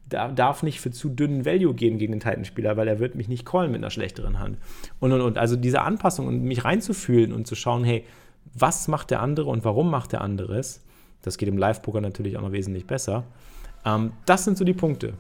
darf 0.07 0.63
nicht 0.63 0.79
für 0.79 0.91
zu 0.91 1.09
dünnen 1.09 1.45
Value 1.45 1.73
gehen 1.73 1.97
gegen 1.97 2.13
den 2.13 2.19
Titan-Spieler, 2.19 2.77
weil 2.77 2.87
er 2.87 2.99
wird 2.99 3.15
mich 3.15 3.27
nicht 3.27 3.45
callen 3.45 3.71
mit 3.71 3.79
einer 3.79 3.89
schlechteren 3.89 4.39
Hand. 4.39 4.57
Und, 4.99 5.11
und, 5.11 5.21
und. 5.21 5.37
Also 5.37 5.55
diese 5.55 5.81
Anpassung 5.81 6.27
und 6.27 6.43
mich 6.43 6.63
reinzufühlen 6.63 7.33
und 7.33 7.47
zu 7.47 7.55
schauen, 7.55 7.83
hey, 7.83 8.03
was 8.53 8.87
macht 8.87 9.11
der 9.11 9.21
andere 9.21 9.49
und 9.49 9.65
warum 9.65 9.89
macht 9.89 10.11
der 10.11 10.21
andere 10.21 10.57
es, 10.57 10.83
das 11.21 11.37
geht 11.37 11.49
im 11.49 11.57
Live-Poker 11.57 12.01
natürlich 12.01 12.37
auch 12.37 12.41
noch 12.41 12.51
wesentlich 12.51 12.85
besser. 12.85 13.23
Ähm, 13.83 14.13
das 14.25 14.43
sind 14.43 14.57
so 14.57 14.63
die 14.63 14.73
Punkte. 14.73 15.13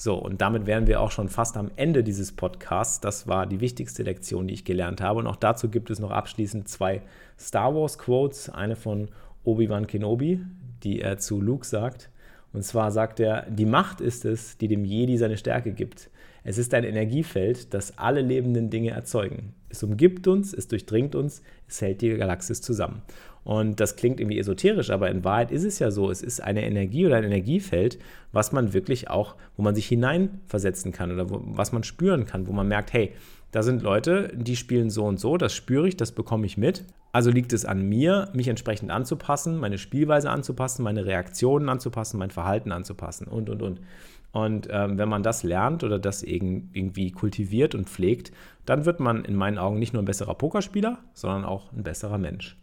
So, 0.00 0.14
und 0.14 0.40
damit 0.40 0.66
wären 0.66 0.86
wir 0.86 1.00
auch 1.00 1.10
schon 1.10 1.28
fast 1.28 1.56
am 1.56 1.72
Ende 1.74 2.04
dieses 2.04 2.32
Podcasts. 2.32 3.00
Das 3.00 3.26
war 3.26 3.46
die 3.46 3.60
wichtigste 3.60 4.04
Lektion, 4.04 4.46
die 4.46 4.54
ich 4.54 4.64
gelernt 4.64 5.00
habe. 5.00 5.18
Und 5.18 5.26
auch 5.26 5.36
dazu 5.36 5.68
gibt 5.68 5.90
es 5.90 5.98
noch 5.98 6.12
abschließend 6.12 6.68
zwei 6.68 7.02
Star 7.36 7.74
Wars 7.74 7.98
Quotes. 7.98 8.48
Eine 8.48 8.76
von 8.76 9.08
Obi-Wan 9.42 9.88
Kenobi, 9.88 10.40
die 10.84 11.00
er 11.00 11.18
zu 11.18 11.40
Luke 11.40 11.66
sagt. 11.66 12.10
Und 12.52 12.64
zwar 12.64 12.90
sagt 12.90 13.20
er, 13.20 13.46
die 13.50 13.66
Macht 13.66 14.00
ist 14.00 14.24
es, 14.24 14.56
die 14.56 14.68
dem 14.68 14.84
Jedi 14.84 15.16
seine 15.18 15.36
Stärke 15.36 15.72
gibt. 15.72 16.10
Es 16.44 16.56
ist 16.56 16.72
ein 16.72 16.84
Energiefeld, 16.84 17.74
das 17.74 17.98
alle 17.98 18.22
lebenden 18.22 18.70
Dinge 18.70 18.90
erzeugen. 18.90 19.54
Es 19.68 19.82
umgibt 19.82 20.26
uns, 20.26 20.54
es 20.54 20.66
durchdringt 20.66 21.14
uns, 21.14 21.42
es 21.66 21.82
hält 21.82 22.00
die 22.00 22.16
Galaxis 22.16 22.62
zusammen. 22.62 23.02
Und 23.44 23.80
das 23.80 23.96
klingt 23.96 24.20
irgendwie 24.20 24.38
esoterisch, 24.38 24.90
aber 24.90 25.10
in 25.10 25.24
Wahrheit 25.24 25.50
ist 25.50 25.64
es 25.64 25.78
ja 25.78 25.90
so. 25.90 26.10
Es 26.10 26.22
ist 26.22 26.40
eine 26.40 26.64
Energie 26.64 27.06
oder 27.06 27.16
ein 27.16 27.24
Energiefeld, 27.24 27.98
was 28.32 28.52
man 28.52 28.72
wirklich 28.72 29.10
auch, 29.10 29.36
wo 29.56 29.62
man 29.62 29.74
sich 29.74 29.86
hineinversetzen 29.86 30.92
kann 30.92 31.12
oder 31.12 31.30
wo, 31.30 31.40
was 31.44 31.72
man 31.72 31.82
spüren 31.82 32.24
kann, 32.24 32.46
wo 32.46 32.52
man 32.52 32.68
merkt, 32.68 32.92
hey, 32.92 33.12
da 33.50 33.62
sind 33.62 33.82
Leute, 33.82 34.30
die 34.34 34.56
spielen 34.56 34.90
so 34.90 35.04
und 35.04 35.18
so, 35.18 35.36
das 35.36 35.54
spüre 35.54 35.88
ich, 35.88 35.96
das 35.96 36.12
bekomme 36.12 36.46
ich 36.46 36.58
mit. 36.58 36.84
Also 37.12 37.30
liegt 37.30 37.52
es 37.52 37.64
an 37.64 37.88
mir, 37.88 38.28
mich 38.34 38.48
entsprechend 38.48 38.90
anzupassen, 38.90 39.58
meine 39.58 39.78
Spielweise 39.78 40.30
anzupassen, 40.30 40.82
meine 40.82 41.06
Reaktionen 41.06 41.68
anzupassen, 41.68 42.18
mein 42.18 42.30
Verhalten 42.30 42.72
anzupassen 42.72 43.26
und, 43.26 43.48
und, 43.48 43.62
und. 43.62 43.80
Und 44.30 44.68
ähm, 44.70 44.98
wenn 44.98 45.08
man 45.08 45.22
das 45.22 45.42
lernt 45.42 45.84
oder 45.84 45.98
das 45.98 46.22
irgendwie 46.22 47.10
kultiviert 47.12 47.74
und 47.74 47.88
pflegt, 47.88 48.30
dann 48.66 48.84
wird 48.84 49.00
man 49.00 49.24
in 49.24 49.34
meinen 49.34 49.56
Augen 49.56 49.78
nicht 49.78 49.94
nur 49.94 50.02
ein 50.02 50.06
besserer 50.06 50.34
Pokerspieler, 50.34 50.98
sondern 51.14 51.46
auch 51.46 51.72
ein 51.72 51.82
besserer 51.82 52.18
Mensch. 52.18 52.56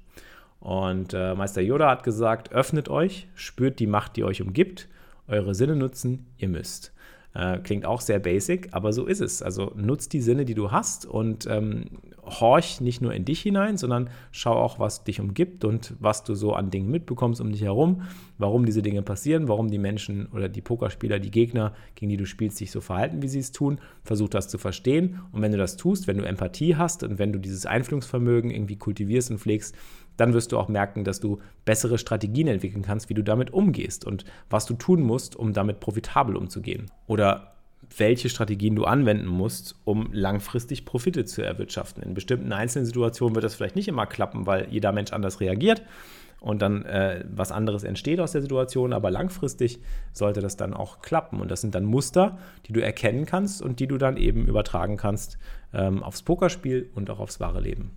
Und 0.59 1.13
äh, 1.13 1.33
Meister 1.33 1.61
Yoda 1.61 1.89
hat 1.89 2.03
gesagt, 2.03 2.51
öffnet 2.51 2.87
euch, 2.89 3.27
spürt 3.33 3.79
die 3.79 3.87
Macht, 3.87 4.15
die 4.15 4.23
euch 4.23 4.43
umgibt, 4.43 4.87
eure 5.27 5.55
Sinne 5.55 5.75
nutzen, 5.75 6.27
ihr 6.37 6.49
müsst. 6.49 6.94
Äh, 7.35 7.59
klingt 7.59 7.85
auch 7.85 7.99
sehr 7.99 8.19
basic, 8.19 8.69
aber 8.71 8.93
so 8.93 9.05
ist 9.05 9.19
es. 9.19 9.41
Also 9.41 9.73
nutzt 9.75 10.13
die 10.13 10.21
Sinne, 10.21 10.45
die 10.45 10.55
du 10.55 10.71
hast 10.71 11.05
und 11.05 11.45
ähm, 11.47 11.85
horch 12.23 12.79
nicht 12.79 13.01
nur 13.01 13.13
in 13.13 13.25
dich 13.25 13.41
hinein, 13.41 13.75
sondern 13.77 14.09
schau 14.31 14.53
auch, 14.53 14.79
was 14.79 15.03
dich 15.03 15.19
umgibt 15.19 15.65
und 15.65 15.93
was 15.99 16.23
du 16.23 16.33
so 16.33 16.53
an 16.53 16.71
Dingen 16.71 16.89
mitbekommst 16.89 17.41
um 17.41 17.51
dich 17.51 17.61
herum, 17.61 18.03
warum 18.37 18.65
diese 18.65 18.81
Dinge 18.81 19.01
passieren, 19.01 19.49
warum 19.49 19.69
die 19.69 19.77
Menschen 19.77 20.27
oder 20.27 20.47
die 20.47 20.61
Pokerspieler, 20.61 21.19
die 21.19 21.29
Gegner, 21.29 21.73
gegen 21.95 22.09
die 22.09 22.17
du 22.17 22.25
spielst, 22.25 22.55
sich 22.55 22.71
so 22.71 22.79
verhalten, 22.79 23.21
wie 23.21 23.27
sie 23.27 23.39
es 23.39 23.51
tun. 23.51 23.79
Versuch 24.03 24.29
das 24.29 24.47
zu 24.47 24.57
verstehen. 24.57 25.19
Und 25.33 25.41
wenn 25.41 25.51
du 25.51 25.57
das 25.57 25.75
tust, 25.75 26.07
wenn 26.07 26.17
du 26.17 26.23
Empathie 26.23 26.77
hast 26.77 27.03
und 27.03 27.19
wenn 27.19 27.33
du 27.33 27.39
dieses 27.39 27.65
Einfühlungsvermögen 27.65 28.49
irgendwie 28.49 28.77
kultivierst 28.77 29.29
und 29.29 29.39
pflegst, 29.39 29.75
dann 30.17 30.33
wirst 30.33 30.51
du 30.51 30.57
auch 30.57 30.67
merken, 30.67 31.03
dass 31.03 31.19
du 31.19 31.39
bessere 31.65 31.97
Strategien 31.97 32.47
entwickeln 32.47 32.83
kannst, 32.83 33.09
wie 33.09 33.13
du 33.13 33.23
damit 33.23 33.51
umgehst 33.51 34.05
und 34.05 34.25
was 34.49 34.65
du 34.65 34.73
tun 34.75 35.01
musst, 35.01 35.35
um 35.35 35.53
damit 35.53 35.79
profitabel 35.79 36.35
umzugehen. 36.35 36.91
Oder 37.07 37.55
welche 37.97 38.29
Strategien 38.29 38.75
du 38.75 38.85
anwenden 38.85 39.27
musst, 39.27 39.75
um 39.83 40.09
langfristig 40.11 40.85
Profite 40.85 41.25
zu 41.25 41.41
erwirtschaften. 41.41 42.03
In 42.03 42.13
bestimmten 42.13 42.51
einzelnen 42.51 42.85
Situationen 42.85 43.35
wird 43.35 43.45
das 43.45 43.55
vielleicht 43.55 43.75
nicht 43.75 43.87
immer 43.87 44.05
klappen, 44.05 44.45
weil 44.45 44.67
jeder 44.69 44.91
Mensch 44.91 45.13
anders 45.13 45.39
reagiert 45.39 45.83
und 46.39 46.61
dann 46.61 46.85
äh, 46.85 47.23
was 47.27 47.51
anderes 47.51 47.83
entsteht 47.83 48.19
aus 48.19 48.33
der 48.33 48.41
Situation, 48.41 48.93
aber 48.93 49.11
langfristig 49.11 49.79
sollte 50.13 50.41
das 50.41 50.57
dann 50.57 50.73
auch 50.73 51.01
klappen. 51.01 51.41
Und 51.41 51.49
das 51.49 51.61
sind 51.61 51.75
dann 51.75 51.85
Muster, 51.85 52.37
die 52.67 52.73
du 52.73 52.81
erkennen 52.81 53.25
kannst 53.25 53.61
und 53.61 53.79
die 53.79 53.87
du 53.87 53.97
dann 53.97 54.17
eben 54.17 54.45
übertragen 54.45 54.97
kannst 54.97 55.37
ähm, 55.73 56.03
aufs 56.03 56.21
Pokerspiel 56.21 56.89
und 56.93 57.09
auch 57.09 57.19
aufs 57.19 57.39
wahre 57.39 57.61
Leben. 57.61 57.91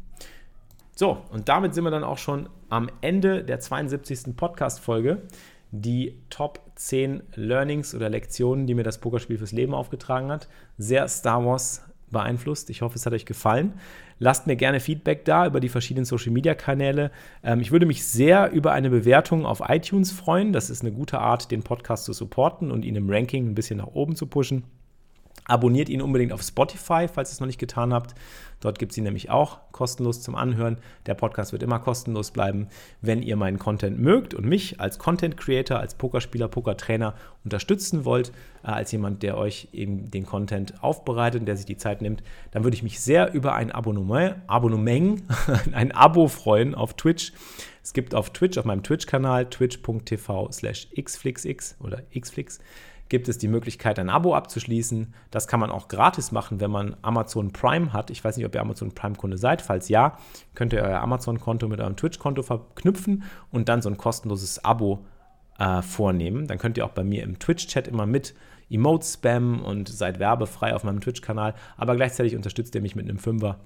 So, 0.98 1.18
und 1.30 1.48
damit 1.48 1.74
sind 1.74 1.84
wir 1.84 1.92
dann 1.92 2.02
auch 2.02 2.18
schon 2.18 2.48
am 2.70 2.90
Ende 3.02 3.44
der 3.44 3.60
72. 3.60 4.34
Podcast-Folge. 4.36 5.22
Die 5.70 6.18
Top 6.28 6.60
10 6.74 7.22
Learnings 7.36 7.94
oder 7.94 8.10
Lektionen, 8.10 8.66
die 8.66 8.74
mir 8.74 8.82
das 8.82 8.98
Pokerspiel 8.98 9.38
fürs 9.38 9.52
Leben 9.52 9.74
aufgetragen 9.74 10.28
hat. 10.32 10.48
Sehr 10.76 11.06
Star 11.06 11.46
Wars 11.46 11.84
beeinflusst. 12.10 12.68
Ich 12.68 12.82
hoffe, 12.82 12.96
es 12.96 13.06
hat 13.06 13.12
euch 13.12 13.26
gefallen. 13.26 13.74
Lasst 14.18 14.48
mir 14.48 14.56
gerne 14.56 14.80
Feedback 14.80 15.24
da 15.24 15.46
über 15.46 15.60
die 15.60 15.68
verschiedenen 15.68 16.04
Social 16.04 16.32
Media 16.32 16.56
Kanäle. 16.56 17.12
Ähm, 17.44 17.60
ich 17.60 17.70
würde 17.70 17.86
mich 17.86 18.04
sehr 18.04 18.50
über 18.50 18.72
eine 18.72 18.90
Bewertung 18.90 19.46
auf 19.46 19.62
iTunes 19.68 20.10
freuen. 20.10 20.52
Das 20.52 20.68
ist 20.68 20.80
eine 20.80 20.90
gute 20.90 21.20
Art, 21.20 21.52
den 21.52 21.62
Podcast 21.62 22.06
zu 22.06 22.12
supporten 22.12 22.72
und 22.72 22.84
ihn 22.84 22.96
im 22.96 23.08
Ranking 23.08 23.46
ein 23.46 23.54
bisschen 23.54 23.78
nach 23.78 23.86
oben 23.86 24.16
zu 24.16 24.26
pushen. 24.26 24.64
Abonniert 25.48 25.88
ihn 25.88 26.02
unbedingt 26.02 26.32
auf 26.32 26.42
Spotify, 26.42 27.08
falls 27.12 27.30
ihr 27.30 27.32
es 27.32 27.40
noch 27.40 27.46
nicht 27.46 27.58
getan 27.58 27.94
habt. 27.94 28.14
Dort 28.60 28.78
gibt 28.78 28.92
es 28.92 28.98
ihn 28.98 29.04
nämlich 29.04 29.30
auch 29.30 29.58
kostenlos 29.72 30.20
zum 30.20 30.34
Anhören. 30.34 30.76
Der 31.06 31.14
Podcast 31.14 31.52
wird 31.52 31.62
immer 31.62 31.78
kostenlos 31.78 32.32
bleiben. 32.32 32.68
Wenn 33.00 33.22
ihr 33.22 33.36
meinen 33.36 33.58
Content 33.58 33.98
mögt 33.98 34.34
und 34.34 34.44
mich 34.44 34.78
als 34.78 34.98
Content 34.98 35.38
Creator, 35.38 35.78
als 35.78 35.94
Pokerspieler, 35.94 36.48
Pokertrainer 36.48 37.14
unterstützen 37.44 38.04
wollt, 38.04 38.30
äh, 38.62 38.68
als 38.68 38.92
jemand, 38.92 39.22
der 39.22 39.38
euch 39.38 39.68
eben 39.72 40.10
den 40.10 40.26
Content 40.26 40.82
aufbereitet 40.82 41.40
und 41.40 41.46
der 41.46 41.56
sich 41.56 41.66
die 41.66 41.78
Zeit 41.78 42.02
nimmt, 42.02 42.22
dann 42.50 42.64
würde 42.64 42.76
ich 42.76 42.82
mich 42.82 43.00
sehr 43.00 43.32
über 43.32 43.54
ein 43.54 43.72
Abonnement, 43.72 44.36
Abonnement 44.48 45.22
ein 45.72 45.92
Abo 45.92 46.28
freuen 46.28 46.74
auf 46.74 46.94
Twitch. 46.94 47.32
Es 47.82 47.94
gibt 47.94 48.14
auf 48.14 48.30
Twitch, 48.30 48.58
auf 48.58 48.66
meinem 48.66 48.82
Twitch-Kanal, 48.82 49.48
twitch.tv 49.48 50.50
slash 50.52 50.88
xflixx 51.00 51.76
oder 51.80 52.02
xflix, 52.14 52.58
gibt 53.08 53.28
es 53.28 53.38
die 53.38 53.48
Möglichkeit, 53.48 53.98
ein 53.98 54.10
Abo 54.10 54.34
abzuschließen. 54.34 55.14
Das 55.30 55.48
kann 55.48 55.60
man 55.60 55.70
auch 55.70 55.88
gratis 55.88 56.32
machen, 56.32 56.60
wenn 56.60 56.70
man 56.70 56.96
Amazon 57.02 57.52
Prime 57.52 57.92
hat. 57.92 58.10
Ich 58.10 58.22
weiß 58.22 58.36
nicht, 58.36 58.46
ob 58.46 58.54
ihr 58.54 58.60
Amazon 58.60 58.92
Prime-Kunde 58.92 59.38
seid. 59.38 59.62
Falls 59.62 59.88
ja, 59.88 60.18
könnt 60.54 60.72
ihr 60.72 60.82
euer 60.82 61.00
Amazon-Konto 61.00 61.68
mit 61.68 61.80
eurem 61.80 61.96
Twitch-Konto 61.96 62.42
verknüpfen 62.42 63.22
und 63.50 63.68
dann 63.68 63.82
so 63.82 63.88
ein 63.88 63.96
kostenloses 63.96 64.64
Abo 64.64 65.06
äh, 65.58 65.82
vornehmen. 65.82 66.46
Dann 66.46 66.58
könnt 66.58 66.76
ihr 66.76 66.84
auch 66.84 66.90
bei 66.90 67.04
mir 67.04 67.22
im 67.22 67.38
Twitch-Chat 67.38 67.88
immer 67.88 68.06
mit 68.06 68.34
Emotes 68.70 69.14
spammen 69.14 69.60
und 69.60 69.88
seid 69.88 70.18
werbefrei 70.18 70.74
auf 70.74 70.84
meinem 70.84 71.00
Twitch-Kanal. 71.00 71.54
Aber 71.76 71.96
gleichzeitig 71.96 72.36
unterstützt 72.36 72.74
ihr 72.74 72.82
mich 72.82 72.94
mit 72.94 73.08
einem 73.08 73.18
Fünfer 73.18 73.58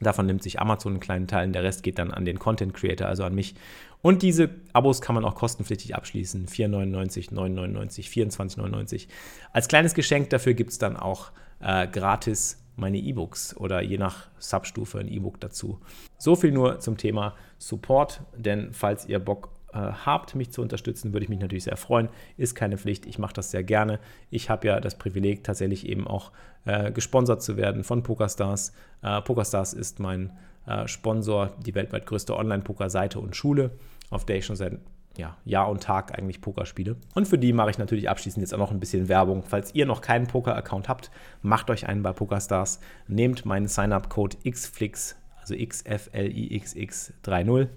Davon 0.00 0.26
nimmt 0.26 0.42
sich 0.42 0.60
Amazon 0.60 0.92
einen 0.94 1.00
kleinen 1.00 1.26
Teil 1.26 1.46
und 1.46 1.52
der 1.52 1.62
Rest 1.62 1.82
geht 1.82 1.98
dann 1.98 2.10
an 2.10 2.24
den 2.24 2.38
Content 2.38 2.74
Creator, 2.74 3.06
also 3.06 3.24
an 3.24 3.34
mich. 3.34 3.54
Und 4.00 4.22
diese 4.22 4.50
Abos 4.72 5.00
kann 5.00 5.14
man 5.14 5.24
auch 5.24 5.34
kostenpflichtig 5.34 5.94
abschließen. 5.94 6.46
4,99, 6.46 7.32
9,99, 7.32 8.08
24,99. 8.08 9.08
Als 9.52 9.68
kleines 9.68 9.94
Geschenk 9.94 10.30
dafür 10.30 10.54
gibt 10.54 10.70
es 10.70 10.78
dann 10.78 10.96
auch 10.96 11.32
äh, 11.60 11.86
gratis 11.88 12.62
meine 12.76 12.98
E-Books 12.98 13.56
oder 13.56 13.82
je 13.82 13.98
nach 13.98 14.28
Substufe 14.38 14.98
ein 14.98 15.08
E-Book 15.08 15.40
dazu. 15.40 15.80
So 16.16 16.36
viel 16.36 16.52
nur 16.52 16.78
zum 16.78 16.96
Thema 16.96 17.34
Support, 17.58 18.20
denn 18.36 18.72
falls 18.72 19.06
ihr 19.06 19.18
Bock 19.18 19.50
äh, 19.72 19.78
habt, 19.78 20.34
mich 20.34 20.50
zu 20.50 20.62
unterstützen, 20.62 21.12
würde 21.12 21.24
ich 21.24 21.28
mich 21.28 21.40
natürlich 21.40 21.64
sehr 21.64 21.76
freuen. 21.76 22.08
Ist 22.36 22.54
keine 22.54 22.78
Pflicht, 22.78 23.06
ich 23.06 23.18
mache 23.18 23.34
das 23.34 23.50
sehr 23.50 23.62
gerne. 23.62 23.98
Ich 24.30 24.50
habe 24.50 24.66
ja 24.66 24.80
das 24.80 24.96
Privileg, 24.96 25.44
tatsächlich 25.44 25.88
eben 25.88 26.06
auch 26.06 26.32
äh, 26.64 26.90
gesponsert 26.90 27.42
zu 27.42 27.56
werden 27.56 27.84
von 27.84 28.02
PokerStars. 28.02 28.72
Äh, 29.02 29.20
PokerStars 29.22 29.74
ist 29.74 30.00
mein 30.00 30.32
äh, 30.66 30.88
Sponsor, 30.88 31.50
die 31.64 31.74
weltweit 31.74 32.06
größte 32.06 32.36
Online-Poker-Seite 32.36 33.20
und 33.20 33.36
Schule, 33.36 33.70
auf 34.10 34.24
der 34.24 34.36
ich 34.36 34.46
schon 34.46 34.56
seit 34.56 34.78
ja, 35.18 35.36
Jahr 35.44 35.68
und 35.68 35.82
Tag 35.82 36.16
eigentlich 36.16 36.40
Poker 36.40 36.64
spiele. 36.64 36.96
Und 37.14 37.28
für 37.28 37.38
die 37.38 37.52
mache 37.52 37.70
ich 37.70 37.78
natürlich 37.78 38.08
abschließend 38.08 38.40
jetzt 38.40 38.54
auch 38.54 38.58
noch 38.58 38.70
ein 38.70 38.80
bisschen 38.80 39.08
Werbung. 39.08 39.42
Falls 39.42 39.74
ihr 39.74 39.84
noch 39.84 40.00
keinen 40.00 40.28
Poker-Account 40.28 40.88
habt, 40.88 41.10
macht 41.42 41.68
euch 41.70 41.88
einen 41.88 42.02
bei 42.02 42.12
PokerStars. 42.12 42.78
Nehmt 43.08 43.44
meinen 43.44 43.66
Sign-up-Code 43.66 44.36
XFlix, 44.48 45.16
also 45.40 45.54
XFLIXX30 45.54 47.68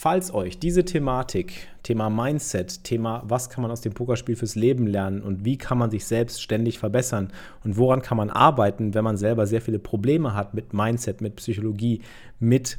Falls 0.00 0.32
euch 0.32 0.60
diese 0.60 0.84
Thematik, 0.84 1.66
Thema 1.82 2.08
Mindset, 2.08 2.84
Thema, 2.84 3.24
was 3.26 3.50
kann 3.50 3.62
man 3.62 3.72
aus 3.72 3.80
dem 3.80 3.94
Pokerspiel 3.94 4.36
fürs 4.36 4.54
Leben 4.54 4.86
lernen 4.86 5.22
und 5.22 5.44
wie 5.44 5.58
kann 5.58 5.76
man 5.76 5.90
sich 5.90 6.04
selbst 6.04 6.40
ständig 6.40 6.78
verbessern 6.78 7.32
und 7.64 7.78
woran 7.78 8.00
kann 8.00 8.16
man 8.16 8.30
arbeiten, 8.30 8.94
wenn 8.94 9.02
man 9.02 9.16
selber 9.16 9.48
sehr 9.48 9.60
viele 9.60 9.80
Probleme 9.80 10.34
hat 10.34 10.54
mit 10.54 10.72
Mindset, 10.72 11.20
mit 11.20 11.34
Psychologie, 11.34 12.02
mit 12.38 12.78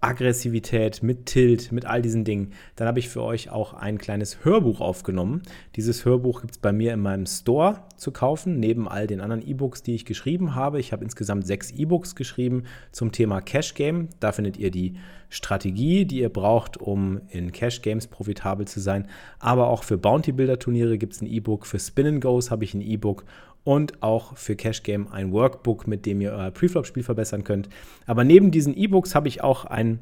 Aggressivität, 0.00 1.02
mit 1.02 1.26
Tilt, 1.26 1.72
mit 1.72 1.84
all 1.84 2.02
diesen 2.02 2.24
Dingen, 2.24 2.52
dann 2.76 2.86
habe 2.86 3.00
ich 3.00 3.08
für 3.08 3.22
euch 3.22 3.50
auch 3.50 3.74
ein 3.74 3.98
kleines 3.98 4.44
Hörbuch 4.44 4.80
aufgenommen. 4.80 5.42
Dieses 5.74 6.04
Hörbuch 6.04 6.40
gibt 6.40 6.52
es 6.52 6.58
bei 6.58 6.72
mir 6.72 6.92
in 6.92 7.00
meinem 7.00 7.26
Store 7.26 7.82
zu 7.96 8.12
kaufen, 8.12 8.60
neben 8.60 8.88
all 8.88 9.08
den 9.08 9.20
anderen 9.20 9.44
E-Books, 9.44 9.82
die 9.82 9.96
ich 9.96 10.04
geschrieben 10.04 10.54
habe. 10.54 10.78
Ich 10.78 10.92
habe 10.92 11.04
insgesamt 11.04 11.46
sechs 11.46 11.72
E-Books 11.72 12.14
geschrieben 12.14 12.62
zum 12.92 13.10
Thema 13.10 13.40
Cash 13.40 13.74
Game. 13.74 14.08
Da 14.20 14.30
findet 14.30 14.56
ihr 14.56 14.70
die 14.70 14.94
Strategie, 15.30 16.04
die 16.04 16.20
ihr 16.20 16.30
braucht, 16.30 16.76
um 16.76 17.20
in 17.30 17.50
Cash 17.50 17.82
Games 17.82 18.06
profitabel 18.06 18.68
zu 18.68 18.78
sein. 18.78 19.08
Aber 19.40 19.68
auch 19.68 19.82
für 19.82 19.98
Bounty 19.98 20.30
Builder 20.30 20.60
Turniere 20.60 20.96
gibt 20.96 21.14
es 21.14 21.22
ein 21.22 21.26
E-Book. 21.26 21.66
Für 21.66 21.78
Spin 21.78 22.20
Goes 22.20 22.52
habe 22.52 22.62
ich 22.62 22.72
ein 22.72 22.80
E-Book 22.80 23.24
und 23.64 24.02
auch 24.02 24.36
für 24.36 24.56
Cash 24.56 24.82
Game 24.82 25.08
ein 25.12 25.32
Workbook, 25.32 25.86
mit 25.86 26.06
dem 26.06 26.20
ihr 26.20 26.32
euer 26.32 26.50
Preflop-Spiel 26.50 27.02
verbessern 27.02 27.44
könnt. 27.44 27.68
Aber 28.06 28.24
neben 28.24 28.50
diesen 28.50 28.76
E-Books 28.76 29.14
habe 29.14 29.28
ich 29.28 29.42
auch 29.42 29.64
ein 29.64 30.00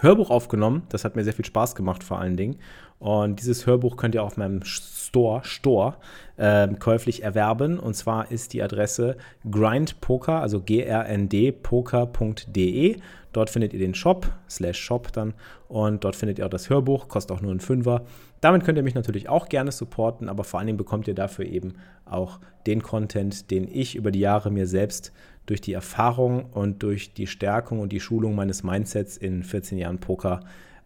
Hörbuch 0.00 0.30
aufgenommen. 0.30 0.82
Das 0.90 1.04
hat 1.04 1.16
mir 1.16 1.24
sehr 1.24 1.32
viel 1.32 1.44
Spaß 1.44 1.74
gemacht, 1.74 2.04
vor 2.04 2.20
allen 2.20 2.36
Dingen. 2.36 2.58
Und 2.98 3.40
dieses 3.40 3.66
Hörbuch 3.66 3.96
könnt 3.96 4.14
ihr 4.14 4.22
auf 4.22 4.36
meinem 4.36 4.62
Store, 4.64 5.40
Store 5.44 5.96
äh, 6.36 6.68
käuflich 6.68 7.22
erwerben. 7.22 7.78
Und 7.78 7.94
zwar 7.94 8.30
ist 8.30 8.52
die 8.52 8.62
Adresse 8.62 9.16
grindpoker, 9.48 10.40
also 10.40 10.60
grndpoker.de. 10.60 12.96
Dort 13.38 13.50
findet 13.50 13.72
ihr 13.72 13.78
den 13.78 13.94
Shop, 13.94 14.26
slash 14.50 14.80
Shop 14.80 15.12
dann. 15.12 15.32
Und 15.68 16.02
dort 16.02 16.16
findet 16.16 16.40
ihr 16.40 16.46
auch 16.46 16.50
das 16.50 16.70
Hörbuch, 16.70 17.06
kostet 17.06 17.36
auch 17.36 17.40
nur 17.40 17.52
einen 17.52 17.60
Fünfer. 17.60 18.04
Damit 18.40 18.64
könnt 18.64 18.78
ihr 18.78 18.82
mich 18.82 18.96
natürlich 18.96 19.28
auch 19.28 19.48
gerne 19.48 19.70
supporten, 19.70 20.28
aber 20.28 20.42
vor 20.42 20.58
allen 20.58 20.66
Dingen 20.66 20.76
bekommt 20.76 21.06
ihr 21.06 21.14
dafür 21.14 21.44
eben 21.44 21.74
auch 22.04 22.40
den 22.66 22.82
Content, 22.82 23.52
den 23.52 23.68
ich 23.70 23.94
über 23.94 24.10
die 24.10 24.18
Jahre 24.18 24.50
mir 24.50 24.66
selbst 24.66 25.12
durch 25.46 25.60
die 25.60 25.72
Erfahrung 25.72 26.46
und 26.46 26.82
durch 26.82 27.14
die 27.14 27.28
Stärkung 27.28 27.78
und 27.78 27.92
die 27.92 28.00
Schulung 28.00 28.34
meines 28.34 28.64
Mindsets 28.64 29.16
in 29.16 29.44
14 29.44 29.78
Jahren 29.78 29.98
Poker 29.98 30.40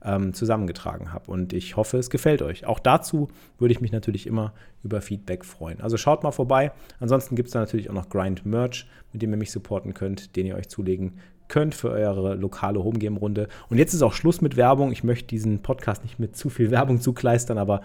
ähm, 0.05 0.35
zusammengetragen 0.35 1.13
habe. 1.13 1.31
Und 1.31 1.53
ich 1.53 1.77
hoffe, 1.77 1.99
es 1.99 2.11
gefällt 2.11 2.43
euch. 2.43 2.67
Auch 2.67 2.79
dazu 2.79 3.29
würde 3.59 3.73
ich 3.73 3.81
mich 3.81 3.93
natürlich 3.93 4.27
immer 4.27 4.53
über 4.83 5.01
Feedback 5.01 5.45
freuen. 5.45 5.81
Also 5.81 5.97
schaut 5.97 6.23
mal 6.23 6.33
vorbei. 6.33 6.73
Ansonsten 7.01 7.37
gibt 7.37 7.49
es 7.49 7.53
da 7.53 7.61
natürlich 7.61 7.91
auch 7.91 7.95
noch 7.95 8.09
Grind 8.09 8.45
Merch, 8.45 8.87
mit 9.13 9.23
dem 9.23 9.31
ihr 9.31 9.37
mich 9.37 9.53
supporten 9.53 9.95
könnt, 9.95 10.37
den 10.37 10.47
ihr 10.47 10.57
euch 10.57 10.69
zulegen 10.69 11.15
könnt 11.49 11.75
für 11.75 11.91
eure 11.91 12.35
lokale 12.35 12.83
Homegame-Runde. 12.83 13.49
Und 13.69 13.79
jetzt 13.79 13.93
ist 13.93 14.03
auch 14.03 14.15
Schluss 14.15 14.41
mit 14.41 14.57
Werbung. 14.57 14.91
Ich 14.91 15.05
möchte 15.05 15.29
diesen 15.29 15.61
Podcast 15.61 16.03
nicht 16.03 16.19
mit 16.19 16.37
zu 16.37 16.49
viel 16.49 16.71
Werbung 16.71 17.01
zukleistern, 17.01 17.59
aber 17.59 17.83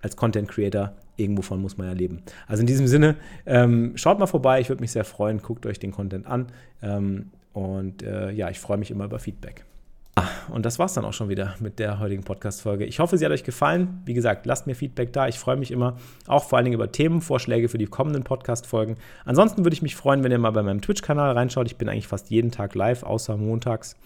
als 0.00 0.16
Content 0.16 0.48
Creator 0.48 0.94
irgendwo 1.16 1.42
von 1.42 1.60
muss 1.60 1.76
man 1.76 1.86
ja 1.86 1.92
leben. 1.92 2.22
Also 2.48 2.62
in 2.62 2.66
diesem 2.66 2.86
Sinne, 2.86 3.16
ähm, 3.46 3.92
schaut 3.96 4.18
mal 4.18 4.26
vorbei, 4.26 4.60
ich 4.60 4.68
würde 4.68 4.80
mich 4.80 4.92
sehr 4.92 5.04
freuen, 5.04 5.38
guckt 5.38 5.66
euch 5.66 5.78
den 5.78 5.92
Content 5.92 6.26
an 6.26 6.46
ähm, 6.82 7.30
und 7.52 8.02
äh, 8.02 8.30
ja, 8.30 8.50
ich 8.50 8.58
freue 8.58 8.78
mich 8.78 8.90
immer 8.90 9.04
über 9.04 9.18
Feedback. 9.18 9.64
Ah, 10.14 10.28
und 10.50 10.66
das 10.66 10.78
war 10.78 10.86
es 10.86 10.92
dann 10.92 11.06
auch 11.06 11.14
schon 11.14 11.30
wieder 11.30 11.54
mit 11.58 11.78
der 11.78 11.98
heutigen 11.98 12.22
Podcast-Folge. 12.22 12.84
Ich 12.84 12.98
hoffe, 12.98 13.16
sie 13.16 13.24
hat 13.24 13.32
euch 13.32 13.44
gefallen. 13.44 14.02
Wie 14.04 14.12
gesagt, 14.12 14.44
lasst 14.44 14.66
mir 14.66 14.74
Feedback 14.74 15.12
da. 15.12 15.26
Ich 15.26 15.38
freue 15.38 15.56
mich 15.56 15.70
immer, 15.70 15.96
auch 16.26 16.44
vor 16.44 16.58
allen 16.58 16.66
Dingen 16.66 16.74
über 16.74 16.92
Themenvorschläge 16.92 17.70
für 17.70 17.78
die 17.78 17.86
kommenden 17.86 18.22
Podcast-Folgen. 18.22 18.96
Ansonsten 19.24 19.64
würde 19.64 19.74
ich 19.74 19.80
mich 19.80 19.96
freuen, 19.96 20.22
wenn 20.22 20.30
ihr 20.30 20.38
mal 20.38 20.50
bei 20.50 20.62
meinem 20.62 20.82
Twitch-Kanal 20.82 21.32
reinschaut. 21.32 21.66
Ich 21.66 21.76
bin 21.76 21.88
eigentlich 21.88 22.08
fast 22.08 22.28
jeden 22.28 22.50
Tag 22.50 22.74
live, 22.74 23.04
außer 23.04 23.38
montags 23.38 23.96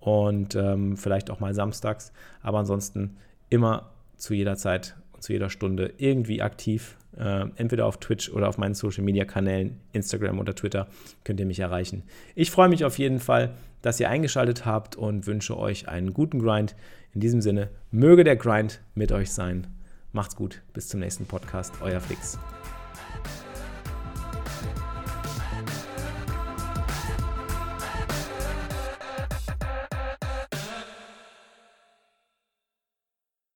und 0.00 0.54
ähm, 0.54 0.98
vielleicht 0.98 1.30
auch 1.30 1.40
mal 1.40 1.54
samstags. 1.54 2.12
Aber 2.42 2.58
ansonsten 2.58 3.16
immer 3.48 3.90
zu 4.18 4.34
jeder 4.34 4.56
Zeit 4.56 4.96
zu 5.24 5.32
jeder 5.32 5.50
Stunde 5.50 5.92
irgendwie 5.96 6.42
aktiv. 6.42 6.96
Äh, 7.16 7.46
entweder 7.56 7.86
auf 7.86 7.98
Twitch 7.98 8.30
oder 8.30 8.48
auf 8.48 8.58
meinen 8.58 8.74
Social 8.74 9.02
Media 9.02 9.24
Kanälen, 9.24 9.80
Instagram 9.92 10.38
oder 10.38 10.54
Twitter, 10.54 10.86
könnt 11.24 11.40
ihr 11.40 11.46
mich 11.46 11.60
erreichen. 11.60 12.02
Ich 12.34 12.50
freue 12.50 12.68
mich 12.68 12.84
auf 12.84 12.98
jeden 12.98 13.20
Fall, 13.20 13.54
dass 13.84 14.00
ihr 14.00 14.08
eingeschaltet 14.08 14.64
habt 14.64 14.96
und 14.96 15.26
wünsche 15.26 15.58
euch 15.58 15.88
einen 15.88 16.14
guten 16.14 16.38
Grind. 16.38 16.74
In 17.12 17.20
diesem 17.20 17.42
Sinne, 17.42 17.68
möge 17.90 18.24
der 18.24 18.36
Grind 18.36 18.80
mit 18.94 19.12
euch 19.12 19.30
sein. 19.30 19.66
Macht's 20.12 20.36
gut, 20.36 20.62
bis 20.72 20.88
zum 20.88 21.00
nächsten 21.00 21.26
Podcast, 21.26 21.74
euer 21.82 22.00
Flix. 22.00 22.38